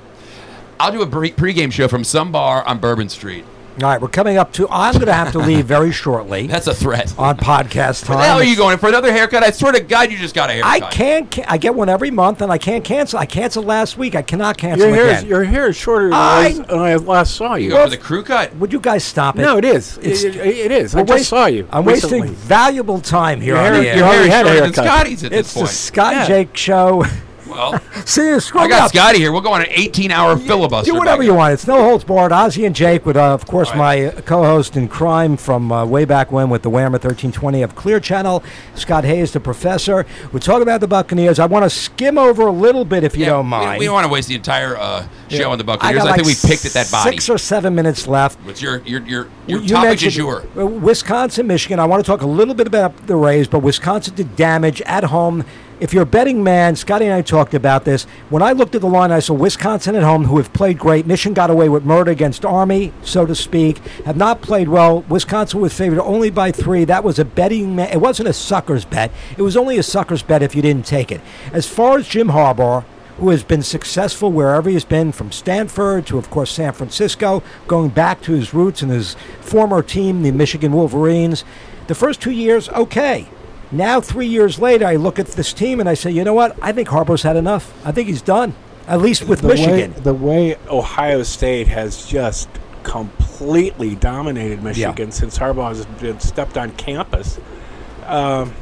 [0.81, 3.45] I'll do a pre- pregame show from some bar on Bourbon Street.
[3.81, 4.69] All right, we're coming up to.
[4.69, 7.19] I'm going to have to leave very shortly That's a threat.
[7.19, 8.19] on podcast time.
[8.19, 9.43] Where are you going for another haircut?
[9.43, 10.71] I swear to God, you just got a haircut.
[10.71, 11.31] I can't.
[11.31, 13.19] ca- I get one every month, and I can't cancel.
[13.19, 14.15] I canceled last week.
[14.15, 15.31] I cannot cancel your hair, is, again.
[15.31, 17.71] your hair is shorter than I- I, when I last saw You you.
[17.71, 18.55] go for the crew cut.
[18.57, 19.43] Would you guys stop it?
[19.43, 19.97] no, it is.
[19.99, 20.95] It's- It, it- it is.
[20.95, 21.67] I We're just waste- saw you.
[21.73, 22.21] I'm recently.
[22.21, 23.97] wasting valuable time here Your on the air.
[23.97, 24.85] your Your hair already is had a shorter than haircut.
[24.85, 25.69] Scotty's at It's this the.
[25.69, 26.27] Scott Yeah.
[26.29, 27.05] Jake show.
[27.53, 28.41] Well, See you.
[28.55, 28.91] I got up.
[28.91, 29.33] Scotty here.
[29.33, 30.91] We'll go on an 18-hour filibuster.
[30.91, 31.55] Do whatever you want.
[31.55, 32.33] It's no holds barred.
[32.33, 35.85] Ozzy and Jake, with uh, of course All my uh, co-host in crime from uh,
[35.85, 38.43] way back when with the Whammer 1320 of Clear Channel,
[38.75, 40.07] Scott Hayes, the professor.
[40.33, 41.39] We're talking about the Buccaneers.
[41.39, 43.79] I want to skim over a little bit, if you Yeah, don't mind.
[43.79, 46.03] We, don't want to waste the entire uh, show on the I, Buccaneers.
[46.03, 47.11] I, like think we picked at that body.
[47.11, 48.39] Six or seven minutes left.
[48.45, 51.79] What's your your your your You topic mentioned, is your Wisconsin, Michigan.
[51.81, 55.05] I want to talk a little bit about the Rays, but Wisconsin did damage at
[55.05, 55.45] home.
[55.81, 58.05] If you're a betting man, Scotty and I talked about this.
[58.31, 61.09] When I looked at the line, I saw Wisconsin at home, who have played great.
[61.09, 63.79] Michigan got away with murder against Army, so to speak.
[64.05, 65.01] Have not played well.
[65.09, 66.85] Wisconsin was favored only by three.
[66.85, 67.89] That was a betting man.
[67.91, 69.11] It wasn't a sucker's bet.
[69.37, 71.21] It was only a sucker's bet if you didn't take it.
[71.53, 72.85] As far as Jim Harbaugh,
[73.23, 77.89] who has been successful wherever he's been, from Stanford to, of course, San Francisco, going
[77.89, 81.45] back to his roots and his former team, the Michigan Wolverines.
[81.87, 83.29] The first two years, okay.
[83.71, 86.57] Now, three years later, I look at this team and I say, you know what?
[86.61, 87.73] I think Harbaugh's had enough.
[87.87, 88.57] I think he's done,
[88.89, 89.95] at least with the Michigan.
[89.95, 92.49] Way, the way Ohio State has just
[92.83, 97.39] completely dominated Michigan since Harbaugh has been stepped on campus.
[98.05, 98.53] Um,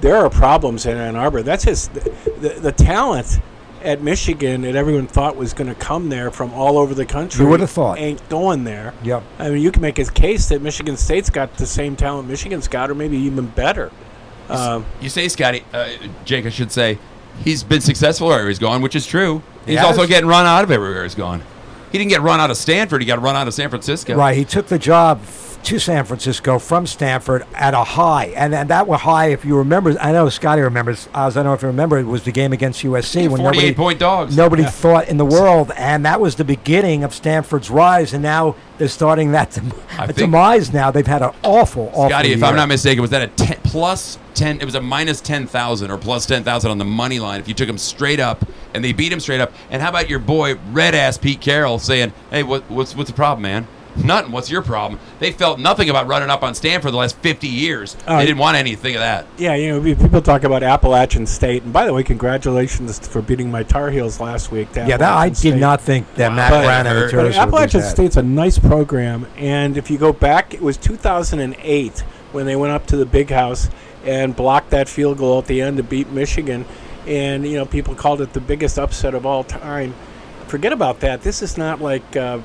[0.00, 1.42] there are problems in Ann Arbor.
[1.42, 2.00] That's his the,
[2.38, 3.40] the, the talent
[3.84, 7.44] at Michigan that everyone thought was going to come there from all over the country.
[7.44, 7.98] You would've thought.
[7.98, 8.94] ain't going there.
[9.02, 9.22] Yep.
[9.38, 12.68] I mean, you can make a case that Michigan State's got the same talent Michigan's
[12.68, 13.90] got, or maybe even better.
[14.48, 15.88] Um, You say, Scotty, uh,
[16.24, 16.98] Jake, I should say,
[17.44, 19.42] he's been successful wherever he's gone, which is true.
[19.66, 19.84] He's Yes.
[19.84, 21.42] also getting run out of everywhere he's gone.
[21.90, 23.00] He didn't get run out of Stanford.
[23.02, 24.14] He got run out of San Francisco.
[24.16, 28.54] Right, he took the job f- to San Francisco from Stanford at a high, and
[28.54, 29.26] and that was high.
[29.28, 31.08] If you remember, I know Scotty remembers.
[31.14, 33.58] Oz, I don't know if you remember, it was the game against USC when nobody
[33.58, 34.36] 48 point dogs.
[34.36, 38.12] nobody thought in the world, and that was the beginning of Stanford's rise.
[38.12, 39.72] And now they're starting that dem-
[40.14, 40.72] demise.
[40.72, 42.08] Now they've had an awful, awful.
[42.08, 42.42] Scotty, if.
[42.42, 44.60] I'm not mistaken, was that a 10, plus 10?
[44.60, 47.68] It was a minus 10,000 or plus 10,000 on the money line if you took
[47.68, 48.44] him straight up
[48.74, 49.52] and they beat him straight up.
[49.70, 53.16] And how about your boy, red ass Pete Carroll, saying, hey, what, what's, what's the
[53.16, 53.66] problem, man?
[53.96, 54.32] Nothing.
[54.32, 54.98] What's your problem?
[55.18, 57.96] They felt nothing about running up on Stanford the last 50 years.
[58.06, 59.26] Uh, they didn't want anything of that.
[59.36, 63.50] Yeah, you know, people talk about Appalachian State, and by the way, congratulations for beating
[63.50, 64.72] my Tar Heels last week.
[64.72, 66.36] to yeah, that I Appalachian did not think that Wow.
[66.36, 67.82] Mack But- Brown and the but But Tourists would lose Appalachian.
[67.82, 72.00] State's a nice program, and if you go back, it was 2008
[72.32, 73.68] when they went up to the Big House
[74.04, 76.64] and blocked that field goal at the end to beat Michigan,
[77.06, 79.94] and you know people called it the biggest upset of all time.
[80.48, 81.22] Forget about that.
[81.22, 82.16] This is not like.
[82.16, 82.38] Uh,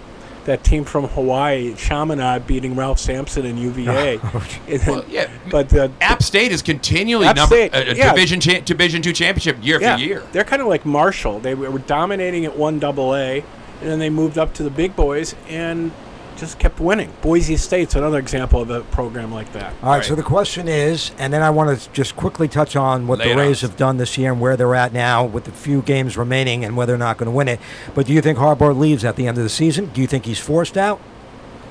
[0.47, 4.17] that team from Hawaii, Chaminade, beating Ralph Sampson and UVA.
[4.17, 5.29] Well, yeah.
[5.51, 8.13] but uh, App State is continually App number State, a, a yeah.
[8.13, 10.23] division cha- division two championship year yeah, for year.
[10.31, 11.39] they're kind of like Marshall.
[11.39, 13.43] They were dominating at one double A,
[13.81, 15.91] and then they moved up to the big boys and
[16.37, 17.11] just kept winning.
[17.21, 19.73] Boise State's another example of a program like that.
[19.81, 23.07] All right, so the question is, and then I want to just quickly touch on
[23.07, 25.25] what Lay the it on Rays have done this year and where they're at now
[25.25, 27.59] with the few games remaining and whether they're not going to win it.
[27.93, 29.87] But do you think Harbaugh leaves at the end of the season?
[29.87, 31.01] Do you think he's forced out,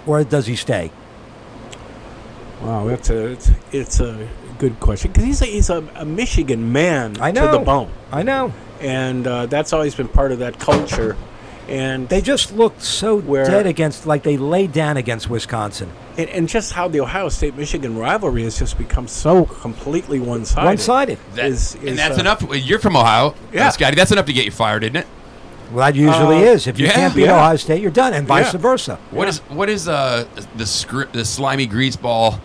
[0.07, 0.91] or does he stay?
[2.63, 6.73] Wow, that's a it's, it's a good question because he's a, he's a, a Michigan
[6.73, 7.53] man I to know.
[7.53, 11.17] the bone, I know and uh, that's always been part of that culture.
[11.69, 15.91] And they just looked so Where- dead against, like they laid down against Wisconsin.
[16.17, 20.45] and, and just how the Ohio State Michigan rivalry has just become so completely one
[20.45, 20.65] sided.
[20.67, 21.19] One-sided.
[21.35, 22.43] That- Is- and that's uh, enough.
[22.53, 23.67] You're from Ohio, Yeah.
[23.69, 23.97] uh, Scotty.
[23.97, 25.07] That's enough to get you fired, isn't it?
[25.73, 26.69] Well, that usually Uh, is.
[26.69, 27.35] If you yeah, can't beat yeah.
[27.35, 28.61] Ohio State, you're done, and vice Yeah.
[28.61, 28.99] versa.
[29.11, 30.25] What is what is uh
[30.57, 32.39] the scri- the slimy grease ball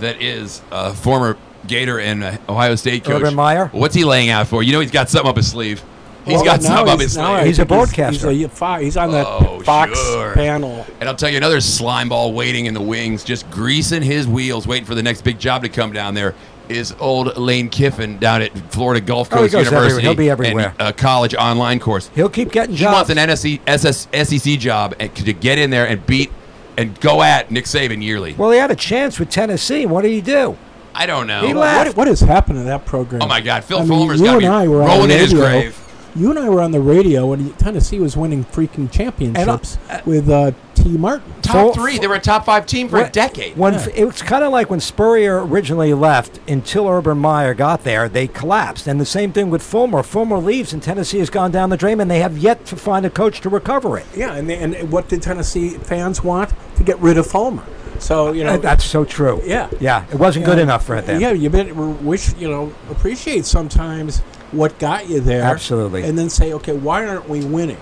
[0.00, 1.36] that is uh, former
[1.68, 3.68] Gator and uh, Ohio State coach Urban Meyer?
[3.70, 4.60] What's he laying out for?
[4.64, 5.82] You know he's got something up his sleeve.
[6.24, 7.46] He's Well, got now something up he's- his now I sleeve.
[7.46, 8.30] He's a think broadcaster.
[8.30, 10.32] He's, a, Fo- he's on that Oh, Fox sure.
[10.32, 10.86] panel.
[11.00, 14.66] And I'll tell you another slime ball waiting in the wings, just greasing his wheels,
[14.66, 16.34] waiting for the next big job to come down there.
[16.66, 19.82] Is old Lane Kiffin down at Florida Gulf Oh, he Coast goes everywhere.
[20.00, 20.06] University?
[20.06, 20.74] He'll be everywhere.
[20.78, 22.08] And a college online course.
[22.14, 25.68] He'll keep getting He wants an NSC, SS, SEC E job and to get in
[25.68, 26.32] there and beat
[26.78, 28.32] and go at Nick Saban yearly.
[28.38, 29.84] well, he had a chance with Tennessee.
[29.84, 30.56] What did he do?
[30.94, 31.46] I don't know.
[31.46, 31.88] He left.
[31.88, 33.20] What, what has happened to that program?
[33.20, 34.88] Oh my God, Phil I mean, Fulmer's you got to be and I were on
[34.88, 35.76] rolling the in his grave.
[36.16, 40.30] You and I were on the radio when Tennessee was winning freaking championships uh, with
[40.30, 41.32] uh, Tee Martin.
[41.42, 41.98] Top Full- three.
[41.98, 43.56] They were a top five team for a decade.
[43.56, 48.08] When it was kind of like when Spurrier originally left until Urban Meyer got there,
[48.08, 48.86] they collapsed.
[48.86, 50.04] And the same thing with Fulmer.
[50.04, 53.04] Fulmer leaves, and Tennessee has gone down the drain, and they have yet to find
[53.04, 54.06] a coach to recover it.
[54.14, 56.52] Yeah, and, they, and what did Tennessee fans want?
[56.76, 57.64] To get rid of Fulmer.
[57.98, 58.54] So, you know.
[58.54, 59.40] Uh, That's so true.
[59.44, 59.70] Yeah.
[59.80, 60.04] yeah.
[60.12, 61.20] It wasn't good enough for them.
[61.20, 64.22] Yeah, you better wish you know appreciate sometimes
[64.54, 65.42] what got you there.
[65.42, 66.02] Absolutely.
[66.04, 67.78] and then say, okay, why aren't we winning?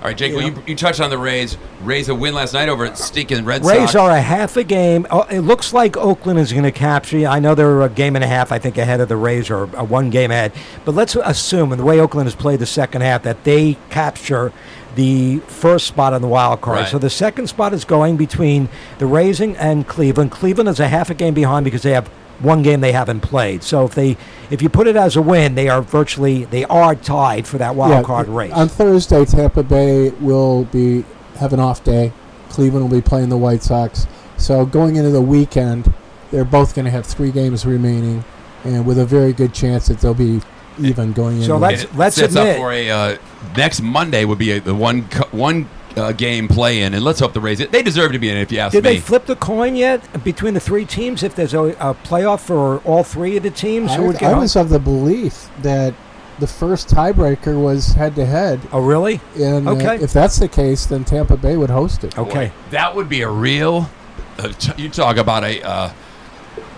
[0.00, 0.32] All right, Jake.
[0.32, 0.54] Well, Yeah.
[0.54, 1.56] you, you touched on the Rays.
[1.82, 3.80] Rays a win last night over at stinking Red Rays Sox.
[3.80, 5.08] Rays are a half a game.
[5.10, 7.26] Oh, it looks like Oakland is going to capture you.
[7.26, 9.64] I know they're a game and a half, I think, ahead of the Rays or
[9.74, 10.52] a one game ahead.
[10.84, 14.52] But let's assume, in the way Oakland has played the second half, that they capture
[14.94, 16.78] the first spot on the wild card.
[16.78, 16.88] Right.
[16.88, 20.30] So the second spot is going between the Rays and- and Cleveland.
[20.30, 22.08] Cleveland is a half a game behind because they have
[22.40, 23.62] one game they haven't played.
[23.62, 24.16] So if they
[24.50, 27.74] if you put it as a win, they are virtually they are tied for that
[27.74, 28.52] wild card race.
[28.52, 31.04] On Thursday, Tampa Bay will be
[31.38, 32.12] have an off day.
[32.50, 34.06] Cleveland will be playing the White Sox.
[34.36, 35.92] So going into the weekend,
[36.30, 38.24] they're both going to have three games remaining,
[38.64, 40.40] and with a very good chance that they'll be
[40.80, 41.42] even going in.
[41.44, 43.16] So let's- let's sets admit- up for a uh,
[43.56, 47.32] next Monday would be a, the one one uh, game play in, and let's hope
[47.32, 47.60] the Rays.
[47.60, 48.90] It they deserve to be in, if you ask Did me.
[48.94, 51.22] they flip the coin yet between the three teams?
[51.22, 54.34] If there's a, a playoff for all three of the teams, who would I, get
[54.34, 55.94] I was of the belief that
[56.38, 59.20] the first tiebreaker was head to head, Oh, really?
[59.36, 59.96] and uh, Okay.
[59.96, 62.16] if that's the case, then Tampa Bay would host it.
[62.16, 62.46] Okay.
[62.48, 63.90] Boy, that would be a real.
[64.38, 65.88] Uh, t- you talk about a uh,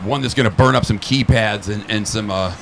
[0.03, 2.55] one that's going to burn up some keypads and, and some uh,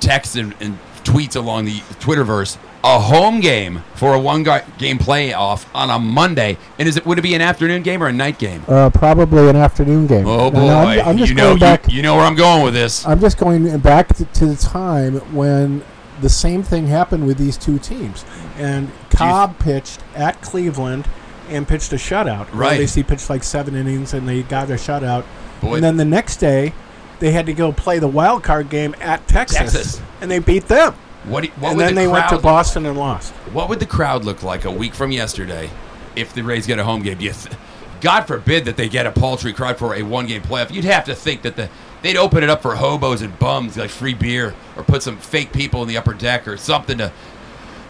[0.00, 2.56] text and, and tweets along the Twitterverse.
[2.82, 7.18] A home game for a one game playoff on a Monday, and is it would
[7.18, 8.62] it be an afternoon game or a night game?
[8.66, 10.26] Uh, probably an afternoon game.
[10.26, 11.92] Oh boy, now, I'm, I'm just you know going back.
[11.92, 13.06] You, know where I'm going with this.
[13.06, 15.84] I'm just going back to, to the time when
[16.20, 18.24] the same thing happened with these two teams.
[18.56, 21.08] And Cobb pitched at Cleveland
[21.48, 22.48] and pitched a shutout.
[22.52, 22.78] Right.
[22.78, 25.24] they see pitched like seven innings and they got a shutout.
[25.60, 25.76] Boy.
[25.76, 26.72] And then the next day,
[27.18, 30.02] they had to go play the wild card game at Texas, Texas.
[30.20, 30.94] and they beat them.
[31.24, 33.32] What, do- what and would then the they went to Boston and lost.
[33.52, 35.70] What would the crowd look like a week from yesterday
[36.16, 37.18] if the Rays get a home game?
[37.18, 37.56] Do you th-
[38.00, 40.72] God forbid that they get a paltry crowd for a one-game playoff.
[40.72, 41.68] You'd have to think that the
[42.02, 45.52] they'd open it up for hobos and bums, like free beer, or put some fake
[45.52, 47.12] people in the upper deck or something to.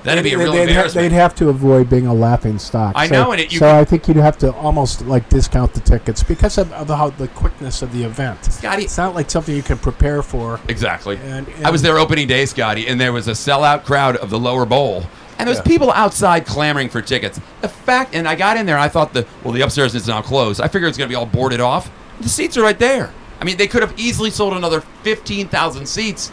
[0.02, 1.10] That'd be a real they'd, embarrassment.
[1.10, 2.92] they'd have to avoid being a laughing stock.
[2.96, 5.74] I so, know, and it- you so I think you'd have to almost like discount
[5.74, 8.44] the tickets Because of, of how the quickness of the event.
[8.46, 10.58] Scotty- It's not like something you can prepare for.
[10.68, 11.18] exactly.
[11.24, 14.38] And- I was there opening day, Scotty, and there was a sellout crowd of the
[14.38, 15.04] lower bowl.
[15.38, 17.40] And there was people outside clamoring for tickets.
[17.62, 20.20] The fact, and I got in there, I thought the well, the upstairs is now
[20.20, 20.60] closed.
[20.60, 21.90] I figured it's going to be all boarded off.
[22.20, 23.10] The seats are right there.
[23.40, 26.30] I mean, they could have easily sold another fifteen thousand seats.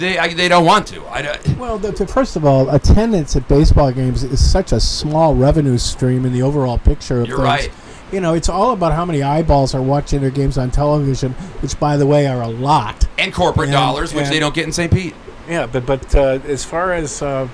[0.00, 1.06] They I, they don't want to.
[1.08, 4.80] I, don't- Well, the, the- first of all, attendance at baseball games is such a
[4.80, 7.46] small revenue stream in the overall picture of You're things.
[7.46, 7.70] right.
[8.10, 11.32] You know, it's all about how many eyeballs are watching their games on television,
[11.62, 13.06] which, by the way, are a lot.
[13.18, 14.92] and corporate And- dollars, which and- they don't get in St.
[14.92, 15.14] Pete.
[15.48, 17.46] Yeah, but but uh, as far as uh,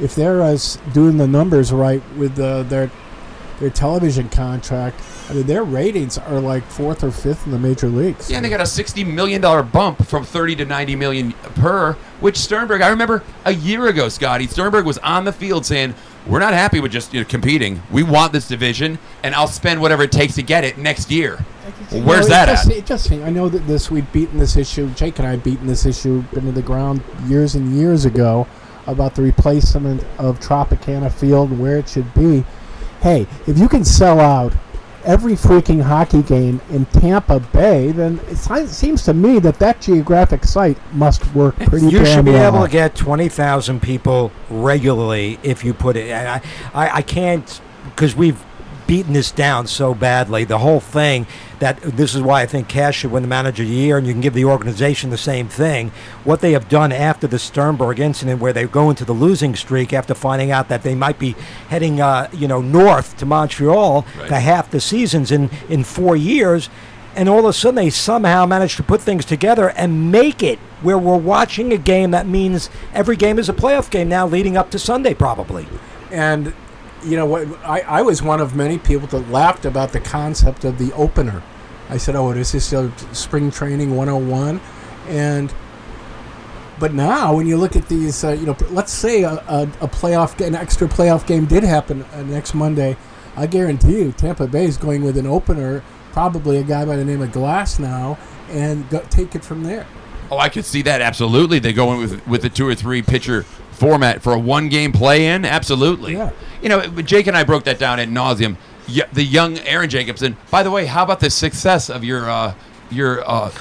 [0.00, 2.90] If they're as doing the numbers right with uh, their
[3.58, 5.00] their television contract.
[5.28, 8.30] I mean, their ratings are like fourth or fifth in the major leagues.
[8.30, 11.94] Yeah, and they got a sixty million dollar bump from thirty to ninety million per.
[12.20, 15.94] Which Sternberg, I remember a year ago, Scotty Sternberg was on the field saying,
[16.26, 17.82] "We're not happy with just you know, competing.
[17.90, 21.44] We want this division, and I'll spend whatever it takes to get it next year."
[21.92, 22.76] Well, where's No, that just, at?
[22.76, 24.88] It just, I know that this we've beaten this issue.
[24.94, 28.46] Jake and I have beaten this issue into the ground years and years ago
[28.86, 32.44] about the replacement of Tropicana Field and where it should be.
[33.02, 34.54] Hey, if you can sell out
[35.08, 38.36] every freaking hockey game in Tampa Bay, then it
[38.68, 41.94] seems to me that that geographic site must work pretty well.
[41.94, 42.54] You should be well.
[42.54, 46.12] able to get twenty thousand people regularly if you put it.
[46.12, 46.42] I,
[46.74, 48.44] I, I can't because we've
[48.88, 50.42] beaten this down so badly.
[50.42, 51.26] The whole thing
[51.60, 54.06] that this is why I think Cash should win the Manager of the Year, and
[54.06, 55.92] you can give the organization the same thing.
[56.24, 59.92] What they have done after the Sternberg incident, where they go into the losing streak
[59.92, 61.36] after finding out that they might be
[61.68, 64.28] heading, uh, you know, north to Montreal Right.
[64.28, 66.68] to half the seasons in in four years
[67.16, 70.58] and all of a sudden they somehow manage to put things together and make it
[70.82, 74.56] where we're watching a game that means every game is a playoff game now leading
[74.56, 75.66] up to Sunday probably.
[76.12, 76.52] And
[77.04, 77.48] you know what?
[77.64, 81.42] I, I was one of many people that laughed about the concept of the opener.
[81.88, 84.60] I said, "Oh, this is a spring training 101,"
[85.08, 85.52] and
[86.78, 89.88] but now when you look at these, uh, you know, let's say a, a, a
[89.88, 92.96] playoff, an extra playoff game did happen uh, next Monday.
[93.36, 95.82] I guarantee you, Tampa Bay is going with an opener,
[96.12, 98.18] probably a guy by the name of Glasnow,
[98.50, 99.86] and go, take it from there.
[100.30, 101.58] Oh, I could see that absolutely.
[101.58, 103.44] They go in with with the two or three pitcher
[103.78, 105.44] format for a one game play in.
[105.44, 106.14] Absolutely.
[106.14, 106.30] Yeah.
[106.62, 108.56] You know, Jake and I broke that down at nauseum.
[109.12, 110.36] The young Aaron Jacobson.
[110.50, 112.54] By the way, how about the success of your uh,
[112.90, 113.52] your uh,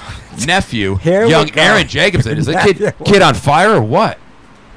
[0.46, 1.52] nephew, Here young.
[1.58, 2.38] Aaron Jacobson?
[2.38, 4.18] Is the kid kid on fire or what?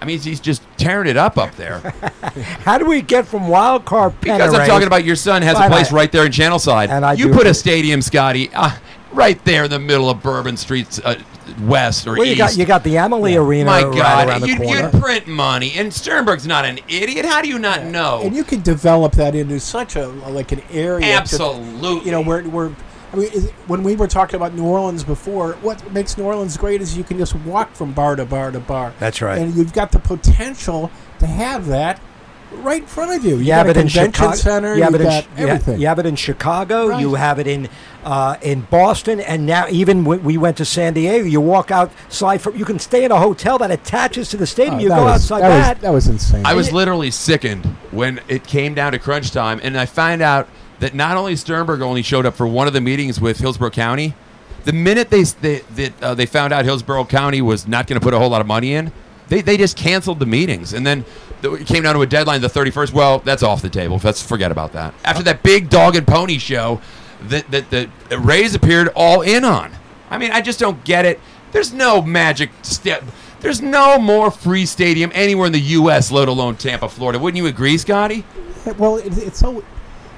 [0.01, 1.79] I mean, he's just tearing it up up there.
[2.65, 5.69] How do we get from wild card Because I'm talking about your son has a
[5.69, 6.89] place I- right there in Channelside.
[6.89, 8.71] And I you put a stadium, Scotty, uh,
[9.13, 11.17] right there in the middle of Bourbon Street, uh,
[11.63, 12.39] west or Well, you east.
[12.39, 14.91] got you got the Amalie Arena My right God, around the you'd, corner.
[14.93, 17.25] you'd print money, and Sternberg's not an idiot.
[17.25, 18.21] How do you not know?
[18.23, 21.07] And you could develop that into such a like an area.
[21.07, 22.05] to- Absolutely.
[22.07, 22.71] you know, where where
[23.13, 26.57] I mean, is, when we were talking about New Orleans before, what makes New Orleans
[26.57, 28.93] great is you can just walk from bar to bar to bar.
[29.01, 29.37] That's right.
[29.39, 32.01] And you've got the potential to have that
[32.53, 33.37] right in front of you.
[33.37, 34.35] You You have it in Chicago.
[34.35, 34.75] center.
[34.77, 35.81] You have it in got Chi- you ha- everything.
[35.81, 36.89] You have it in Chicago.
[36.89, 37.01] Right.
[37.01, 37.69] You have it in
[38.05, 42.41] uh, in Boston, and now even when we went to San Diego, you walk outside.
[42.41, 44.77] For, you can stay in a hotel that attaches to the stadium.
[44.77, 45.81] Oh, you go was, outside that.
[45.81, 45.93] that.
[45.93, 46.47] Was, that was insane.
[46.47, 50.49] I was literally sickened when it came down to crunch time, and I find out
[50.79, 54.15] that not only Sternberg only showed up for one of the meetings with Hillsborough County,
[54.65, 58.05] the minute they they that uh, they found out Hillsborough County was not going to
[58.05, 58.93] put a whole lot of money in,
[59.29, 62.41] they, they just canceled the meetings, and then the, it came down to a deadline,
[62.41, 62.93] the thirty first.
[62.93, 64.01] Well, that's off the table.
[64.03, 64.95] Let's forget about that.
[65.05, 66.81] After that big dog and pony show
[67.23, 69.73] that that the Rays appeared all in on.
[70.11, 71.21] I mean, I just don't get it.
[71.53, 73.05] There's no magic step.
[73.41, 77.19] There's no more free stadium anywhere in the U.S., let alone Tampa, Florida.
[77.19, 78.25] Wouldn't you agree, Scotty?
[78.77, 79.65] well, it, it's so.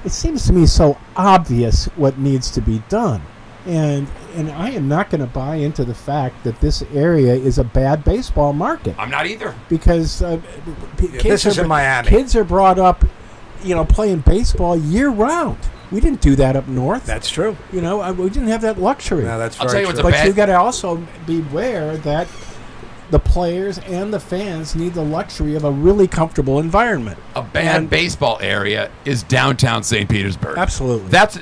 [0.03, 3.21] It seems to me so obvious what needs to be done,
[3.65, 7.57] and and I am not going to buy into the fact that this area is
[7.59, 8.95] a bad baseball market.
[8.97, 9.55] I'm not either.
[9.69, 10.41] because uh,
[10.97, 12.09] p- kids this is are, in Miami.
[12.09, 13.05] Kids are brought up,
[13.63, 15.57] you know, playing baseball year round.
[15.91, 17.05] We didn't do that up north.
[17.05, 17.55] That's true.
[17.71, 19.23] you know, uh, we didn't have that luxury.
[19.25, 20.09] No, that's I'll very tell you what's true.
[20.09, 22.27] a but bad- you got to also beware that
[23.11, 27.19] the players and the fans need the luxury of a really comfortable environment.
[27.35, 30.09] A bad And- baseball area is downtown St.
[30.09, 30.57] Petersburg.
[30.57, 31.09] Absolutely.
[31.09, 31.37] That's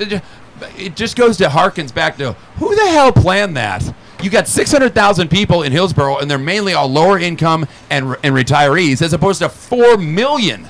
[0.61, 0.95] it.
[0.95, 3.93] Just goes to harkens back to who the hell planned that.
[4.21, 9.01] You got 600,000 people in Hillsborough, and they're mainly all lower income and, and retirees,
[9.01, 10.69] as opposed to 4 million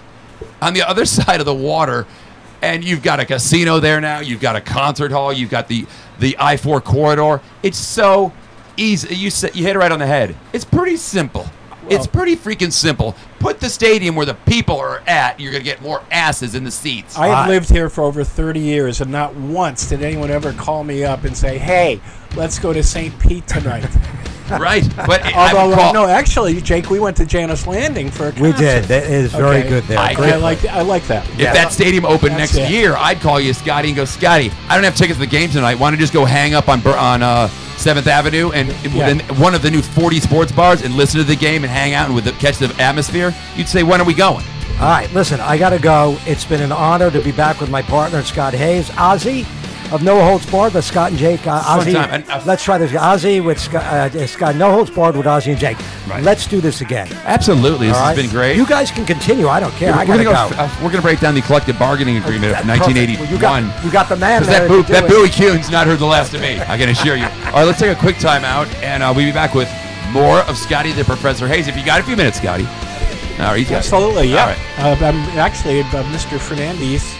[0.61, 2.07] on the other side of the water.
[2.61, 4.19] And you've got a casino there now.
[4.19, 5.33] You've got a concert hall.
[5.33, 5.85] You've got the,
[6.19, 7.41] the I 4 corridor.
[7.63, 8.31] It's so
[8.77, 9.15] easy.
[9.15, 10.35] You, you hit it right on the head.
[10.53, 11.47] It's pretty simple.
[11.91, 13.15] It's pretty freaking simple.
[13.39, 15.39] Put the stadium where the people are at.
[15.39, 17.17] You're going to get more asses in the seats.
[17.17, 20.83] I have lived here for over 30 years, and not once did anyone ever call
[20.83, 21.99] me up and say, "Hey,
[22.35, 23.17] let's go to St.
[23.19, 23.87] Pete tonight."
[24.51, 24.83] right.
[24.95, 28.27] But I Although, would uh, call, no, actually, Jake, we went to Jannus Landing for
[28.27, 28.43] a concert.
[28.43, 28.83] We did.
[28.85, 29.69] That is very Okay.
[29.69, 29.97] good there.
[29.99, 31.27] I- I like I like that.
[31.31, 32.71] If that stadium opened That's next it.
[32.71, 35.49] year, I'd call you, Scotty, and go, Scotty, I don't have tickets to the game
[35.49, 35.79] tonight.
[35.79, 37.49] Why don't you just go hang up on Bur- on uh,
[37.81, 39.15] Seventh Avenue and Yeah.
[39.39, 42.05] one of the new 40 sports bars and listen to the game and hang out
[42.05, 43.33] and with the, catch the atmosphere?
[43.55, 44.45] You'd say, when are we going?
[44.79, 46.17] All right, listen, I got to go.
[46.25, 48.89] It's been an honor to be back with my partner, Scott Hayes.
[48.91, 49.45] Ozzy,
[49.91, 50.73] of No Holds Barred.
[50.73, 51.45] The Scott and Jake.
[51.45, 51.93] Uh, Fun Ozzy.
[51.93, 52.09] time.
[52.11, 52.91] And, uh, let's try this.
[52.91, 53.83] Ozzy with Scott.
[53.83, 54.55] Uh, Scott.
[54.55, 55.77] No Holds Barred with Ozzy and Jake.
[56.07, 56.23] Right.
[56.23, 57.07] Let's do this again.
[57.25, 58.21] Absolutely, this All has right?
[58.23, 58.55] been great.
[58.57, 59.47] You guys can continue.
[59.47, 59.93] I don't care.
[59.93, 60.55] I we're gotta gonna go.
[60.55, 60.61] go.
[60.63, 63.19] uh, we're gonna break down the collective bargaining agreement of 1981.
[63.21, 65.09] Well, you got you got the man Because that, boo, to do that it.
[65.09, 66.59] Billy Kuhn's not heard the last of me.
[66.61, 67.25] I can assure you.
[67.25, 69.69] All right, let's take a quick time out, and uh, we'll be back with
[70.11, 71.67] more of Scotty the Professor Hayes.
[71.67, 72.65] If you got a few minutes, Scotty.
[72.65, 73.77] All right, he's got it.
[73.79, 74.41] Absolutely, yeah.
[74.77, 75.01] All right.
[75.01, 76.39] Uh, I'm actually uh, Mr.
[76.39, 77.15] Fernandez.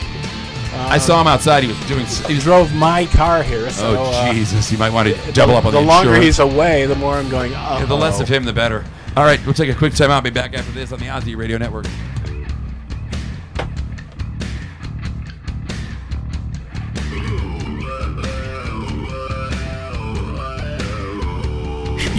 [0.89, 1.63] I saw him outside.
[1.63, 2.05] He was doing.
[2.33, 3.69] He drove my car here.
[3.69, 4.71] So, Oh uh, Jesus!
[4.71, 6.37] You might want to double up on the the longer insurance.
[6.37, 7.51] he's away, the more I'm going.
[7.51, 8.83] Yeah, the less of him, the better.
[9.17, 10.23] All right, we'll take a quick time out.
[10.23, 11.85] Be back after this on the Ozzy Radio Network.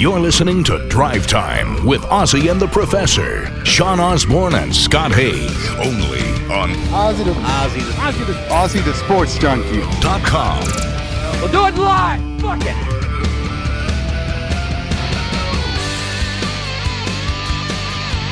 [0.02, 5.46] You're listening to Drive Time with Ozzy and the Professor, Sean Osborne and Scott Hay,
[5.78, 6.18] only
[6.52, 9.80] on Ozzy the Ozzy the Ozzy the Ozzy the Sports Junkie.
[10.24, 10.58] .com.
[11.40, 12.40] We'll do it live.
[12.40, 12.76] Fuck it.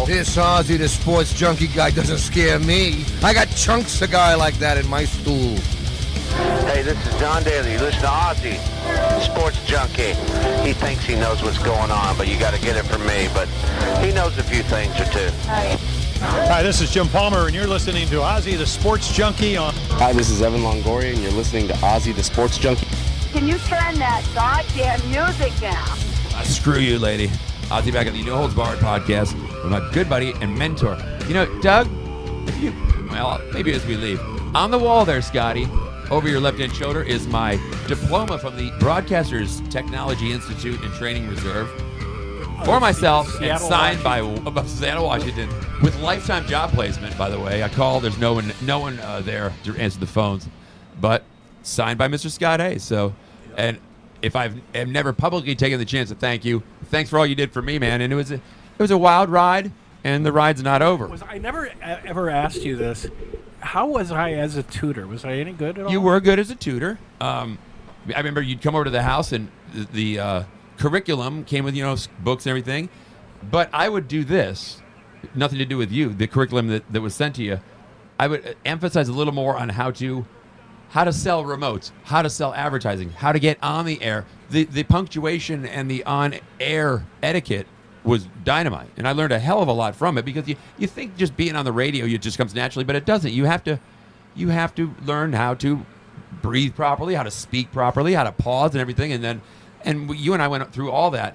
[0.09, 3.05] This Ozzy, the sports junkie guy, doesn't scare me.
[3.23, 5.57] I got chunks of guy like that in my stool.
[6.81, 7.76] Hey, this is John Daly.
[7.76, 8.57] Listen to Ozzy,
[9.20, 10.14] sports junkie.
[10.66, 13.28] He thinks he knows what's going on, but you got to get it from me.
[13.35, 13.49] But
[14.03, 15.28] he knows a few things or two.
[15.45, 19.74] Hi, this is Jim Palmer, and you're listening to Ozzy, the sports junkie on.
[19.99, 22.87] Hi, this is Evan Longoria, and you're listening to Ozzy the Sports Junkie.
[23.31, 25.87] Can you turn that goddamn music down?
[26.35, 27.28] Uh, screw you, lady.
[27.68, 30.97] Ozzy back at the No Holds Barred podcast with my good buddy and mentor.
[31.28, 31.91] You know, Doug,
[32.49, 32.72] if you,
[33.11, 34.18] well, maybe as we leave,
[34.55, 35.68] on the wall there, Scotty,
[36.11, 37.52] over your left hand shoulder is my
[37.86, 41.68] diploma from the Broadcasters Technology Institute and Training Reserve.
[42.64, 45.48] For myself, and Seattle, signed by uh, Seattle, Washington,
[45.82, 47.16] with lifetime job placement.
[47.16, 48.00] By the way, I call.
[48.00, 50.46] There's no one, no one uh, there to answer the phones,
[51.00, 51.22] but
[51.62, 52.30] signed by Mr.
[52.30, 52.82] Scott Hayes.
[52.82, 53.14] So,
[53.56, 53.78] and
[54.20, 57.34] if I've have never publicly taken the chance to thank you, thanks for all you
[57.34, 58.02] did for me, man.
[58.02, 58.42] And it was a, it
[58.78, 59.72] was a wild ride,
[60.04, 61.06] and the ride's not over.
[61.06, 63.06] Was I never ever asked you this?
[63.61, 65.06] How was I as a tutor?
[65.06, 65.92] Was I any good at all?
[65.92, 66.98] You were good as a tutor.
[67.20, 67.58] Um,
[68.14, 70.42] I remember you'd come over to the house and the, the uh,
[70.78, 72.88] curriculum came with you know books and everything.
[73.50, 74.82] But I would do this,
[75.34, 76.12] nothing to do with you.
[76.12, 77.61] The curriculum that, that was sent to you,
[78.18, 80.26] I would uh, emphasize a little more on how to
[80.90, 84.24] how to sell remotes, how to sell advertising, how to get on the air.
[84.50, 87.66] The the punctuation and the on air etiquette
[88.05, 90.86] was dynamite, and I learned a hell of a lot from it because you you
[90.86, 93.32] think just being on the radio it just comes naturally, but it doesn't.
[93.32, 93.78] You have to
[94.34, 95.84] you have to learn how to
[96.42, 99.42] breathe properly, how to speak properly, how to pause and everything, and then
[99.84, 101.34] and you and I went through all that.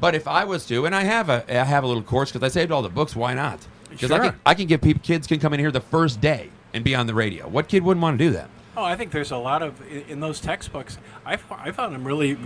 [0.00, 2.44] But if I was to, and I have a I have a little course because
[2.44, 3.14] I saved all the books.
[3.14, 3.66] Why not?
[3.90, 4.30] Because I Sure.
[4.30, 6.94] can I can give people kids can come in here the first day and be
[6.94, 7.46] on the radio.
[7.46, 8.48] What kid wouldn't want to do that?
[8.74, 10.96] Oh, I think there's a lot of in, those textbooks.
[11.26, 12.38] I, I found them really.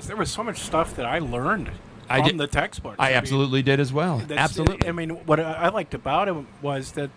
[0.00, 1.70] There was so much stuff that I learned
[2.08, 2.96] I did- the textbooks.
[2.98, 4.22] I mean, absolutely did as well.
[4.30, 4.88] Absolutely.
[4.88, 7.10] I mean, what I I liked about it was that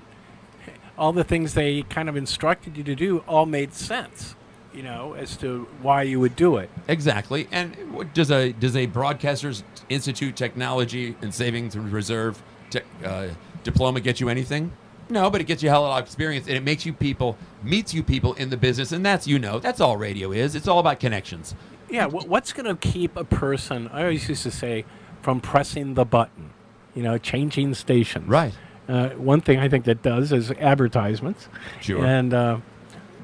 [0.97, 4.35] all the things they kind of instructed you to do all made sense.
[4.73, 6.69] You know, as to why you would do it.
[6.87, 7.45] Exactly.
[7.51, 13.27] And what does a does a Broadcasters Institute Technology and Savings Reserve te- uh,
[13.65, 14.71] diploma get you anything?
[15.09, 16.85] No, but it gets you a hell of a lot of experience, and it makes
[16.85, 20.31] you people meets you people in the business, and that's you know that's all radio
[20.31, 20.55] is.
[20.55, 21.53] It's all about connections.
[21.91, 23.89] Yeah, wh- what's going to keep a person?
[23.91, 24.85] I always used to say,
[25.21, 26.51] from pressing the button.
[26.95, 28.27] You know, changing stations.
[28.27, 28.53] Right.
[28.87, 31.47] Uh, one thing I think that does is advertisements.
[31.79, 32.05] Sure.
[32.05, 32.57] And uh,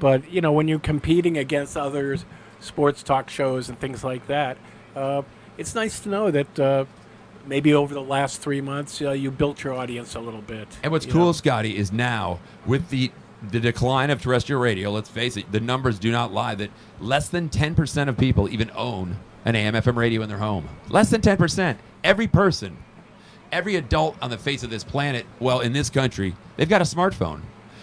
[0.00, 2.24] but you know, when you're competing against others,
[2.60, 4.56] sports talk shows and things like that,
[4.96, 5.22] uh,
[5.58, 6.84] it's nice to know that uh,
[7.46, 10.68] maybe over the last three months uh, you built your audience a little bit.
[10.82, 11.32] And what's cool, know.
[11.32, 13.10] Scotty, is now with the
[13.50, 14.90] the decline of terrestrial radio.
[14.90, 16.54] Let's face it, the numbers do not lie.
[16.54, 16.70] That
[17.00, 20.68] less than ten percent of people even own an AM/FM radio in their home.
[20.88, 21.78] Less than ten percent.
[22.04, 22.76] Every person,
[23.52, 26.84] every adult on the face of this planet, well, in this country, they've got a
[26.84, 27.42] smartphone,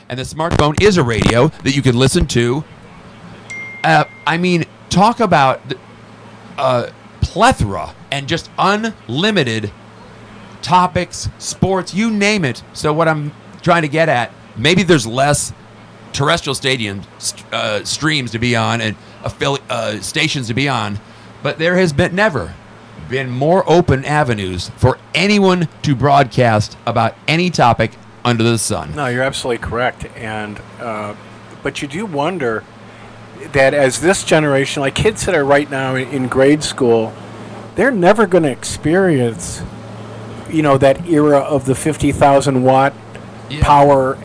[0.10, 2.64] and the smartphone is a radio that you can listen to.
[3.84, 5.62] Uh, I mean, talk about
[6.58, 6.89] uh,
[7.22, 9.72] plethora and just unlimited
[10.62, 12.64] topics, sports, you name it.
[12.74, 13.32] So what I'm
[13.62, 15.53] trying to get at, maybe there's less
[16.14, 17.01] terrestrial stadium
[17.51, 20.99] uh, streams to be on and affili- uh, stations to be on,
[21.43, 22.53] but there has been never
[23.10, 27.91] been more open avenues for anyone to broadcast about any topic
[28.24, 28.95] under the sun.
[28.95, 30.06] No, you're absolutely correct.
[30.16, 31.16] And uh,
[31.62, 32.64] but you do wonder
[33.51, 37.14] that as this generation, like kids that are right now in, in grade school,
[37.76, 39.62] they're never going to experience,
[40.49, 42.93] you know, that era of the fifty thousand watt
[43.62, 44.18] power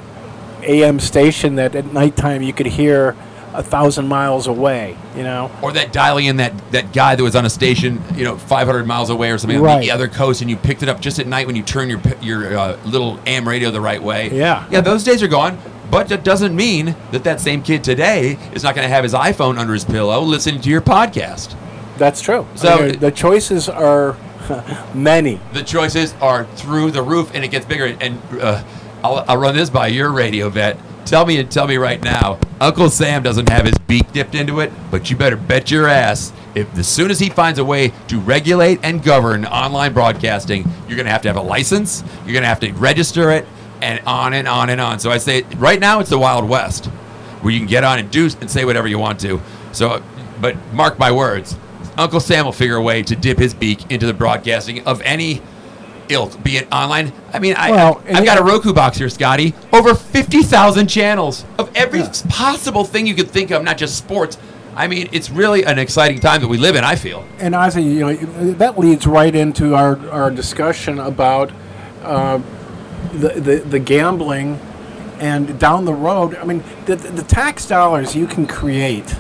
[0.65, 3.17] AM station that at nighttime you could hear
[3.53, 4.97] a thousand miles away.
[5.17, 8.23] You know, Or that dialing in that, that guy that was on a station, you
[8.25, 11.01] know, 500 miles away or something on the other coast, and you picked it up
[11.01, 14.31] just at night when you turn your your uh, little AM radio the right way.
[14.31, 14.67] Yeah.
[14.71, 15.59] yeah, those days are gone.
[15.91, 19.13] But that doesn't mean that that same kid today is not going to have his
[19.15, 21.57] iPhone under his pillow listening to your podcast.
[21.99, 22.47] that's true.
[22.55, 24.17] So- I mean, the choices are
[24.95, 25.41] many.
[25.53, 27.87] The choices are through the roof, and it gets bigger.
[28.01, 28.63] And uh,
[29.03, 30.79] I'll, I'll run this by your radio vet.
[31.07, 34.61] Tell me and tell me right now, Uncle Sam doesn't have his beak dipped into
[34.61, 37.93] it, but you better bet your ass if as soon as he finds a way
[38.09, 42.33] to regulate and govern online broadcasting, you're going to have to have a license, you're
[42.33, 43.47] going to have to register it,
[43.81, 44.99] and on and on and on.
[44.99, 48.11] So I say, right now it's the Wild West, where you can get on and
[48.11, 49.41] do and say whatever you want to.
[49.73, 50.03] So,
[50.41, 51.57] but mark my words,
[51.97, 55.41] Uncle Sam will figure a way to dip his beak into the broadcasting of any
[56.11, 57.13] ilk, be it online.
[57.33, 59.55] I mean, I, Well, I, I've got a Roku box here, Scotty.
[59.73, 64.39] Over 50,000 channels of every possible thing you could think of, not just sports.
[64.75, 67.27] I mean, it's really an exciting time that we live in, I feel.
[67.39, 71.51] And Ozzy, you know, that leads right into our, our discussion about
[72.03, 72.41] uh,
[73.13, 74.59] the, the the gambling,
[75.19, 76.37] and down the road.
[76.37, 79.11] I mean, the the tax dollars you can create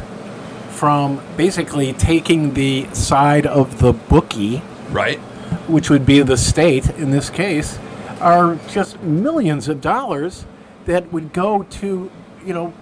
[0.70, 5.20] from basically taking the side of the bookie, Right?
[5.68, 7.78] Which would be the state in this case,
[8.20, 10.44] are just millions of dollars
[10.86, 12.10] that would go to
[12.44, 12.72] you know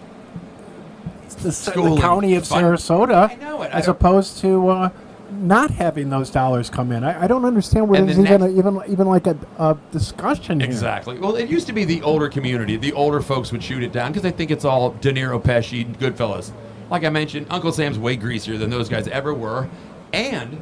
[1.43, 2.65] the, the county of fund.
[2.65, 3.67] Sarasota I know it.
[3.67, 4.91] I as opposed to uh,
[5.31, 7.05] not having those dollars come in.
[7.05, 9.77] I, I don't understand where And there's the even, a, even even like a, a
[9.93, 10.69] discussion here.
[10.69, 11.19] Exactly.
[11.19, 12.77] Well, it used to be the older community.
[12.77, 15.87] The older folks would shoot it down because they think it's all De Niro, Pesci,
[15.97, 16.53] Goodfellas.
[16.91, 19.69] Like I mentioned, Uncle Sam's way greasier than those guys ever were,
[20.13, 20.59] and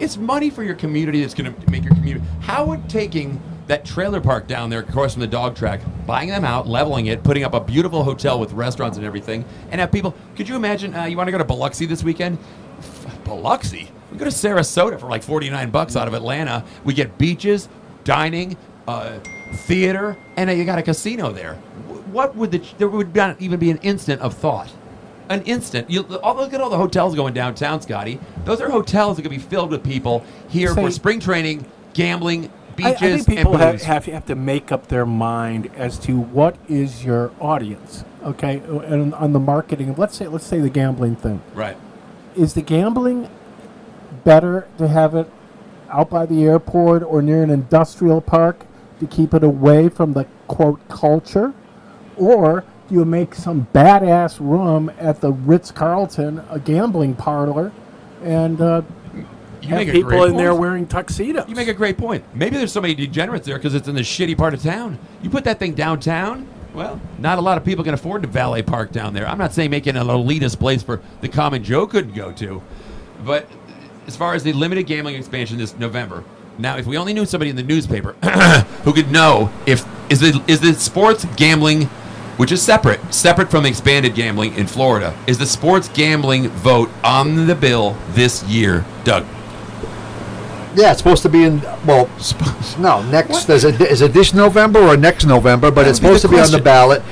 [0.00, 2.24] it's money for your community that's going to make your community.
[2.40, 6.44] How would taking that trailer park down there across from the dog track, buying them
[6.44, 10.14] out, leveling it, putting up a beautiful hotel with restaurants and everything, and have people?
[10.36, 10.94] Could you imagine?
[10.94, 12.38] Uh, you want to go to Biloxi this weekend?
[13.24, 13.90] Biloxi.
[14.12, 16.64] We go to Sarasota for like forty nine bucks out of Atlanta.
[16.84, 17.68] We get beaches,
[18.04, 19.18] dining, uh,
[19.52, 21.54] theater, and uh, you got a casino there.
[22.12, 24.70] What would the there would not even be an instant of thought?
[25.28, 25.90] An instant.
[25.90, 28.20] You all, look at all the hotels going downtown, Scotty.
[28.44, 32.50] Those are hotels that could be filled with people here for spring training, gambling,
[32.82, 35.98] I, I beaches, think people and have, have have to make up their mind as
[36.00, 38.04] to what is your audience.
[38.22, 39.94] Okay, and on the marketing.
[39.96, 41.42] Let's say let's say the gambling thing.
[41.54, 41.76] right.
[42.34, 43.30] Is the gambling
[44.24, 45.30] better to have it
[45.88, 48.66] out by the airport or near an industrial park
[48.98, 51.54] to keep it away from the quote culture?
[52.16, 57.72] Or you make some badass room at the Ritz Carlton, a gambling parlor,
[58.22, 58.82] and uh,
[59.62, 61.48] have people in there wearing tuxedos?
[61.48, 62.24] You make a great point.
[62.34, 64.98] Maybe there's so many degenerates there because it's in the shitty part of town.
[65.22, 68.62] You put that thing downtown, well, not a lot of people can afford to valet
[68.62, 69.26] park down there.
[69.26, 72.62] I'm not saying making an elitist place for the common Joe couldn't go to,
[73.24, 73.48] but
[74.06, 76.24] as far as the limited gambling expansion this November,
[76.58, 78.12] now if we only knew somebody in the newspaper
[78.84, 81.88] who could know if is the is the sports gambling,
[82.36, 87.46] which is separate, separate from expanded gambling in Florida, is the sports gambling vote on
[87.46, 89.24] the bill this year, Doug?
[90.74, 91.60] Yeah, it's supposed to be in.
[91.86, 92.10] Well,
[92.78, 95.70] no, next is it, is it this November or next November?
[95.70, 97.02] But it's would be supposed to be on the ballot,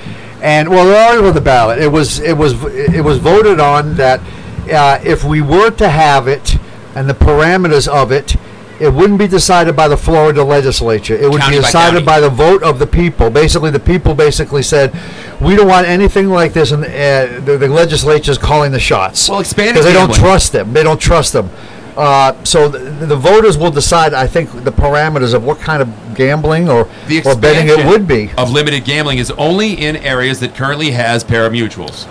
[0.42, 1.78] and well, they're already on the ballot.
[1.78, 4.20] It was it was it was voted on that
[4.68, 6.56] uh, if we were to have it
[6.94, 8.36] and the parameters of it.
[8.82, 11.14] It wouldn't be decided by the Florida legislature.
[11.14, 12.04] It would County be decided county.
[12.04, 13.30] by the vote of the people.
[13.30, 14.92] Basically, the people basically said,
[15.40, 17.72] "We don't want anything like this," and uh, the, the
[18.28, 19.28] is calling the shots.
[19.28, 20.72] Well, expanded because they don't trust them.
[20.72, 21.48] They don't trust them.
[21.96, 25.88] Uh, so the, the voters will decide, I think, the parameters of what kind of
[26.16, 26.88] gambling or,
[27.24, 28.30] or betting it would be.
[28.36, 32.08] of limited gambling is only in areas that currently has parimutuels.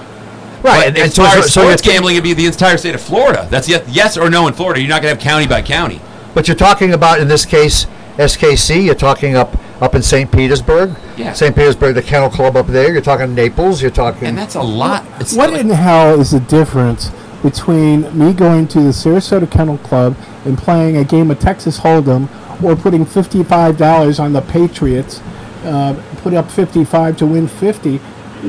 [0.64, 3.48] Right, and- and so- so- sports gambling, it'd be the entire state of Florida.
[3.50, 4.80] That's yes, yes or no in Florida.
[4.80, 6.00] You're not going to have county by county.
[6.34, 7.86] But you're talking about, in this case,
[8.18, 8.86] SKC.
[8.86, 10.32] You're talking up up in St.
[10.32, 10.96] Petersburg.
[11.18, 11.34] Yeah.
[11.34, 11.56] St.
[11.56, 12.92] Petersburg, the Kennel Club up there.
[12.92, 13.82] You're talking Naples.
[13.82, 14.28] You're talking.
[14.28, 15.04] And that's a lot.
[15.20, 17.10] It's What like- in hell is the difference
[17.42, 20.16] between me going to the Sarasota Kennel Club
[20.46, 22.28] and playing a game of Texas Hold'em
[22.62, 25.20] or putting $55 on the Patriots,
[25.66, 27.98] uh, put up 55 to win 50?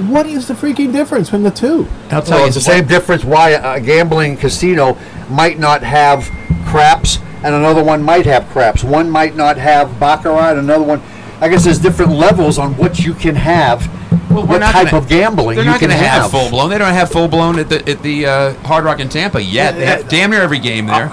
[0.08, 1.86] What is the freaking difference between the two?
[2.10, 4.98] I'll tell well, you it's the same difference why a gambling casino
[5.30, 6.28] might not have
[6.66, 8.82] craps and another one might have craps.
[8.84, 11.02] One might not have baccarat, another one.
[11.40, 13.86] I guess there's different levels on what you can have.
[14.30, 16.30] Well, what type gonna- of gambling They're you not can going to have, have.
[16.30, 16.70] full blown.
[16.70, 19.74] They don't have full blown at the at the uh, Hard Rock in Tampa yet.
[19.74, 21.08] They have damn near every game there.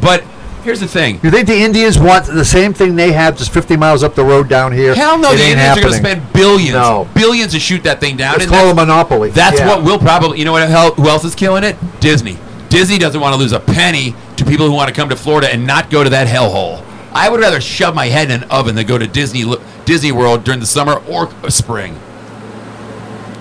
[0.00, 0.22] But
[0.62, 1.20] Here's the thing.
[1.22, 4.24] You think the Indians want the same thing they have just 50 miles up the
[4.24, 4.96] road down here?
[4.96, 7.06] Hell no, It the Indians are going to spend billions, No.
[7.14, 8.34] billions to shoot that thing down.
[8.34, 9.30] It's called a monopoly.
[9.30, 9.68] That's Yeah.
[9.68, 10.40] what will probably.
[10.40, 10.68] You know what?
[10.68, 11.76] Hell, who else is killing it?
[12.00, 12.36] Disney.
[12.68, 15.52] Disney doesn't want to lose a penny to people who want to come to Florida
[15.52, 16.84] and not go to that hellhole.
[17.12, 19.44] I would rather shove my head in an oven than go to Disney
[19.84, 21.98] Disney World during the summer or spring.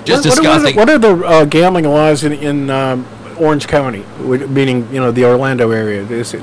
[0.06, 0.76] Just what, what are the- disgusting.
[0.76, 3.06] What are the, uh, gambling laws in, in um,
[3.38, 6.04] Orange County, meaning you know the Orlando area?
[6.04, 6.41] Is it,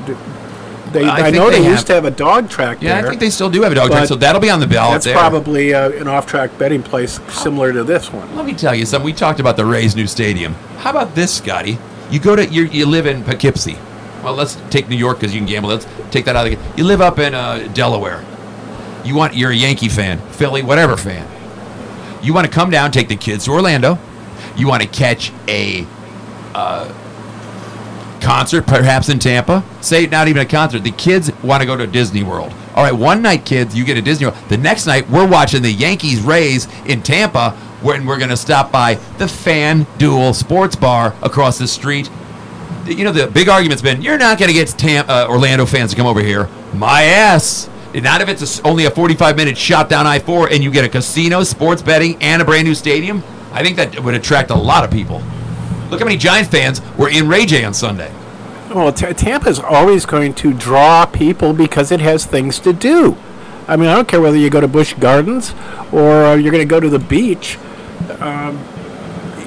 [0.93, 3.19] they, I I, know they they, used to have a dog track Yeah, I think
[3.19, 5.15] they still do have a dog track, so that'll be on the ballot That's there.
[5.15, 8.37] probably uh, an off-track betting place similar to this one.
[8.37, 9.07] Let me tell you something.
[9.07, 10.53] We talked about the Rays' new stadium.
[10.79, 11.79] How about this, Scotty?
[12.11, 13.79] You go to you you live in Poughkeepsie.
[14.23, 15.71] Well, let's take New York because you can gamble.
[15.71, 16.57] Let's take that out of the.
[16.57, 16.75] game.
[16.77, 18.25] You live up in uh, Delaware.
[19.05, 21.29] You want you're a Yankee fan, Philly, whatever fan.
[22.23, 23.99] You want to come down, take the kids to Orlando.
[24.57, 25.87] You want to catch a
[26.55, 26.93] uh,
[28.21, 29.65] concert, perhaps in Tampa.
[29.81, 30.85] Say not even a concert.
[30.85, 32.55] The kids want to go to Disney World.
[32.77, 34.39] All right, one night, kids, you get a Disney World.
[34.49, 38.71] The next night, we're watching the Yankees Rays in Tampa, when we're going to stop
[38.71, 42.09] by the Fan Duel Sports Bar across the street.
[42.87, 45.91] You know, the big argument's been you're not going to get Tam- uh, Orlando fans
[45.91, 46.49] to come over here.
[46.75, 47.69] My ass.
[47.95, 50.85] Not if it's a only a 45 minute shot down I 4 and you get
[50.85, 53.23] a casino, sports betting, and a brand new stadium.
[53.53, 55.23] I think that would attract a lot of people.
[55.91, 58.11] Look how many Giants fans were in Ray Jay on Sunday.
[58.75, 63.19] Well, T- Tampa's always going to draw people because it has things to do.
[63.69, 65.55] I mean, I don't care whether you go to Busch Gardens
[65.93, 67.59] or uh, you're going to go to the beach.
[68.21, 68.59] Um,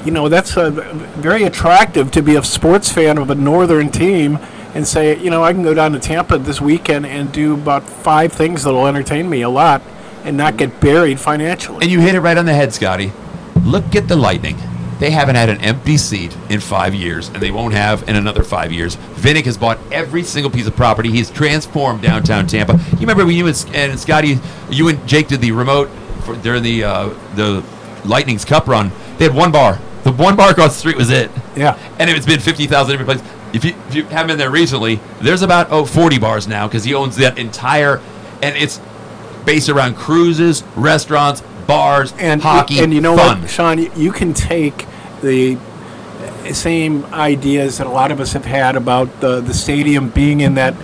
[0.05, 4.37] you know, that's very attractive to be a sports fan of a northern team
[4.75, 7.83] and say, you know, I can go down to Tampa this weekend and do about
[7.83, 9.81] five things that'll entertain me a lot
[10.23, 11.79] and not get buried financially.
[11.81, 13.11] And you hit it right on the head, Scotty.
[13.63, 14.57] Look at the Lightning.
[14.99, 18.43] They haven't had an empty seat in five years, and they won't have in another
[18.43, 18.95] five years.
[18.95, 21.11] Vinik has bought every single piece of property.
[21.11, 22.79] He's transformed downtown Tampa.
[22.93, 24.39] You remember when you and, and Scotty,
[24.69, 25.89] you and Jake did the remote
[26.23, 27.65] for, during the uh, the
[28.05, 28.91] Lightning's Cup run?
[29.17, 29.79] They had one bar.
[30.05, 31.31] The one bar across the street was it.
[31.55, 31.79] Yeah.
[31.97, 33.37] And it's been 50,000 different places.
[33.53, 36.83] If you, if you haven't been there recently, there's about oh, 40 bars now because
[36.83, 37.99] he owns that entire,
[38.43, 38.79] and it's
[39.45, 43.41] based around cruises, restaurants, bars, and hockey, and you know fun.
[43.41, 44.85] what, Sean, you- you can take
[45.23, 45.57] the
[46.51, 50.53] same ideas that a lot of us have had about the the stadium being in
[50.53, 50.75] that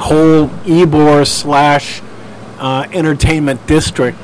[0.00, 2.02] whole Ybor slash
[2.58, 4.18] uh, entertainment district,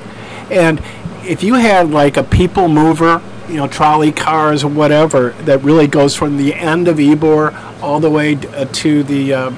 [0.51, 0.83] and
[1.23, 5.87] if you had like a people mover, you know, trolley cars or whatever that really
[5.87, 9.51] goes from the end of Ybor all the way uh, to the uh,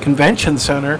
[0.00, 0.98] convention center.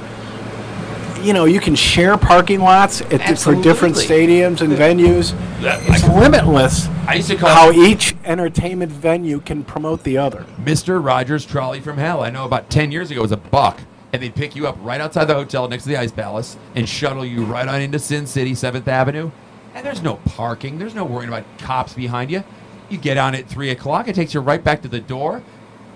[1.22, 5.32] You know, you can share parking lots for different stadiums and venues.
[5.62, 10.44] That- It's limitless I used to call how each entertainment venue can promote the other.
[10.62, 11.04] Mr.
[11.04, 12.22] Rogers Trolley from Hell.
[12.22, 13.80] I know about 10 years ago it was a buck,
[14.12, 16.88] and they'd pick you up right outside the hotel next to the Ice Palace and
[16.88, 19.30] shuttle you right on into Sin City, 7th Avenue.
[19.74, 22.42] And there's no parking, there's no worrying about cops behind you.
[22.88, 25.42] You get on at 3 o'clock, it takes you right back to the door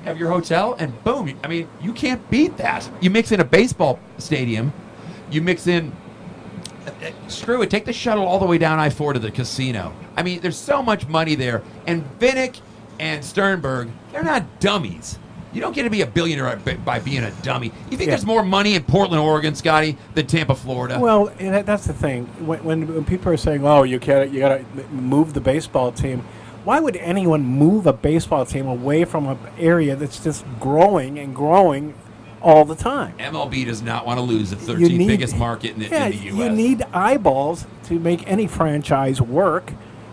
[0.05, 1.39] of your hotel, and boom.
[1.43, 2.89] I mean, you can't beat that.
[3.01, 4.73] You mix in a baseball stadium,
[5.31, 5.93] you mix in
[6.87, 9.31] uh, uh, screw it, take the shuttle all the way down I 4 to the
[9.31, 9.95] casino.
[10.17, 11.63] I mean, there's so much money there.
[11.87, 12.61] And Vinik
[12.99, 15.19] and Sternberg, they're not dummies.
[15.53, 17.73] You don't get to be a billionaire by- by being a dummy.
[17.91, 18.17] You think Yeah.
[18.17, 20.99] there's more money in Portland, Oregon, Scotty, than Tampa, Florida?
[20.99, 22.27] Well, that's the thing.
[22.45, 25.93] When, when, when people are saying, "Oh, you can't, you got to move the baseball
[25.93, 26.25] team,"
[26.65, 31.35] why would anyone move a baseball team away from an area that's just growing and
[31.35, 31.95] growing
[32.41, 33.13] all the time?
[33.19, 36.11] MLB does not want to lose the 13th need- biggest market in the, Yeah, in
[36.13, 36.37] the U.S.
[36.39, 39.73] you need eyeballs to make any franchise work.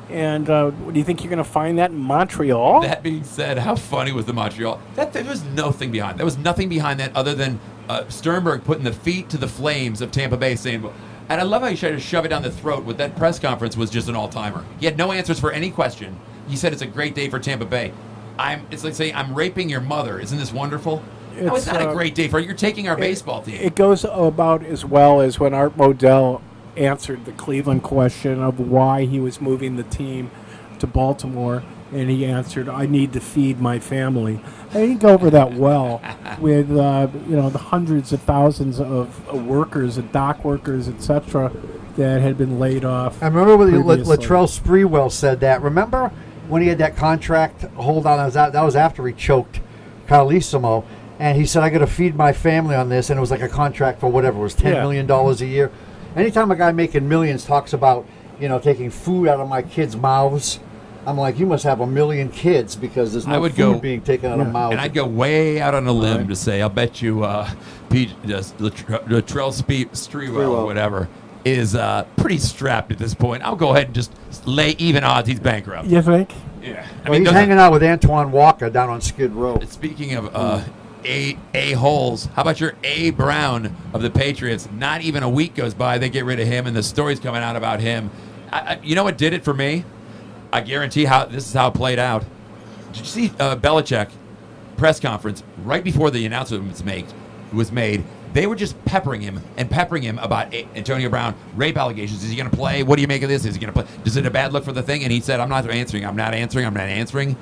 [0.09, 2.81] And uh, do you think you're going to find that in Montreal?
[2.81, 4.81] That being said, how funny was the Montreal?
[4.95, 6.17] That there was nothing behind.
[6.17, 10.01] There was nothing behind that other than uh, Sternberg putting the feet to the flames
[10.01, 10.89] of Tampa Bay, saying,
[11.29, 12.85] and I love how he tried to shove it down the throat.
[12.85, 14.65] With that press conference was just an all timer.
[14.79, 16.19] He had no answers for any question.
[16.47, 17.93] He said it's a great day for Tampa Bay.
[18.39, 18.65] I'm.
[18.71, 20.19] It's like saying I'm raping your mother.
[20.19, 21.03] Isn't this wonderful?
[21.41, 23.55] no, it's It's, not a uh, great day for You're taking our baseball team.
[23.55, 26.41] It goes about as well as when Art Modell
[26.79, 30.31] answered the Cleveland question of why he was moving the team
[30.79, 34.39] to Baltimore, and he answered, "I need to feed my family."
[34.71, 36.01] I didn't go over that well
[36.39, 41.51] with uh, you know the hundreds of thousands of workers, and dock workers, etc.,
[41.97, 43.21] that had been laid off.
[43.21, 43.71] I remember when.
[43.71, 45.61] Latrell Sprewell said that.
[45.61, 46.11] Remember
[46.47, 48.17] when he had that contract hold on?
[48.17, 49.59] That was, that was after he choked
[50.07, 50.85] Carlesimo,
[51.19, 53.41] and he said, "I got to feed my family on this," and it was like
[53.41, 54.81] a contract for whatever it was ten Yeah.
[54.81, 55.71] million dollars a year.
[56.15, 58.05] Anytime a guy making millions talks about
[58.39, 60.59] you know taking food out of my kids' mouths,
[61.05, 63.79] I'm like, you must have a million kids because there's no I would food go
[63.79, 64.73] being taken out of mouths.
[64.73, 67.49] And I'd go way out on a limb to say, I'll bet you uh,
[67.89, 71.07] Pete, just Latr- Latrell Spe- Strewell or whatever
[71.45, 73.43] is uh, pretty strapped at this point.
[73.43, 74.11] I'll go ahead and just
[74.45, 75.87] lay even odds he's bankrupt.
[75.87, 76.33] You think?
[76.61, 76.85] Yeah.
[77.07, 79.59] well, he's hanging out with Antoine Walker down on Skid Row.
[79.67, 80.63] Speaking of uh,
[81.05, 84.67] a a holes, how about your A Brown of the Patriots?
[84.71, 87.41] Not even a week goes by, they get rid of him, and the stories coming
[87.41, 88.09] out about him.
[88.51, 89.85] I, I, you know what did it for me?
[90.51, 92.25] I guarantee how this is how it played out.
[92.91, 94.09] Did you see uh, Belichick
[94.77, 97.05] press conference right before the announcement was made?
[97.53, 98.03] Was made.
[98.33, 102.23] They were just peppering him and peppering him about A- Antonio Brown rape allegations.
[102.23, 102.83] Is he going to play?
[102.83, 103.45] What do you make of this?
[103.45, 103.91] Is he going to play?
[104.05, 105.03] Is it a bad look for the thing?
[105.03, 106.05] And he said, "I'm not answering.
[106.05, 106.65] I'm not answering.
[106.65, 107.35] I'm not answering."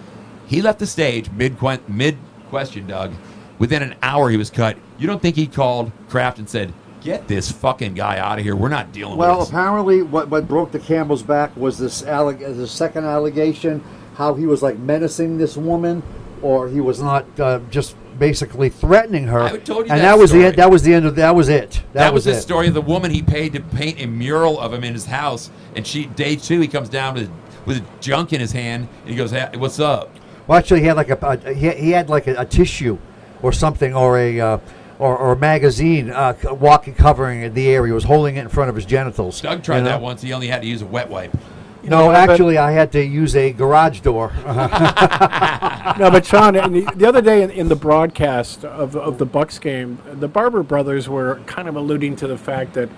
[0.47, 1.57] He left the stage mid
[1.89, 2.17] mid
[2.49, 3.13] question, Doug.
[3.59, 4.77] Within an hour, he was cut.
[4.99, 8.55] You don't think he called Kraft and said, "Get this fucking guy out of here.
[8.55, 11.77] We're not dealing Well, with this." Well, apparently, what what broke the camel's back was
[11.77, 13.83] this alleg- the second allegation,
[14.15, 16.03] how he was like menacing this woman,
[16.41, 19.41] or he was not uh, just basically threatening her.
[19.41, 21.49] I told you and that that, was the that was the end of that was
[21.49, 21.71] it.
[21.93, 22.41] That, That, was, the it.
[22.41, 25.49] story of the woman he paid to paint a mural of him in his house,
[25.75, 27.29] and she day two he comes down with
[27.65, 30.09] with junk in his hand, and he goes, hey, "What's up?"
[30.47, 32.97] Well, actually, he had like a, a he, he had like a, a tissue,
[33.41, 34.57] or something, or a uh,
[34.99, 37.91] or, or a magazine uh, c- walking covering the area.
[37.91, 39.41] He was holding it in front of his genitals.
[39.41, 39.89] Doug tried you know?
[39.89, 40.21] that once.
[40.21, 41.35] He only had to use a wet wipe.
[41.83, 44.33] No, actually, I had to use a garage door.
[44.45, 49.61] no, but Sean, the, the other day in, in the broadcast of, of the Bucs
[49.61, 52.89] game, the Barber brothers were kind of alluding to the fact that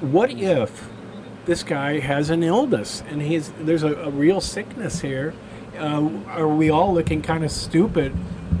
[0.00, 0.88] what if
[1.44, 5.34] this guy has an illness and he's there's a, a real sickness here?
[5.78, 8.12] Uh, are we all looking kind of stupid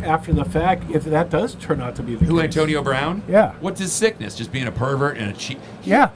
[0.02, 2.44] after the fact if that does turn out to be the Who case?
[2.44, 3.22] Antonio Brown?
[3.28, 3.52] Yeah.
[3.60, 4.34] What's his sickness?
[4.34, 5.58] Just being a pervert and a cheat.
[5.82, 6.10] Yeah.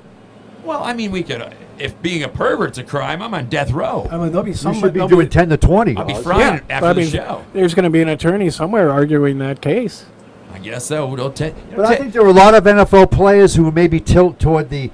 [0.64, 1.40] Well, I mean, we could.
[1.42, 4.08] Uh, if being a pervert's a crime, I'm on death row.
[4.10, 4.74] I mean, there'll be some.
[4.74, 5.96] should be there'll doing 10 to 20.
[5.96, 6.22] I'll be Oz.
[6.24, 7.44] frying Yeah, after but I the mean, show.
[7.52, 10.06] There's going to be an attorney somewhere arguing that case.
[10.52, 11.06] I guess so.
[11.06, 13.70] We'll ta- you know, But I think there are a lot of NFL players who
[13.70, 14.90] maybe tilt toward the,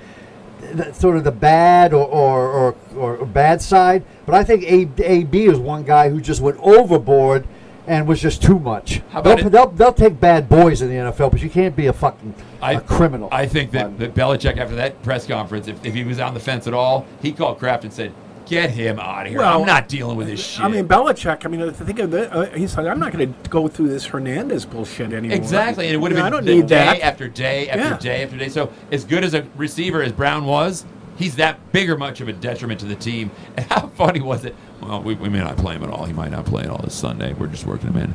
[0.74, 4.04] the sort of the bad or, or, or, or bad side.
[4.26, 7.46] But I think A, AB is one guy who just went overboard
[7.86, 9.00] and was just too much.
[9.10, 11.76] How about they'll, it- they'll, they'll take bad boys in the NFL, but you can't
[11.76, 13.28] be a fucking a criminal.
[13.30, 16.40] I think that, that Belichick, after that press conference, if, if he was on the
[16.40, 18.12] fence at all, he called Kraft and said,
[18.46, 19.38] "Get him out of here.
[19.40, 21.44] Well, I'm not dealing with this shit." I mean, Belichick.
[21.44, 24.06] I mean, think of the, uh, he's like, I'm not going to go through this
[24.06, 25.36] Hernandez bullshit anymore.
[25.36, 27.00] Exactly, and it would have You know, been I don't need day that.
[27.00, 27.98] after day after Yeah.
[27.98, 28.48] day after day.
[28.48, 30.86] So, as good as a receiver as Brown was,
[31.16, 33.30] he's that bigger much of a detriment to the team.
[33.56, 34.56] And how funny was it?
[34.80, 36.04] Well, we, we may not play him at all.
[36.04, 37.34] He might not play at all this Sunday.
[37.34, 38.14] We're just working him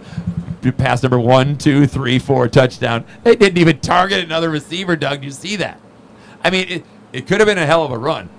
[0.63, 0.71] in.
[0.73, 3.05] Pass number one, two, three, four, touchdown.
[3.23, 5.23] They didn't even target another receiver, Doug.
[5.23, 5.80] You see that?
[6.43, 8.30] I mean, it, it could have been a hell of a run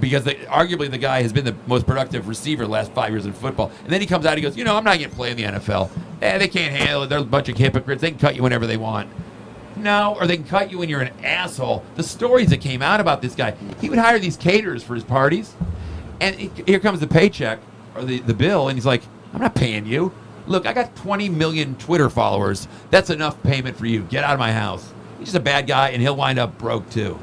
[0.00, 3.32] because they, arguably the guy has been the most productive receiver last five years in
[3.32, 3.70] football.
[3.82, 5.36] And then he comes out, he goes, you know, I'm not going to play in
[5.36, 5.90] the NFL.
[6.22, 7.08] Eh, they can't handle it.
[7.08, 8.00] They're a bunch of hypocrites.
[8.00, 9.10] They can cut you whenever they want.
[9.76, 11.84] No, or they can cut you when you're an asshole.
[11.96, 15.04] The stories that came out about this guy, he would hire these caterers for his
[15.04, 15.54] parties,
[16.20, 17.58] and it- here comes the paycheck
[17.96, 19.02] or the, the bill, and he's like,
[19.32, 20.12] I'm not paying you.
[20.46, 22.68] Look, I got 20 million Twitter followers.
[22.90, 24.02] That's enough payment for you.
[24.02, 24.92] Get out of my house.
[25.18, 27.18] He's just a bad guy, and he'll wind up broke too.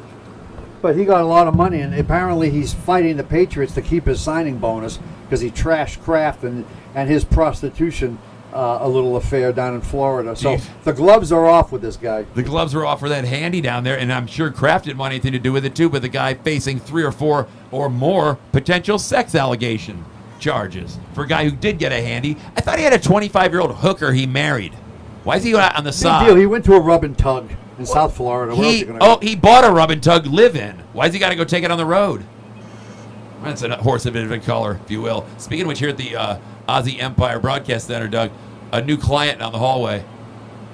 [0.82, 4.06] But he got a lot of money, and apparently he's fighting the Patriots to keep
[4.06, 6.66] his signing bonus because he trashed Kraft and,
[6.96, 8.18] and his prostitution
[8.54, 10.36] uh, a little affair down in Florida.
[10.36, 10.84] So Jeez.
[10.84, 12.24] the gloves are off with this guy.
[12.36, 15.14] The gloves were off for that handy down there, and I'm sure Kraft didn't want
[15.14, 15.90] anything to do with it too.
[15.90, 20.04] But the guy facing three or four or more potential sex allegation
[20.40, 22.36] charges for a guy who did get a handy.
[22.58, 24.74] I thought he had a 25 year old hooker he married.
[25.24, 26.26] Why is he out on the Big side?
[26.26, 26.36] deal.
[26.36, 28.56] He went to a rub and tug in South Florida.
[28.56, 29.20] Where else He, oh, go?
[29.20, 30.80] he bought a rub and tug live in.
[30.94, 32.26] Why has he got to go take it on the road?
[33.44, 35.26] That's a horse of a different color, if you will.
[35.38, 38.32] Speaking of which, here at the uh, Aussie Empire Broadcast Center, Doug,
[38.72, 40.04] a new client down the hallway.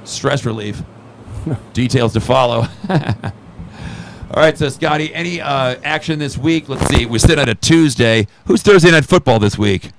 [0.03, 0.81] Stress relief.
[1.73, 2.68] Details to follow.
[2.89, 6.68] All right, so Scotty, any uh, action this week?
[6.68, 7.05] Let's see.
[7.05, 8.27] We're sitting on a Tuesday.
[8.45, 9.91] Who's Thursday night football this week?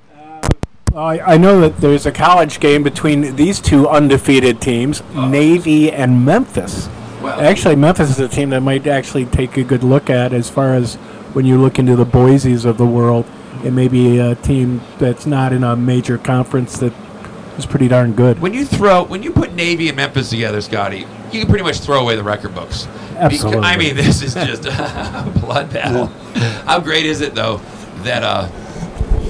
[0.94, 6.24] I, I know that there's a college game between these two undefeated teams, Navy and
[6.24, 6.88] Memphis.
[7.22, 10.74] actually, Memphis is a team that might actually take a good look at as far
[10.74, 10.96] as
[11.34, 13.26] when you look into the Boise's of the world.
[13.64, 16.92] It may be a team that's not in a major conference that
[17.56, 18.40] is pretty darn good.
[18.40, 21.80] When you throw, when you put Navy and Memphis together, Scotty, you can pretty much
[21.80, 22.86] throw away the record books.
[22.86, 23.62] Beca- Absolutely.
[23.62, 26.06] I mean, this is just a blood battle.
[26.66, 27.58] How great is it, though,
[28.02, 28.46] that uh,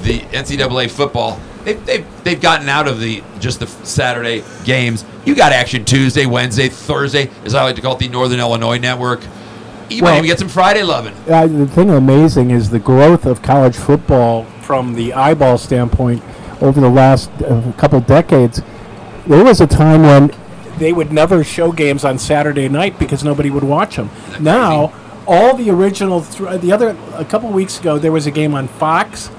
[0.01, 5.05] the NCAA football they've, they've, they've gotten out of the just the Saturday games.
[5.25, 8.77] You got action Tuesday, Wednesday, Thursday, as I like to call it, the Northern Illinois
[8.77, 9.21] Network.
[9.89, 11.13] You might even get some Friday loving.
[11.27, 16.23] Uh, the thing amazing is the growth of college football from the eyeball standpoint
[16.61, 18.61] over the last uh, couple decades.
[19.25, 20.31] There was a time when
[20.77, 24.09] they would never show games on Saturday night because nobody would watch them.
[24.39, 24.93] Now,
[25.27, 28.67] all the original, th- the other, a couple weeks ago, there was a game on
[28.67, 29.29] Fox,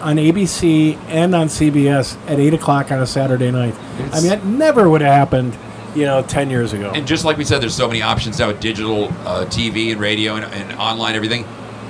[0.00, 3.74] on ABC, and on CBS at 8 o'clock on a Saturday night.
[4.12, 5.54] I mean, that never would have happened,
[5.96, 6.92] you know, 10 years ago.
[6.94, 10.00] And just like we said, there's so many options now with digital uh, TV and
[10.00, 11.46] radio and, and online everything.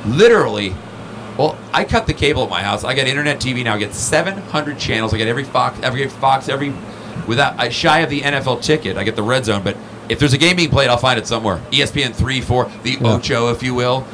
[0.07, 0.75] Literally,
[1.37, 2.85] well, I cut the cable at my house.
[2.85, 3.75] I got internet TV now.
[3.75, 5.13] I get 700 channels.
[5.13, 6.73] I get every Fox, every Fox, every
[7.27, 8.97] without I shy of the NFL ticket.
[8.97, 9.77] I get the red zone, but
[10.09, 11.61] if there's a game being played, I'll find it somewhere.
[11.73, 14.07] ESPN three, four, the Ocho, if you will.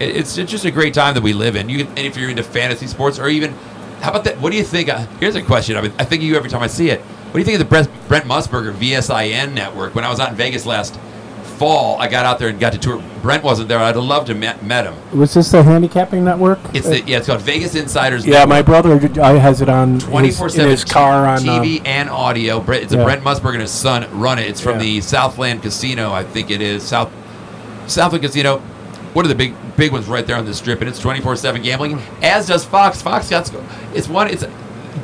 [0.00, 1.68] It, it's, it's just a great time that we live in.
[1.68, 3.52] You can, and if you're into fantasy sports or even
[4.00, 4.38] how about that?
[4.40, 4.88] What do you think?
[4.88, 5.76] Uh, here's a question.
[5.76, 7.00] I, mean, I think of you every time I see it.
[7.34, 9.96] What do you think of the Brent, Brent Musburger VSIN network?
[9.96, 10.94] When I was out in Vegas last
[11.58, 13.02] fall, I got out there and got to tour.
[13.22, 13.80] Brent wasn't there.
[13.80, 15.18] I'd have loved to met, met him.
[15.18, 16.60] Was this the handicapping network?
[16.72, 18.24] It's the, yeah, it's called Vegas Insiders.
[18.24, 22.08] Yeah, my brother uh, has it on 24 7 his car on TV um, and
[22.08, 22.64] audio.
[22.70, 23.02] It's a.
[23.02, 24.46] Brent Musburger and his son run it.
[24.46, 24.82] It's from Yeah.
[24.82, 26.84] the Southland Casino, I think it is.
[26.84, 27.10] South
[27.88, 28.58] Southland Casino.
[29.12, 31.62] One of the big big ones right there on the strip, and it's 24 7
[31.62, 33.02] gambling, as does Fox.
[33.02, 33.50] Fox got
[33.92, 34.44] it's one, it's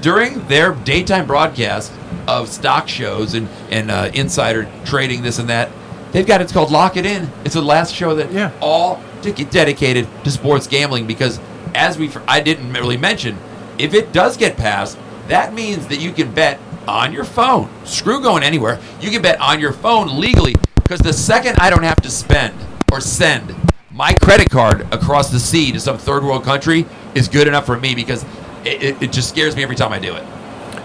[0.01, 1.90] during their daytime broadcast
[2.27, 5.70] of stock shows and, and uh, insider trading, this and that.
[6.12, 7.31] They've got it's called Lock It In.
[7.45, 8.51] It's the last show that Yeah.
[8.61, 11.39] all to get dedicated to sports gambling because
[11.74, 13.37] as we I didn't really mention,
[13.78, 16.59] if it does get passed, that means that you can bet
[16.89, 17.69] on your phone.
[17.85, 18.81] Screw going anywhere.
[19.01, 22.55] You can bet on your phone legally because the second I don't have to spend
[22.91, 23.55] or send
[23.93, 27.78] my credit card across the sea to some third world country is good enough for
[27.78, 28.24] me because
[28.65, 30.24] it, it, it just scares me every time I do it.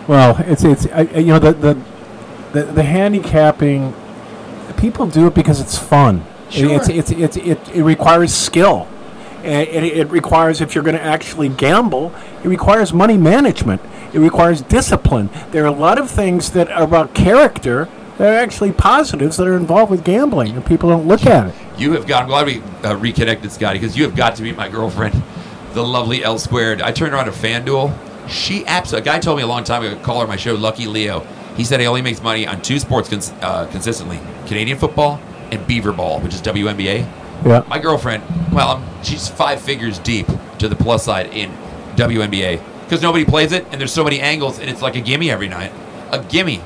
[0.07, 1.81] Well, it's it's I, you know the, the
[2.53, 3.93] the the handicapping.
[4.77, 6.25] People do it because it's fun.
[6.49, 6.69] Sure.
[6.69, 8.87] It's, it's, it's, it, it requires skill.
[9.43, 12.13] And it, it requires, if you're going to actually gamble,
[12.43, 13.81] it requires money management.
[14.13, 15.29] It requires discipline.
[15.51, 17.87] There are a lot of things that are about character
[18.17, 21.55] that are actually positives that are involved with gambling, and people don't look at it.
[21.77, 22.23] You have got.
[22.23, 25.21] I'm glad we uh, reconnected, Scotty, because you have got to meet my girlfriend,
[25.73, 26.81] the lovely L squared.
[26.81, 27.91] I turned her on to FanDuel.
[28.27, 29.09] She absolutely.
[29.09, 29.95] A guy told me a long time ago.
[30.01, 31.21] Call her my show, Lucky Leo.
[31.55, 35.19] He said he only makes money on two sports cons- uh, consistently: Canadian football
[35.51, 37.07] and Beaver Ball, which is WNBA.
[37.45, 37.63] Yeah.
[37.67, 40.27] My girlfriend, well, she's five figures deep
[40.57, 41.51] to the plus side in
[41.95, 45.29] WNBA because nobody plays it, and there's so many angles, and it's like a gimme
[45.29, 45.71] every night,
[46.11, 46.61] a gimme.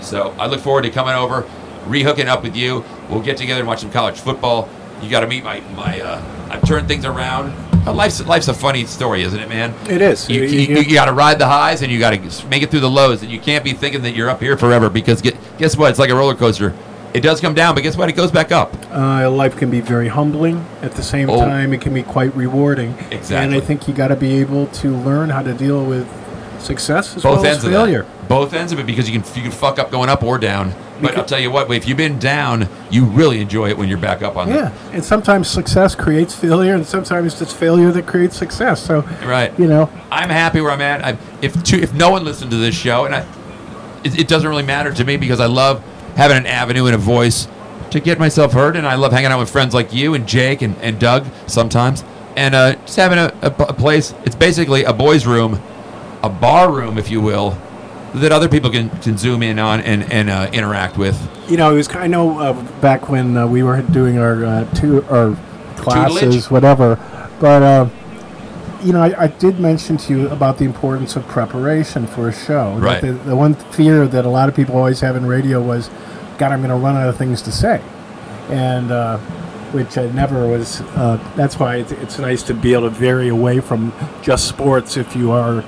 [0.00, 1.42] So I look forward to coming over,
[1.86, 2.84] rehooking up with you.
[3.08, 4.68] We'll get together and watch some college football.
[5.02, 6.00] You got to meet my my.
[6.00, 7.52] Uh, I've turned things around.
[7.88, 9.74] Uh, Life's life's a funny story, isn't it, man?
[9.88, 10.28] It is.
[10.28, 12.70] You, You- you, you- got to ride the highs and you got to make it
[12.70, 15.36] through the lows, and you can't be thinking that you're up here forever because get,
[15.58, 15.90] guess what?
[15.90, 16.74] It's like a roller coaster.
[17.14, 18.08] It does come down, but guess what?
[18.10, 18.74] It goes back up.
[18.92, 20.64] Uh, life can be very humbling.
[20.82, 21.40] At the same Oh.
[21.40, 22.94] time, it can be quite rewarding.
[23.10, 23.36] Exactly.
[23.36, 26.06] And I think you got to be able to learn how to deal with
[26.60, 28.04] success as both well ends as failure.
[28.28, 30.74] Both ends of it because you can you can fuck up going up or down.
[31.00, 33.98] But I'll tell you what, if you've been down, you really enjoy it when you're
[33.98, 38.36] back up on Yeah, and sometimes success creates failure, and sometimes it's failure that creates
[38.36, 38.84] success.
[38.84, 39.56] So, right.
[39.58, 41.04] you know, I'm happy where I'm at.
[41.04, 43.20] I, if two, if no one listened to this show, and I,
[44.02, 45.84] it, it doesn't really matter to me because I love
[46.16, 47.46] having an avenue and a voice
[47.90, 50.62] to get myself heard, and I love hanging out with friends like you and Jake
[50.62, 52.02] and, and Doug sometimes,
[52.36, 54.14] and uh, just having a, a, a place.
[54.24, 55.62] It's basically a boys' room,
[56.24, 57.56] a bar room, if you will,
[58.14, 61.16] that other people can, can zoom in on and, and uh, interact with.
[61.48, 61.88] you know, it was.
[61.94, 65.36] I know uh, back when uh, we were doing our uh, two our
[65.76, 66.50] classes, Tutelage?
[66.50, 66.96] whatever,
[67.40, 67.88] but uh,
[68.82, 72.32] you know, I, I did mention to you about the importance of preparation for a
[72.32, 72.76] show.
[72.78, 73.00] Right.
[73.00, 75.90] The, the one fear that a lot of people always have in radio was,
[76.38, 77.82] God, I'm going to run out of things to say,
[78.48, 78.90] and.
[78.90, 79.18] Uh,
[79.72, 80.80] which I never was.
[80.80, 84.96] Uh, that's why it's, it's nice to be able to vary away from just sports
[84.96, 85.62] if you are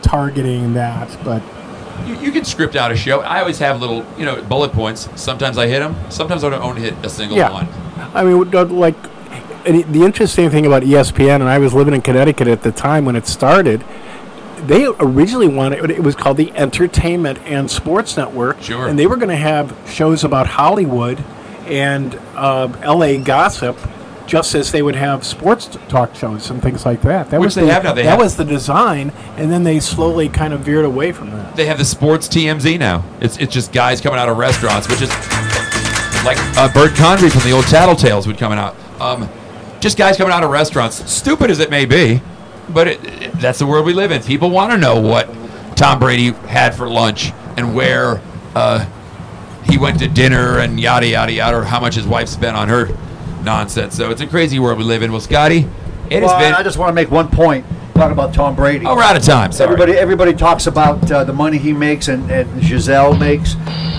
[0.00, 1.14] targeting that.
[1.22, 1.42] But
[2.06, 3.20] You, you can script out a show.
[3.20, 5.08] I always have little, you know, bullet points.
[5.20, 5.96] Sometimes I hit them.
[6.10, 7.52] Sometimes I don't hit a single Yeah.
[7.52, 7.68] one.
[8.14, 8.94] I mean, uh, like,
[9.66, 13.04] and the interesting thing about ESPN, and I was living in Connecticut at the time
[13.04, 13.84] when it started.
[14.66, 18.88] They originally wanted it was called the Entertainment and Sports Network, Sure.
[18.88, 21.22] and they were going to have shows about Hollywood
[21.66, 23.18] and uh, L.A.
[23.18, 23.78] gossip,
[24.28, 27.30] just as they would have sports talk shows and things like that.
[27.30, 27.94] That Which was they the, have now.
[27.94, 31.30] They that have- was the design, and then they slowly kind of veered away from
[31.30, 31.56] that.
[31.56, 33.02] They have the sports TMZ now.
[33.20, 35.08] It's it's just guys coming out of restaurants, which is
[36.24, 38.76] like uh, Bert from the old Tattletales would coming out.
[39.00, 39.28] Um,
[39.80, 42.20] just guys coming out of restaurants, stupid as it may be,
[42.68, 44.22] but it, it- that's the world we live in.
[44.22, 45.26] People want to know what
[45.74, 48.20] Tom Brady had for lunch and where
[48.54, 48.84] uh,
[49.64, 52.68] he went to dinner and yada yada yada, or how much his wife spent on
[52.68, 52.88] her
[53.52, 53.96] nonsense.
[53.96, 55.10] So it's a crazy world we live in.
[55.10, 55.66] Well, Scotty,
[56.10, 56.52] it Well, has been.
[56.54, 57.64] I just want to make one point.
[57.94, 58.84] Talking about Tom Brady.
[58.86, 59.50] Oh, we're out of time.
[59.50, 59.64] Sorry.
[59.72, 63.54] Everybody, everybody talks about uh, the money he makes and, and Gisele makes.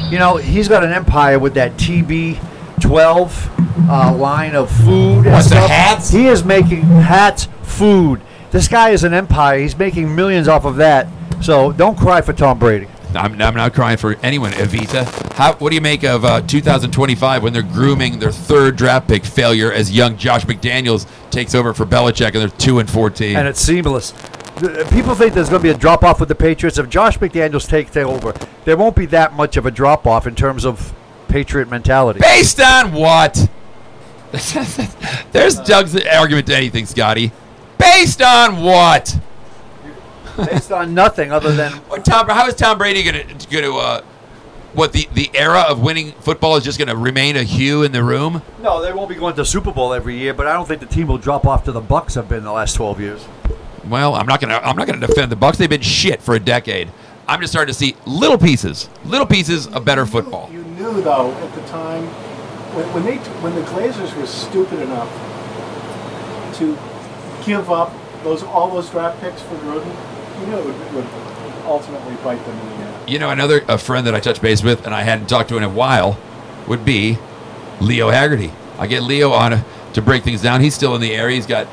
[0.09, 5.26] You know, he's got an empire with that TB12 uh, line of food.
[5.26, 6.11] and What, the hats?
[6.11, 8.21] He is making hats, food.
[8.51, 9.59] This guy is an empire.
[9.59, 11.07] He's making millions off of that.
[11.41, 12.88] So don't cry for Tom Brady.
[13.15, 15.06] I'm, I'm not crying for anyone, Evita.
[15.34, 19.26] How, what do you make of uh, 2025 when they're grooming their third draft pick
[19.26, 23.36] failure as young Josh McDaniels takes over for Belichick and they're 2 and 14?
[23.36, 24.14] and it's seamless.
[24.91, 26.77] People think there's going to be a drop off with the Patriots.
[26.77, 28.34] If Josh McDaniels takes over,
[28.65, 30.94] there won't be that much of a drop off in terms of
[31.30, 32.19] Patriot mentality.
[32.19, 33.49] Based on what?
[35.31, 37.31] There's Doug's argument to anything, Scotty.
[37.77, 39.18] Based on what?
[40.45, 42.28] Based on nothing other than What Tom?
[42.30, 44.02] How is Tom Brady going to going to uh,
[44.74, 47.91] what the the era of winning football is just going to remain a hue in
[47.91, 48.41] the room?
[48.61, 50.34] no, they won't be going to Super Bowl every year.
[50.34, 52.52] But I don't think the team will drop off to the Bucs have been the
[52.52, 53.26] last 12 years.
[53.88, 55.57] Well, I'm not gonna I'm not gonna defend the Bucs.
[55.57, 56.90] They've been shit for a decade.
[57.28, 60.49] I'm just starting to see little pieces, little pieces of better football.
[60.52, 62.03] You knew though at the time
[62.76, 65.10] when, when they when the Glazers were stupid enough
[66.57, 66.78] to
[67.45, 67.94] give up
[68.24, 69.95] those all those draft picks for Gruden,
[70.40, 71.07] you knew it would, would
[71.66, 73.10] ultimately bite them in the ass.
[73.10, 75.57] You know, another a friend that I touched base with and I hadn't talked to
[75.57, 76.18] in a while
[76.68, 77.18] would be
[77.82, 78.52] Leo Haggerty.
[78.78, 80.61] I get Leo on a, to break things down.
[80.61, 81.36] He's still in the area.
[81.36, 81.68] He's got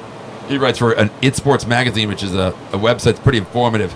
[0.49, 3.95] he writes for an It Sports magazine, which is a, a website that's pretty informative.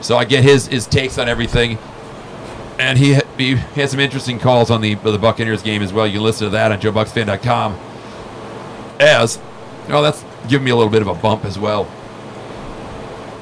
[0.00, 1.78] So I get his his takes on everything.
[2.78, 6.06] And he, he has some interesting calls on the the Buccaneers game as well.
[6.06, 7.78] You can listen to that on JoeBucsFan.com.
[9.00, 9.38] As,
[9.88, 11.90] oh, that's giving me a little bit of a bump as well.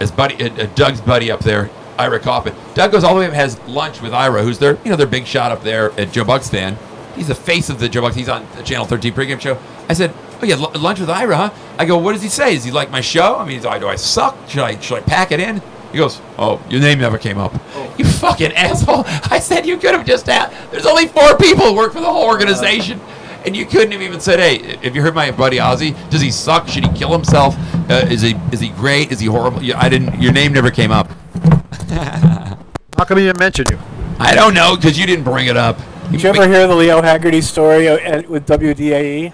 [0.05, 2.55] As buddy, uh, uh, Doug's buddy up there, Ira Coffin.
[2.75, 4.97] Doug goes all the way up, and has lunch with Ira, who's their, you know,
[4.97, 6.77] their big shot up there at Joe Bucs fan.
[7.17, 8.13] He's the face of the Joe Bucs.
[8.15, 9.57] He's on the Channel 13 pregame show.
[9.89, 10.13] I said,
[10.43, 12.55] "Oh yeah, l- lunch with Ira, huh?" I go, "What does he say?
[12.55, 13.37] Is he like my show?
[13.39, 14.37] I mean, do I, do I suck?
[14.47, 17.55] Should I should I pack it in?" He goes, "Oh, your name never came up.
[17.97, 20.53] You fucking asshole!" I said, "You could have just asked.
[20.71, 23.01] There's only four people who work for the whole organization."
[23.45, 26.31] And you couldn't have even said, "Hey, if you heard my buddy Ozzy, does he
[26.31, 26.67] suck?
[26.67, 27.55] Should he kill himself?
[27.91, 29.13] Uh, is he is he great?
[29.13, 30.21] Is he horrible?" You- I didn't.
[30.21, 31.11] Your name never came up.
[31.91, 33.79] How come he didn't mention you?
[34.19, 35.79] I don't know because you didn't bring it up.
[36.11, 39.33] Did you ever hear the Leo Haggerty story uh, with WDAE?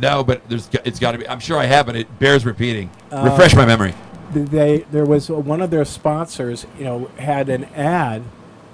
[0.00, 1.28] No, but there's it's got to be.
[1.28, 2.90] I'm sure I have, but it bears repeating.
[3.10, 3.94] Uh, Refresh my memory.
[4.32, 8.22] They there was one of their sponsors, you know, had an ad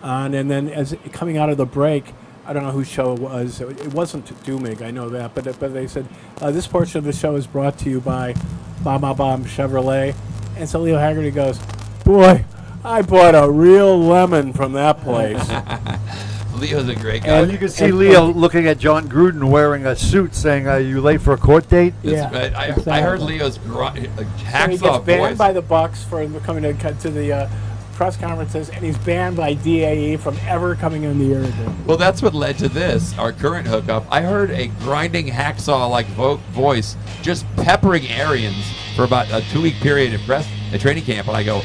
[0.02, 2.14] on, and then as it- coming out of the break,
[2.48, 3.60] I don't know whose show it was.
[3.60, 6.06] It wasn't Duemig, I know that, but but they said
[6.40, 8.34] uh, this portion of the show is brought to you by
[8.82, 10.16] Bomb Bomb Chevrolet,
[10.56, 11.58] and so Leo Haggerty goes,
[12.06, 12.46] "Boy,
[12.82, 15.46] I bought a real lemon from that place."
[16.58, 17.40] Leo's a great guy.
[17.42, 21.02] And you can see Leo looking at Jon Gruden wearing a suit, saying, "Are you
[21.02, 22.54] late for a court date?" Yeah, right.
[22.54, 25.38] I, I heard Leo's gr- uh, So he gets banned voice.
[25.38, 27.50] by the Bucs for coming to cut to the uh,
[27.98, 31.84] press conferences, and he's banned by DAE from ever coming in the air again.
[31.84, 34.06] Well, that's what led to this, our current hookup.
[34.08, 39.60] I heard a grinding hacksaw like vo- voice just peppering Arians for about a two
[39.60, 41.60] week period at press at training camp, and I go,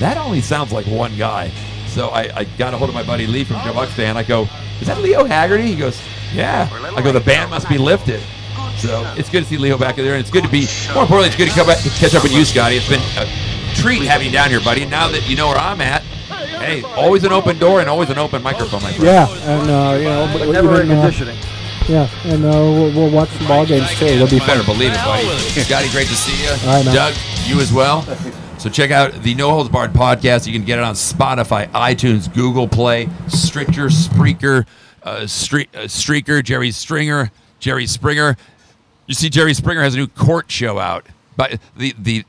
[0.00, 1.52] that only sounds like one guy.
[1.88, 4.16] So I, I got a hold of my buddy Lee from Joe Bucs fan.
[4.16, 4.48] I go,
[4.80, 5.66] is that Leo Haggerty?
[5.66, 6.00] He goes,
[6.32, 6.66] yeah.
[6.96, 8.22] I go, the ban must be lifted.
[8.78, 10.66] So it's good to see Leo back in there, and it's good to be.
[10.94, 12.76] More importantly, it's good to come back, catch up with you, Scotty.
[12.76, 14.84] It's been a treat having you down here, buddy.
[14.84, 18.18] Now that you know where I'm at, hey, always an open door and always an
[18.18, 19.04] open microphone, my friend.
[19.04, 21.38] Yeah, and uh, you know, But never air even, uh, conditioning.
[21.88, 24.06] yeah, and uh, we'll, we'll watch some ball games too.
[24.06, 25.26] It'll be You better believe it, buddy.
[25.62, 26.50] Scotty, great to see you.
[26.68, 26.94] All right, man.
[26.94, 27.14] Doug,
[27.46, 28.02] you as well.
[28.58, 30.46] So check out the No Holds Barred podcast.
[30.46, 34.64] You can get it on Spotify, iTunes, Google Play, Stitcher, Spreaker,
[35.02, 38.36] uh, Stre- uh, Streaker, Jerry Stringer, Jerry Springer.
[39.06, 41.04] You see, Jerry Springer has a new court show out.
[41.36, 42.24] But the the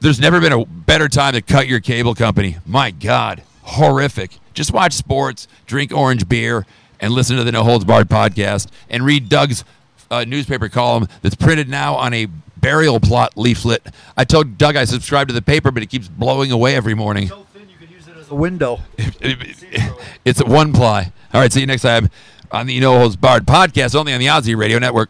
[0.00, 2.56] there's never been a better time to cut your cable company.
[2.66, 4.38] My God, horrific.
[4.54, 6.66] Just watch sports, drink orange beer,
[7.00, 9.64] and listen to the No Holds Barred podcast, and read Doug's
[10.10, 13.86] uh, newspaper column that's printed now on a burial plot leaflet.
[14.16, 17.30] I told Doug I subscribe to the paper, but it keeps blowing away every morning.
[18.18, 18.80] As a window.
[20.24, 21.12] It's a one ply.
[21.32, 22.10] All right, see you next time
[22.50, 25.08] on the No Holds Barred podcast, only on the Aussie Radio Network.